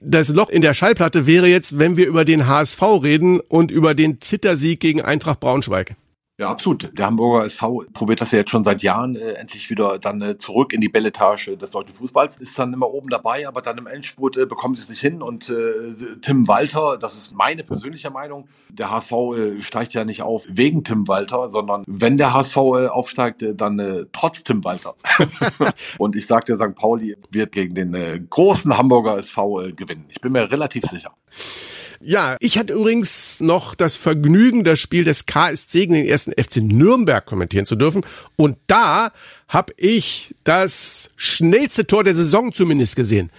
Das 0.00 0.28
Loch 0.28 0.48
in 0.48 0.62
der 0.62 0.74
Schallplatte 0.74 1.26
wäre 1.26 1.48
jetzt, 1.48 1.78
wenn 1.78 1.96
wir 1.96 2.06
über 2.06 2.24
den 2.24 2.46
HSV 2.46 2.80
reden 3.02 3.40
und 3.40 3.70
über 3.70 3.94
den 3.94 4.20
Zittersieg 4.20 4.80
gegen 4.80 5.02
Eintracht 5.02 5.40
Braunschweig. 5.40 5.96
Ja, 6.40 6.48
absolut. 6.48 6.98
Der 6.98 7.04
Hamburger 7.04 7.44
SV 7.44 7.84
probiert 7.92 8.22
das 8.22 8.32
ja 8.32 8.38
jetzt 8.38 8.50
schon 8.50 8.64
seit 8.64 8.82
Jahren 8.82 9.14
äh, 9.14 9.32
endlich 9.32 9.68
wieder 9.68 9.98
dann 9.98 10.22
äh, 10.22 10.38
zurück 10.38 10.72
in 10.72 10.80
die 10.80 10.88
Belletage 10.88 11.58
des 11.58 11.70
deutschen 11.70 11.94
Fußballs. 11.94 12.38
Ist 12.38 12.58
dann 12.58 12.72
immer 12.72 12.88
oben 12.88 13.10
dabei, 13.10 13.46
aber 13.46 13.60
dann 13.60 13.76
im 13.76 13.86
Endspurt 13.86 14.38
äh, 14.38 14.46
bekommen 14.46 14.74
sie 14.74 14.80
es 14.80 14.88
nicht 14.88 15.02
hin. 15.02 15.20
Und 15.20 15.50
äh, 15.50 15.94
Tim 16.22 16.48
Walter, 16.48 16.96
das 16.98 17.14
ist 17.14 17.34
meine 17.34 17.62
persönliche 17.62 18.08
Meinung, 18.08 18.48
der 18.70 18.90
HSV 18.90 19.12
äh, 19.12 19.62
steigt 19.62 19.92
ja 19.92 20.06
nicht 20.06 20.22
auf 20.22 20.46
wegen 20.48 20.82
Tim 20.82 21.06
Walter, 21.08 21.50
sondern 21.50 21.84
wenn 21.86 22.16
der 22.16 22.32
HSV 22.32 22.56
äh, 22.56 22.86
aufsteigt, 22.86 23.42
äh, 23.42 23.54
dann 23.54 23.78
äh, 23.78 24.06
trotz 24.10 24.42
Tim 24.42 24.64
Walter. 24.64 24.94
und 25.98 26.16
ich 26.16 26.26
sagte, 26.26 26.56
St. 26.56 26.74
Pauli 26.74 27.18
wird 27.30 27.52
gegen 27.52 27.74
den 27.74 27.92
äh, 27.92 28.18
großen 28.18 28.78
Hamburger 28.78 29.18
SV 29.18 29.60
äh, 29.60 29.72
gewinnen. 29.72 30.06
Ich 30.08 30.22
bin 30.22 30.32
mir 30.32 30.50
relativ 30.50 30.84
sicher. 30.84 31.12
Ja, 32.02 32.36
ich 32.40 32.56
hatte 32.56 32.72
übrigens 32.72 33.40
noch 33.40 33.74
das 33.74 33.94
Vergnügen, 33.94 34.64
das 34.64 34.78
Spiel 34.78 35.04
des 35.04 35.26
KSC 35.26 35.80
gegen 35.80 35.92
den 35.92 36.06
ersten 36.06 36.32
FC 36.32 36.56
Nürnberg 36.56 37.26
kommentieren 37.26 37.66
zu 37.66 37.76
dürfen. 37.76 38.06
Und 38.36 38.56
da 38.66 39.12
habe 39.48 39.74
ich 39.76 40.34
das 40.42 41.10
schnellste 41.16 41.86
Tor 41.86 42.02
der 42.02 42.14
Saison 42.14 42.52
zumindest 42.52 42.96
gesehen. 42.96 43.30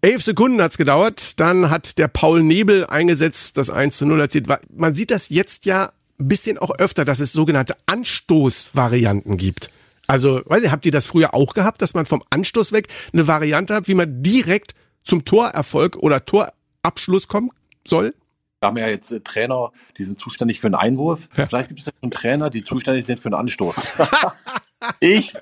Elf 0.00 0.22
Sekunden 0.22 0.62
hat's 0.62 0.76
gedauert, 0.76 1.40
dann 1.40 1.70
hat 1.70 1.98
der 1.98 2.06
Paul 2.06 2.44
Nebel 2.44 2.86
eingesetzt, 2.86 3.56
das 3.56 3.70
1 3.70 3.96
zu 3.96 4.06
0 4.06 4.20
erzielt. 4.20 4.46
Man 4.70 4.94
sieht 4.94 5.10
das 5.10 5.28
jetzt 5.30 5.66
ja 5.66 5.90
ein 6.20 6.28
bisschen 6.28 6.56
auch 6.58 6.70
öfter, 6.78 7.04
dass 7.04 7.18
es 7.18 7.32
sogenannte 7.32 7.74
Anstoßvarianten 7.86 9.36
gibt. 9.36 9.70
Also, 10.06 10.42
weiß 10.44 10.62
ich, 10.62 10.70
habt 10.70 10.86
ihr 10.86 10.92
das 10.92 11.06
früher 11.06 11.34
auch 11.34 11.54
gehabt, 11.54 11.82
dass 11.82 11.94
man 11.94 12.06
vom 12.06 12.22
Anstoß 12.30 12.70
weg 12.72 12.88
eine 13.12 13.26
Variante 13.26 13.74
hat, 13.74 13.88
wie 13.88 13.94
man 13.94 14.22
direkt 14.22 14.74
zum 15.02 15.24
Torerfolg 15.24 15.96
oder 15.96 16.24
Torabschluss 16.24 17.26
kommen 17.26 17.50
soll? 17.86 18.14
Wir 18.60 18.68
haben 18.68 18.78
ja 18.78 18.88
jetzt 18.88 19.12
äh, 19.12 19.20
Trainer, 19.20 19.72
die 19.98 20.04
sind 20.04 20.18
zuständig 20.18 20.60
für 20.60 20.68
einen 20.68 20.74
Einwurf. 20.74 21.28
Ja. 21.36 21.46
Vielleicht 21.46 21.68
gibt 21.68 21.80
es 21.80 21.86
ja 21.86 21.92
schon 22.00 22.10
Trainer, 22.10 22.50
die 22.50 22.64
zuständig 22.64 23.04
sind 23.06 23.20
für 23.20 23.28
einen 23.28 23.34
Anstoß. 23.34 23.76
ich 25.00 25.34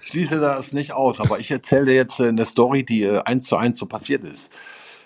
schließe 0.00 0.40
das 0.40 0.72
nicht 0.72 0.92
aus, 0.92 1.20
aber 1.20 1.38
ich 1.40 1.50
erzähle 1.50 1.86
dir 1.86 1.94
jetzt 1.94 2.20
äh, 2.20 2.28
eine 2.28 2.46
Story, 2.46 2.84
die 2.84 3.02
äh, 3.02 3.22
eins 3.24 3.44
zu 3.44 3.56
eins 3.56 3.78
so 3.78 3.86
passiert 3.86 4.24
ist. 4.24 4.50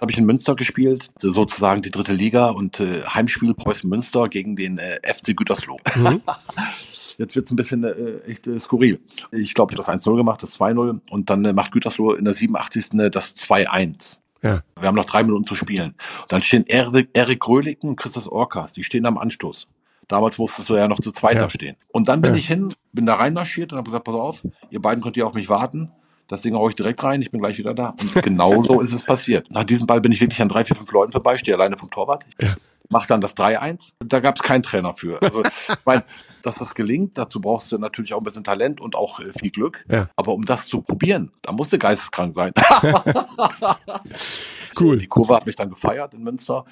Habe 0.01 0.13
ich 0.13 0.19
in 0.19 0.25
Münster 0.25 0.55
gespielt, 0.55 1.11
sozusagen 1.19 1.83
die 1.83 1.91
dritte 1.91 2.13
Liga 2.13 2.51
und 2.51 2.81
äh, 2.81 3.03
Heimspiel 3.05 3.55
Preußen 3.55 3.89
Münster 3.89 4.29
gegen 4.29 4.55
den 4.55 4.79
äh, 4.79 5.01
FC 5.03 5.37
Gütersloh. 5.37 5.77
Mhm. 5.97 6.21
Jetzt 7.19 7.37
wird's 7.37 7.51
ein 7.51 7.57
bisschen 7.57 7.85
äh, 7.85 8.19
echt 8.27 8.47
äh, 8.47 8.59
skurril. 8.59 9.01
Ich 9.31 9.55
glaube, 9.55 9.73
ich 9.73 9.79
habe 9.79 9.87
das 9.87 10.05
1-0 10.05 10.17
gemacht, 10.17 10.43
das 10.43 10.59
2-0 10.59 11.01
und 11.11 11.31
dann 11.31 11.45
äh, 11.45 11.53
macht 11.53 11.73
Gütersloh 11.73 12.13
in 12.13 12.25
der 12.25 12.35
87. 12.35 12.95
Äh, 12.95 13.11
das 13.11 13.37
2-1. 13.37 14.19
Ja. 14.45 14.63
Wir 14.79 14.89
haben 14.89 14.95
noch 14.95 15.07
drei 15.07 15.23
Minuten 15.23 15.45
zu 15.45 15.57
spielen. 15.57 15.95
Und 16.21 16.33
dann 16.33 16.43
stehen 16.43 16.67
Erik, 16.67 17.09
Erik 17.15 17.49
Röhliken 17.49 17.91
und 17.91 17.97
Christus 17.97 18.29
Orkas, 18.29 18.75
die 18.75 18.85
stehen 18.85 19.07
am 19.07 19.17
Anstoß. 19.19 19.69
Damals 20.07 20.37
musstest 20.37 20.69
du 20.69 20.77
ja 20.77 20.87
noch 20.87 21.01
zu 21.01 21.13
zweit 21.13 21.39
ja. 21.39 21.49
stehen. 21.49 21.77
Und 21.91 22.09
dann 22.09 22.21
bin 22.21 22.33
ja. 22.33 22.39
ich 22.39 22.47
hin, 22.47 22.75
bin 22.93 23.07
da 23.07 23.15
reinmarschiert 23.15 23.73
und 23.73 23.79
habe 23.79 23.87
gesagt, 23.87 24.05
pass 24.05 24.15
auf, 24.15 24.43
ihr 24.69 24.83
beiden 24.83 25.03
könnt 25.03 25.17
hier 25.17 25.27
auf 25.27 25.33
mich 25.33 25.49
warten. 25.49 25.91
Das 26.29 26.43
Ding 26.43 26.55
haue 26.55 26.71
ich 26.71 26.77
direkt 26.77 27.03
rein, 27.03 27.23
ich 27.23 27.31
bin 27.31 27.41
gleich 27.41 27.59
wieder 27.59 27.73
da. 27.73 27.95
Und 27.99 28.15
genau 28.23 28.63
so 28.63 28.81
ist 28.81 28.93
es 28.93 29.03
passiert. 29.03 29.51
Nach 29.51 29.65
diesem 29.65 29.87
Ball 29.87 30.03
bin 30.03 30.13
ich 30.13 30.21
wirklich 30.21 30.43
an 30.43 30.51
drei, 30.51 30.65
vier, 30.65 30.77
fünf 30.77 30.93
Leuten 30.93 31.13
vorbei, 31.13 31.39
stehe 31.39 31.57
alleine 31.57 31.79
vom 31.79 31.91
Torwart. 31.91 32.25
Ja. 32.41 32.55
Mach 32.91 33.07
dann 33.07 33.21
das 33.21 33.37
3-1. 33.37 33.93
Da 34.01 34.21
gab 34.21 34.37
es 34.37 34.43
keinen 34.43 34.63
Trainer 34.63 34.93
für. 34.93 35.21
Also, 35.23 35.43
weil, 35.85 36.05
dass 36.43 36.57
das 36.57 36.75
gelingt, 36.75 37.17
dazu 37.17 37.41
brauchst 37.41 37.73
du 37.73 37.79
natürlich 37.79 38.15
auch 38.15 38.19
ein 38.19 38.25
bisschen 38.25 38.45
Talent 38.45 38.81
und 38.81 38.95
auch 38.95 39.21
äh, 39.21 39.33
viel 39.33 39.51
Glück. 39.51 39.85
Ja. 39.91 40.09
Aber 40.17 40.35
um 40.35 40.45
das 40.45 40.67
zu 40.67 40.83
probieren, 40.83 41.33
da 41.43 41.53
musst 41.53 41.73
du 41.73 41.79
geisteskrank 41.79 42.35
sein. 42.35 42.53
cool. 44.81 44.99
Die 44.99 45.07
Kurve 45.07 45.35
hat 45.35 45.47
mich 45.47 45.57
dann 45.57 45.71
gefeiert 45.71 46.15
in 46.15 46.23
Münster. 46.23 46.65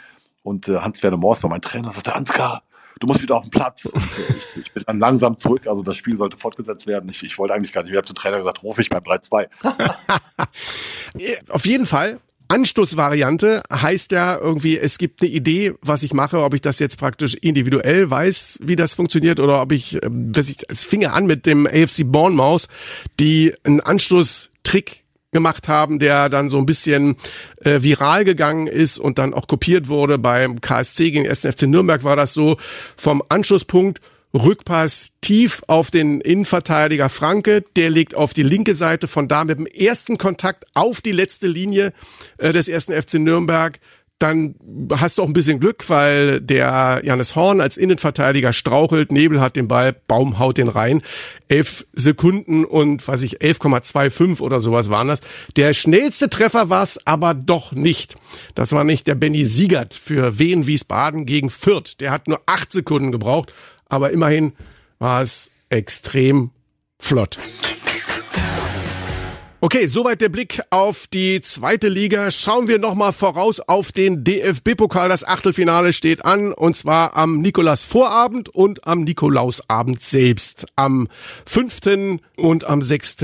Und 0.42 0.68
äh, 0.68 0.78
Hans-Werner 0.78 1.16
Moors 1.16 1.42
war 1.42 1.50
mein 1.50 1.62
Trainer, 1.62 1.90
sagte, 1.92 2.14
Ansgar, 2.14 2.62
du 3.00 3.06
musst 3.06 3.22
wieder 3.22 3.36
auf 3.36 3.44
den 3.44 3.50
Platz. 3.50 3.84
Und, 3.86 4.02
äh, 4.02 4.34
ich, 4.36 4.46
ich, 4.56 4.72
bin 4.72 4.82
dann 4.86 4.98
langsam 4.98 5.36
zurück, 5.36 5.66
also 5.66 5.82
das 5.82 5.96
Spiel 5.96 6.16
sollte 6.16 6.36
fortgesetzt 6.36 6.86
werden. 6.86 7.08
Ich, 7.10 7.22
ich 7.22 7.38
wollte 7.38 7.54
eigentlich 7.54 7.72
gar 7.72 7.82
nicht, 7.82 7.92
ich 7.92 7.96
habe 7.96 8.06
zum 8.06 8.16
Trainer 8.16 8.38
gesagt, 8.38 8.62
rufe 8.62 8.80
ich 8.80 8.90
beim 8.90 9.02
3-2. 9.02 9.48
auf 11.50 11.66
jeden 11.66 11.86
Fall 11.86 12.20
Anstoßvariante 12.52 13.62
heißt 13.72 14.12
ja 14.12 14.36
irgendwie, 14.36 14.76
es 14.76 14.98
gibt 14.98 15.22
eine 15.22 15.30
Idee, 15.30 15.72
was 15.80 16.02
ich 16.02 16.12
mache, 16.12 16.42
ob 16.42 16.52
ich 16.52 16.60
das 16.60 16.80
jetzt 16.80 16.98
praktisch 16.98 17.32
individuell 17.32 18.10
weiß, 18.10 18.58
wie 18.62 18.76
das 18.76 18.92
funktioniert, 18.92 19.40
oder 19.40 19.62
ob 19.62 19.72
ich, 19.72 20.02
ähm, 20.02 20.32
was 20.34 20.50
ich, 20.50 20.58
es 20.68 20.84
fing 20.84 21.06
an 21.06 21.24
mit 21.24 21.46
dem 21.46 21.66
AFC 21.66 22.02
Bournemouth, 22.04 22.68
die 23.18 23.54
einen 23.64 23.80
Anstoßtrick 23.80 25.02
gemacht 25.32 25.66
haben, 25.66 25.98
der 25.98 26.28
dann 26.28 26.50
so 26.50 26.58
ein 26.58 26.66
bisschen 26.66 27.16
äh, 27.62 27.80
viral 27.80 28.26
gegangen 28.26 28.66
ist 28.66 28.98
und 28.98 29.16
dann 29.16 29.32
auch 29.32 29.46
kopiert 29.46 29.88
wurde. 29.88 30.18
Beim 30.18 30.60
KSC 30.60 31.10
gegen 31.10 31.34
SNFC 31.34 31.62
Nürnberg 31.62 32.04
war 32.04 32.16
das 32.16 32.34
so 32.34 32.58
vom 32.98 33.22
Anschlusspunkt 33.30 34.02
Rückpass 34.34 35.12
tief 35.20 35.62
auf 35.66 35.90
den 35.90 36.20
Innenverteidiger 36.20 37.08
Franke, 37.08 37.64
der 37.76 37.90
legt 37.90 38.14
auf 38.14 38.32
die 38.34 38.42
linke 38.42 38.74
Seite 38.74 39.08
von 39.08 39.28
da 39.28 39.44
mit 39.44 39.58
dem 39.58 39.66
ersten 39.66 40.18
Kontakt 40.18 40.64
auf 40.74 41.00
die 41.00 41.12
letzte 41.12 41.48
Linie 41.48 41.92
äh, 42.38 42.52
des 42.52 42.68
ersten 42.68 42.92
FC 42.92 43.14
Nürnberg. 43.14 43.78
Dann 44.18 44.54
hast 44.92 45.18
du 45.18 45.22
auch 45.22 45.26
ein 45.26 45.32
bisschen 45.32 45.58
Glück, 45.58 45.88
weil 45.90 46.40
der 46.40 47.00
Janis 47.02 47.34
Horn 47.34 47.60
als 47.60 47.76
Innenverteidiger 47.76 48.52
strauchelt, 48.52 49.10
Nebel 49.10 49.40
hat 49.40 49.56
den 49.56 49.66
Ball, 49.66 49.92
Baum 50.06 50.38
haut 50.38 50.58
den 50.58 50.68
rein. 50.68 51.02
Elf 51.48 51.84
Sekunden 51.92 52.64
und, 52.64 53.06
weiß 53.06 53.24
ich, 53.24 53.42
11,25 53.42 54.40
oder 54.40 54.60
sowas 54.60 54.90
waren 54.90 55.08
das. 55.08 55.22
Der 55.56 55.74
schnellste 55.74 56.30
Treffer 56.30 56.70
war 56.70 56.84
es 56.84 57.04
aber 57.04 57.34
doch 57.34 57.72
nicht. 57.72 58.14
Das 58.54 58.70
war 58.70 58.84
nicht 58.84 59.08
der 59.08 59.16
Benny 59.16 59.44
Siegert 59.44 59.92
für 59.92 60.38
Wien 60.38 60.68
Wiesbaden 60.68 61.26
gegen 61.26 61.50
Fürth. 61.50 62.00
Der 62.00 62.12
hat 62.12 62.28
nur 62.28 62.40
acht 62.46 62.70
Sekunden 62.70 63.10
gebraucht 63.10 63.52
aber 63.92 64.10
immerhin 64.10 64.54
war 64.98 65.20
es 65.20 65.52
extrem 65.68 66.50
flott. 66.98 67.38
Okay, 69.60 69.86
soweit 69.86 70.20
der 70.20 70.28
Blick 70.28 70.60
auf 70.70 71.06
die 71.06 71.40
zweite 71.40 71.88
Liga. 71.88 72.32
Schauen 72.32 72.66
wir 72.66 72.80
nochmal 72.80 73.12
voraus 73.12 73.60
auf 73.60 73.92
den 73.92 74.24
DFB-Pokal. 74.24 75.08
Das 75.08 75.24
Achtelfinale 75.24 75.92
steht 75.92 76.24
an 76.24 76.52
und 76.52 76.76
zwar 76.76 77.16
am 77.16 77.40
Nikolaus-Vorabend 77.40 78.48
und 78.48 78.88
am 78.88 79.04
Nikolausabend 79.04 80.02
selbst 80.02 80.66
am 80.74 81.06
5. 81.46 82.18
und 82.36 82.64
am 82.64 82.82
6. 82.82 83.18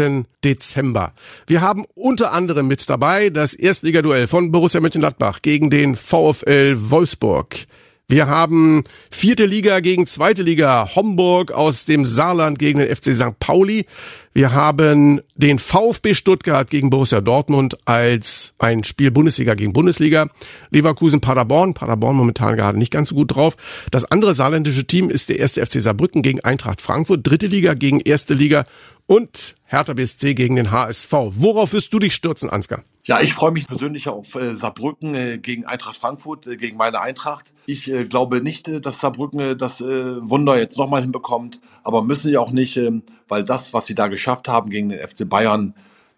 Dezember. 0.45 1.13
Wir 1.49 1.61
haben 1.61 1.87
unter 1.95 2.31
anderem 2.33 2.69
mit 2.69 2.89
dabei 2.89 3.31
das 3.31 3.55
Erstligaduell 3.55 4.29
von 4.29 4.53
Borussia 4.53 4.81
Mönchengladbach 4.81 5.43
gegen 5.43 5.71
den 5.71 5.97
VfL 5.97 6.77
Wolfsburg. 6.91 7.67
Wir 8.11 8.27
haben 8.27 8.85
vierte 9.11 9.45
Liga 9.45 9.81
gegen 9.81 10.07
zweite 10.07 10.43
Liga 10.43 10.95
Homburg 10.95 11.53
aus 11.53 11.85
dem 11.85 12.07
Saarland 12.07 12.59
gegen 12.59 12.79
den 12.79 12.89
FC 12.89 13.15
St. 13.15 13.39
Pauli. 13.39 13.85
Wir 14.33 14.53
haben 14.55 15.21
den 15.35 15.59
VfB 15.59 16.15
Stuttgart 16.15 16.71
gegen 16.71 16.89
Borussia 16.89 17.21
Dortmund 17.21 17.77
als 17.85 18.55
ein 18.59 18.83
Spiel 18.83 19.11
Bundesliga 19.11 19.53
gegen 19.53 19.75
Bundesliga. 19.75 20.31
Leverkusen 20.71 21.21
Paderborn. 21.21 21.75
Paderborn 21.75 22.17
momentan 22.17 22.57
gerade 22.57 22.79
nicht 22.79 22.93
ganz 22.93 23.11
so 23.11 23.15
gut 23.15 23.37
drauf. 23.37 23.59
Das 23.91 24.07
andere 24.07 24.35
saarländische 24.35 24.87
Team 24.87 25.11
ist 25.11 25.29
der 25.29 25.39
erste 25.39 25.67
FC 25.67 25.83
Saarbrücken 25.83 26.23
gegen 26.23 26.41
Eintracht 26.41 26.81
Frankfurt. 26.81 27.27
Dritte 27.27 27.47
Liga 27.47 27.75
gegen 27.75 28.01
erste 28.01 28.33
Liga 28.33 28.65
und 29.05 29.55
Hertha 29.67 29.93
BSC 29.93 30.33
gegen 30.33 30.57
den 30.57 30.71
HSV. 30.71 31.13
Worauf 31.13 31.75
wirst 31.75 31.93
du 31.93 31.99
dich 31.99 32.15
stürzen, 32.15 32.49
Ansgar? 32.49 32.83
Ja, 33.09 33.23
ich 33.23 33.33
freue 33.33 33.53
mich 33.53 33.67
persönlich 33.67 34.07
auf 34.11 34.35
äh, 34.35 34.55
Saarbrücken 34.55 35.15
äh, 35.15 35.39
gegen 35.39 35.65
Eintracht 35.65 35.97
Frankfurt, 35.97 36.47
äh, 36.47 36.59
gegen 36.59 36.77
meine 36.77 37.01
Eintracht. 37.01 37.55
Ich 37.65 37.91
äh, 37.91 38.05
glaube 38.05 38.43
nicht, 38.43 38.69
äh, 38.69 38.83
dass 38.83 39.01
Saarbrücken 39.01 39.41
äh, 39.41 39.57
das 39.57 39.81
Wunder 39.81 40.59
jetzt 40.59 40.77
nochmal 40.77 41.01
hinbekommt, 41.01 41.59
aber 41.85 42.03
müssen 42.03 42.29
sie 42.29 42.37
auch 42.37 42.53
nicht, 42.53 42.77
äh, 42.77 43.01
weil 43.27 43.45
das, 43.45 43.73
was 43.73 43.87
sie 43.87 43.95
da 43.95 44.09
geschafft 44.09 44.47
haben 44.47 44.69
gegen 44.69 44.91
den 44.91 45.09
FC 45.09 45.27
Bayern, 45.27 45.75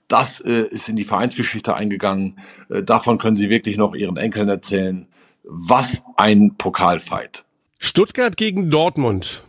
das 0.09 0.41
ist 0.41 0.89
in 0.89 0.97
die 0.97 1.05
Vereinsgeschichte 1.05 1.77
eingegangen. 1.77 2.41
Davon 2.69 3.19
können 3.19 3.37
sie 3.37 3.49
wirklich 3.49 3.77
noch 3.77 3.95
ihren 3.95 4.17
Enkeln 4.17 4.49
erzählen. 4.49 5.07
Was 5.45 6.03
ein 6.17 6.57
Pokalfight. 6.59 7.45
Stuttgart 7.79 8.37
gegen 8.37 8.71
Dortmund. 8.71 9.45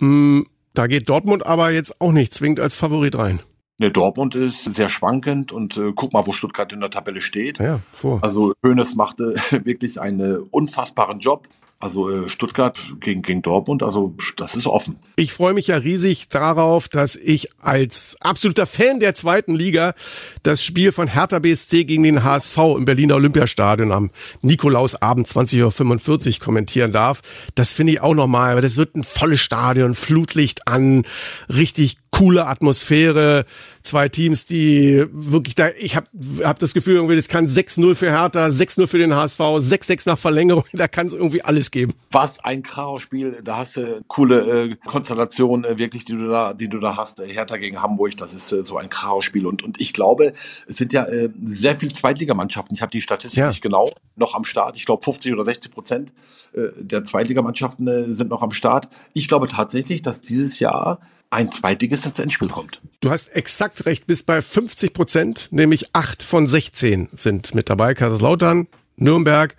Hm, 0.00 0.46
da 0.72 0.86
geht 0.86 1.10
Dortmund 1.10 1.44
aber 1.44 1.70
jetzt 1.70 2.00
auch 2.00 2.12
nicht 2.12 2.32
zwingend 2.32 2.60
als 2.60 2.76
Favorit 2.76 3.18
rein. 3.18 3.40
Ne, 3.78 3.90
Dortmund 3.90 4.34
ist 4.34 4.64
sehr 4.64 4.88
schwankend 4.88 5.52
und 5.52 5.76
äh, 5.76 5.92
guck 5.94 6.14
mal, 6.14 6.26
wo 6.26 6.32
Stuttgart 6.32 6.72
in 6.72 6.80
der 6.80 6.88
Tabelle 6.88 7.20
steht. 7.20 7.58
Ja, 7.58 7.80
vor. 7.92 8.24
Also 8.24 8.54
Hoeneß 8.64 8.94
machte 8.94 9.34
wirklich 9.64 10.00
einen 10.00 10.38
unfassbaren 10.50 11.18
Job. 11.18 11.46
Also 11.86 12.10
äh, 12.10 12.28
Stuttgart 12.28 12.76
gegen, 12.98 13.22
gegen 13.22 13.42
Dortmund, 13.42 13.84
also 13.84 14.16
das 14.36 14.56
ist 14.56 14.66
offen. 14.66 14.98
Ich 15.14 15.32
freue 15.32 15.54
mich 15.54 15.68
ja 15.68 15.76
riesig 15.76 16.28
darauf, 16.28 16.88
dass 16.88 17.14
ich 17.14 17.48
als 17.60 18.16
absoluter 18.20 18.66
Fan 18.66 18.98
der 18.98 19.14
zweiten 19.14 19.54
Liga 19.54 19.94
das 20.42 20.64
Spiel 20.64 20.90
von 20.90 21.06
Hertha 21.06 21.38
BSC 21.38 21.84
gegen 21.84 22.02
den 22.02 22.24
HSV 22.24 22.58
im 22.76 22.84
Berliner 22.86 23.14
Olympiastadion 23.14 23.92
am 23.92 24.10
Nikolausabend 24.42 25.28
20.45 25.28 26.40
Uhr 26.40 26.44
kommentieren 26.44 26.90
darf. 26.90 27.22
Das 27.54 27.72
finde 27.72 27.92
ich 27.92 28.00
auch 28.00 28.14
nochmal, 28.14 28.56
weil 28.56 28.62
das 28.62 28.78
wird 28.78 28.96
ein 28.96 29.04
volles 29.04 29.40
Stadion, 29.40 29.94
Flutlicht 29.94 30.66
an, 30.66 31.04
richtig 31.48 31.98
coole 32.10 32.46
Atmosphäre, 32.46 33.44
zwei 33.86 34.08
Teams, 34.08 34.46
die 34.46 35.04
wirklich 35.10 35.54
da, 35.54 35.68
ich 35.78 35.96
habe 35.96 36.06
hab 36.42 36.58
das 36.58 36.74
Gefühl, 36.74 36.96
irgendwie, 36.96 37.16
das 37.16 37.28
kann 37.28 37.46
6-0 37.46 37.94
für 37.94 38.10
Hertha, 38.10 38.46
6-0 38.46 38.86
für 38.86 38.98
den 38.98 39.14
HSV, 39.14 39.40
6-6 39.40 40.02
nach 40.06 40.18
Verlängerung, 40.18 40.64
da 40.72 40.88
kann 40.88 41.06
es 41.06 41.14
irgendwie 41.14 41.42
alles 41.42 41.70
geben. 41.70 41.94
Was 42.10 42.40
ein 42.40 42.62
Chaos-Spiel, 42.62 43.38
da 43.42 43.58
hast 43.58 43.76
du 43.76 44.02
coole 44.08 44.64
äh, 44.70 44.76
Konstellation 44.84 45.64
äh, 45.64 45.78
wirklich, 45.78 46.04
die 46.04 46.12
du 46.12 46.28
da, 46.28 46.52
die 46.54 46.68
du 46.68 46.78
da 46.78 46.96
hast. 46.96 47.20
Äh, 47.20 47.28
Hertha 47.32 47.56
gegen 47.56 47.80
Hamburg, 47.82 48.16
das 48.16 48.34
ist 48.34 48.52
äh, 48.52 48.64
so 48.64 48.76
ein 48.76 48.88
Chaos-Spiel 48.90 49.46
und 49.46 49.62
und 49.62 49.80
ich 49.80 49.92
glaube, 49.92 50.32
es 50.68 50.76
sind 50.76 50.92
ja 50.92 51.04
äh, 51.04 51.30
sehr 51.44 51.76
viele 51.76 51.92
Zweitligamannschaften. 51.92 52.74
Ich 52.74 52.82
habe 52.82 52.90
die 52.90 53.00
Statistik 53.00 53.38
Ja. 53.38 53.48
nicht 53.48 53.62
genau 53.62 53.90
noch 54.16 54.34
am 54.34 54.44
Start. 54.44 54.76
Ich 54.76 54.86
glaube 54.86 55.02
50 55.02 55.32
oder 55.32 55.44
60 55.44 55.72
Prozent 55.72 56.12
äh, 56.52 56.68
der 56.78 57.04
Zweitligamannschaften 57.04 57.86
äh, 57.88 58.14
sind 58.14 58.30
noch 58.30 58.42
am 58.42 58.50
Start. 58.50 58.88
Ich 59.12 59.28
glaube 59.28 59.46
tatsächlich, 59.48 60.02
dass 60.02 60.20
dieses 60.20 60.58
Jahr 60.58 61.00
ein 61.36 61.52
Zweitligist 61.52 62.06
ins 62.06 62.18
Endspiel 62.18 62.48
kommt. 62.48 62.80
Du 63.00 63.10
hast 63.10 63.28
exakt 63.28 63.84
recht, 63.84 64.06
bis 64.06 64.22
bei 64.22 64.40
50 64.40 64.94
Prozent, 64.94 65.48
nämlich 65.50 65.94
8 65.94 66.22
von 66.22 66.46
16 66.46 67.10
sind 67.14 67.54
mit 67.54 67.68
dabei. 67.68 67.92
Kaiserslautern, 67.94 68.68
Nürnberg, 68.96 69.54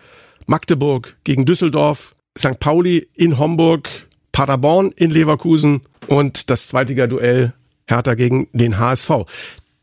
Magdeburg 0.48 1.16
gegen 1.24 1.46
Düsseldorf, 1.46 2.16
St. 2.38 2.60
Pauli 2.60 3.08
in 3.14 3.38
Homburg, 3.38 3.90
Paderborn 4.32 4.92
in 4.96 5.12
Leverkusen 5.12 5.82
und 6.08 6.50
das 6.50 6.68
Zweitliga-Duell 6.68 7.54
Hertha 7.86 8.16
gegen 8.16 8.48
den 8.54 8.80
HSV. 8.80 9.12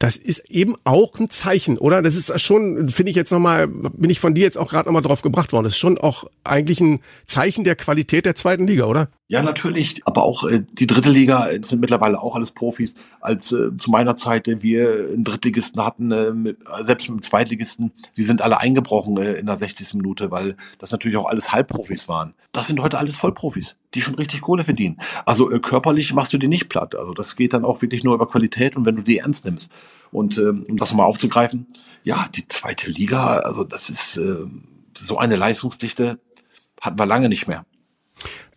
Das 0.00 0.16
ist 0.16 0.50
eben 0.50 0.74
auch 0.84 1.18
ein 1.18 1.30
Zeichen, 1.30 1.78
oder? 1.78 2.02
Das 2.02 2.14
ist 2.14 2.40
schon, 2.42 2.88
finde 2.88 3.10
ich 3.10 3.16
jetzt 3.16 3.30
nochmal, 3.30 3.68
bin 3.68 4.10
ich 4.10 4.20
von 4.20 4.34
dir 4.34 4.42
jetzt 4.42 4.58
auch 4.58 4.68
gerade 4.68 4.86
nochmal 4.86 5.02
drauf 5.02 5.22
gebracht 5.22 5.52
worden. 5.52 5.64
Das 5.64 5.74
ist 5.74 5.78
schon 5.78 5.96
auch 5.96 6.24
eigentlich 6.42 6.80
ein 6.80 7.00
Zeichen 7.24 7.64
der 7.64 7.76
Qualität 7.76 8.26
der 8.26 8.34
zweiten 8.34 8.66
Liga, 8.66 8.84
oder? 8.84 9.08
Ja, 9.26 9.42
natürlich, 9.42 10.02
aber 10.06 10.22
auch 10.22 10.44
äh, 10.44 10.66
die 10.70 10.86
dritte 10.86 11.10
Liga 11.10 11.48
äh, 11.48 11.58
sind 11.62 11.80
mittlerweile 11.80 12.20
auch 12.20 12.36
alles 12.36 12.50
Profis. 12.50 12.94
Als 13.22 13.52
äh, 13.52 13.74
zu 13.74 13.90
meiner 13.90 14.16
Zeit 14.16 14.46
äh, 14.48 14.60
wir 14.62 15.08
einen 15.14 15.24
Drittligisten 15.24 15.82
hatten, 15.82 16.12
äh, 16.12 16.32
mit, 16.32 16.58
äh, 16.60 16.84
selbst 16.84 17.08
mit 17.08 17.20
dem 17.20 17.22
Zweitligisten, 17.22 17.92
die 18.18 18.22
sind 18.22 18.42
alle 18.42 18.60
eingebrochen 18.60 19.16
äh, 19.16 19.32
in 19.32 19.46
der 19.46 19.56
60. 19.56 19.94
Minute, 19.94 20.30
weil 20.30 20.58
das 20.78 20.90
natürlich 20.90 21.16
auch 21.16 21.24
alles 21.24 21.52
Halbprofis 21.52 22.06
waren. 22.06 22.34
Das 22.52 22.66
sind 22.66 22.82
heute 22.82 22.98
alles 22.98 23.16
Vollprofis, 23.16 23.76
die 23.94 24.02
schon 24.02 24.14
richtig 24.14 24.42
Kohle 24.42 24.62
verdienen. 24.62 25.00
Also 25.24 25.50
äh, 25.50 25.58
körperlich 25.58 26.12
machst 26.12 26.34
du 26.34 26.38
die 26.38 26.48
nicht 26.48 26.68
platt. 26.68 26.94
Also 26.94 27.14
das 27.14 27.34
geht 27.34 27.54
dann 27.54 27.64
auch 27.64 27.80
wirklich 27.80 28.04
nur 28.04 28.14
über 28.14 28.28
Qualität 28.28 28.76
und 28.76 28.84
wenn 28.84 28.96
du 28.96 29.02
die 29.02 29.18
ernst 29.18 29.46
nimmst. 29.46 29.70
Und 30.12 30.36
ähm, 30.36 30.66
um 30.68 30.76
das 30.76 30.92
mal 30.92 31.04
aufzugreifen, 31.04 31.66
ja, 32.02 32.26
die 32.34 32.46
zweite 32.46 32.90
Liga, 32.90 33.38
also 33.38 33.64
das 33.64 33.88
ist 33.88 34.18
äh, 34.18 34.44
so 34.94 35.16
eine 35.16 35.36
Leistungsdichte 35.36 36.20
hatten 36.82 36.98
wir 36.98 37.06
lange 37.06 37.30
nicht 37.30 37.48
mehr. 37.48 37.64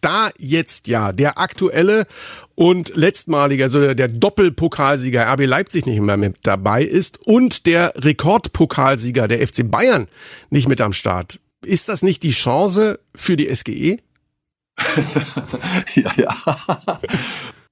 Da 0.08 0.30
jetzt 0.38 0.88
ja 0.88 1.12
der 1.12 1.38
aktuelle 1.38 2.08
und 2.56 2.96
letztmalige, 2.96 3.66
also 3.66 3.94
der 3.94 4.08
Doppelpokalsieger 4.08 5.28
RB 5.34 5.46
Leipzig 5.46 5.86
nicht 5.86 6.00
mehr 6.00 6.18
mit 6.18 6.38
dabei 6.44 6.84
ist 6.84 7.20
und 7.28 7.66
der 7.66 7.94
Rekordpokalsieger 7.96 9.28
der 9.28 9.46
FC 9.46 9.70
Bayern 9.70 10.08
nicht 10.50 10.70
mit 10.70 10.80
am 10.80 10.94
Start. 10.94 11.40
Ist 11.66 11.90
das 11.90 12.04
nicht 12.04 12.24
die 12.24 12.32
Chance 12.32 13.00
für 13.16 13.36
die? 13.36 13.54
SGE? 13.54 13.98
ja, 15.96 16.12
ja. 16.16 16.36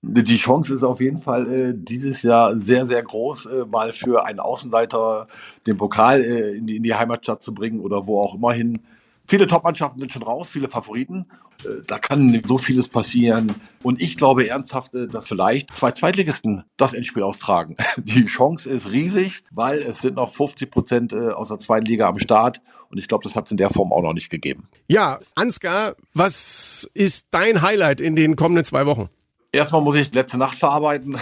Die 0.01 0.37
Chance 0.37 0.75
ist 0.75 0.83
auf 0.83 0.99
jeden 0.99 1.21
Fall 1.21 1.51
äh, 1.51 1.73
dieses 1.73 2.21
Jahr 2.21 2.55
sehr, 2.57 2.85
sehr 2.85 3.01
groß, 3.01 3.45
äh, 3.45 3.65
mal 3.65 3.91
für 3.93 4.25
einen 4.25 4.39
Außenleiter 4.39 5.27
den 5.65 5.77
Pokal 5.77 6.21
äh, 6.21 6.57
in, 6.57 6.67
die, 6.67 6.75
in 6.75 6.83
die 6.83 6.93
Heimatstadt 6.93 7.41
zu 7.41 7.53
bringen 7.53 7.79
oder 7.79 8.05
wo 8.05 8.19
auch 8.19 8.35
immer 8.35 8.53
hin. 8.53 8.79
Viele 9.27 9.47
Top-Mannschaften 9.47 9.99
sind 9.99 10.11
schon 10.11 10.23
raus, 10.23 10.49
viele 10.49 10.67
Favoriten. 10.67 11.25
Äh, 11.63 11.83
da 11.87 11.97
kann 11.97 12.41
so 12.45 12.57
vieles 12.57 12.87
passieren. 12.89 13.55
Und 13.81 14.01
ich 14.01 14.17
glaube 14.17 14.47
ernsthaft, 14.47 14.93
äh, 14.93 15.07
dass 15.07 15.27
vielleicht 15.27 15.73
zwei 15.75 15.91
Zweitligisten 15.91 16.63
das 16.77 16.93
Endspiel 16.93 17.23
austragen. 17.23 17.75
Die 17.97 18.25
Chance 18.25 18.69
ist 18.69 18.91
riesig, 18.91 19.43
weil 19.51 19.79
es 19.79 20.01
sind 20.01 20.15
noch 20.15 20.31
50 20.31 20.69
Prozent 20.69 21.13
äh, 21.13 21.29
aus 21.29 21.47
der 21.47 21.59
zweiten 21.59 21.85
Liga 21.85 22.07
am 22.07 22.19
Start. 22.19 22.61
Und 22.89 22.99
ich 22.99 23.07
glaube, 23.07 23.23
das 23.23 23.35
hat 23.35 23.45
es 23.45 23.51
in 23.51 23.57
der 23.57 23.69
Form 23.69 23.91
auch 23.91 24.03
noch 24.03 24.13
nicht 24.13 24.29
gegeben. 24.29 24.67
Ja, 24.87 25.19
Ansgar, 25.33 25.95
was 26.13 26.89
ist 26.93 27.27
dein 27.31 27.61
Highlight 27.61 27.99
in 27.99 28.15
den 28.15 28.35
kommenden 28.35 28.63
zwei 28.63 28.85
Wochen? 28.85 29.09
Erstmal 29.51 29.81
muss 29.81 29.95
ich 29.95 30.13
letzte 30.13 30.37
Nacht 30.37 30.57
verarbeiten. 30.57 31.17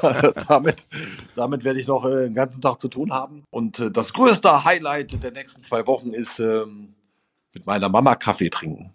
damit, 0.48 0.84
damit 1.36 1.64
werde 1.64 1.80
ich 1.80 1.86
noch 1.86 2.04
den 2.04 2.34
ganzen 2.34 2.60
Tag 2.60 2.80
zu 2.80 2.88
tun 2.88 3.12
haben. 3.12 3.44
Und 3.50 3.90
das 3.96 4.12
größte 4.12 4.64
Highlight 4.64 5.22
der 5.22 5.30
nächsten 5.30 5.62
zwei 5.62 5.86
Wochen 5.86 6.10
ist 6.10 6.40
ähm, 6.40 6.94
mit 7.54 7.66
meiner 7.66 7.88
Mama 7.88 8.14
Kaffee 8.14 8.50
trinken. 8.50 8.92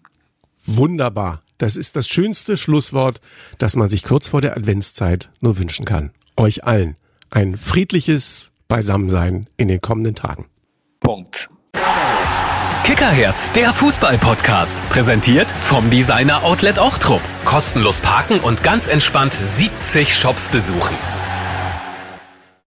Wunderbar. 0.66 1.42
Das 1.58 1.76
ist 1.76 1.96
das 1.96 2.08
schönste 2.08 2.56
Schlusswort, 2.56 3.20
das 3.58 3.76
man 3.76 3.88
sich 3.88 4.02
kurz 4.02 4.28
vor 4.28 4.40
der 4.40 4.56
Adventszeit 4.56 5.30
nur 5.40 5.58
wünschen 5.58 5.84
kann. 5.84 6.10
Euch 6.36 6.64
allen 6.64 6.96
ein 7.30 7.56
friedliches 7.56 8.50
Beisammensein 8.68 9.48
in 9.56 9.68
den 9.68 9.80
kommenden 9.80 10.14
Tagen. 10.14 10.46
Punkt. 11.00 11.50
Kickerherz, 12.84 13.50
der 13.52 13.72
Fußball-Podcast. 13.72 14.78
Präsentiert 14.90 15.50
vom 15.50 15.90
Designer 15.90 16.44
Outlet 16.44 16.78
Ochtrup. 16.78 17.22
Kostenlos 17.44 18.00
parken 18.00 18.40
und 18.40 18.62
ganz 18.62 18.88
entspannt 18.88 19.32
70 19.32 20.14
Shops 20.14 20.48
besuchen. 20.50 20.94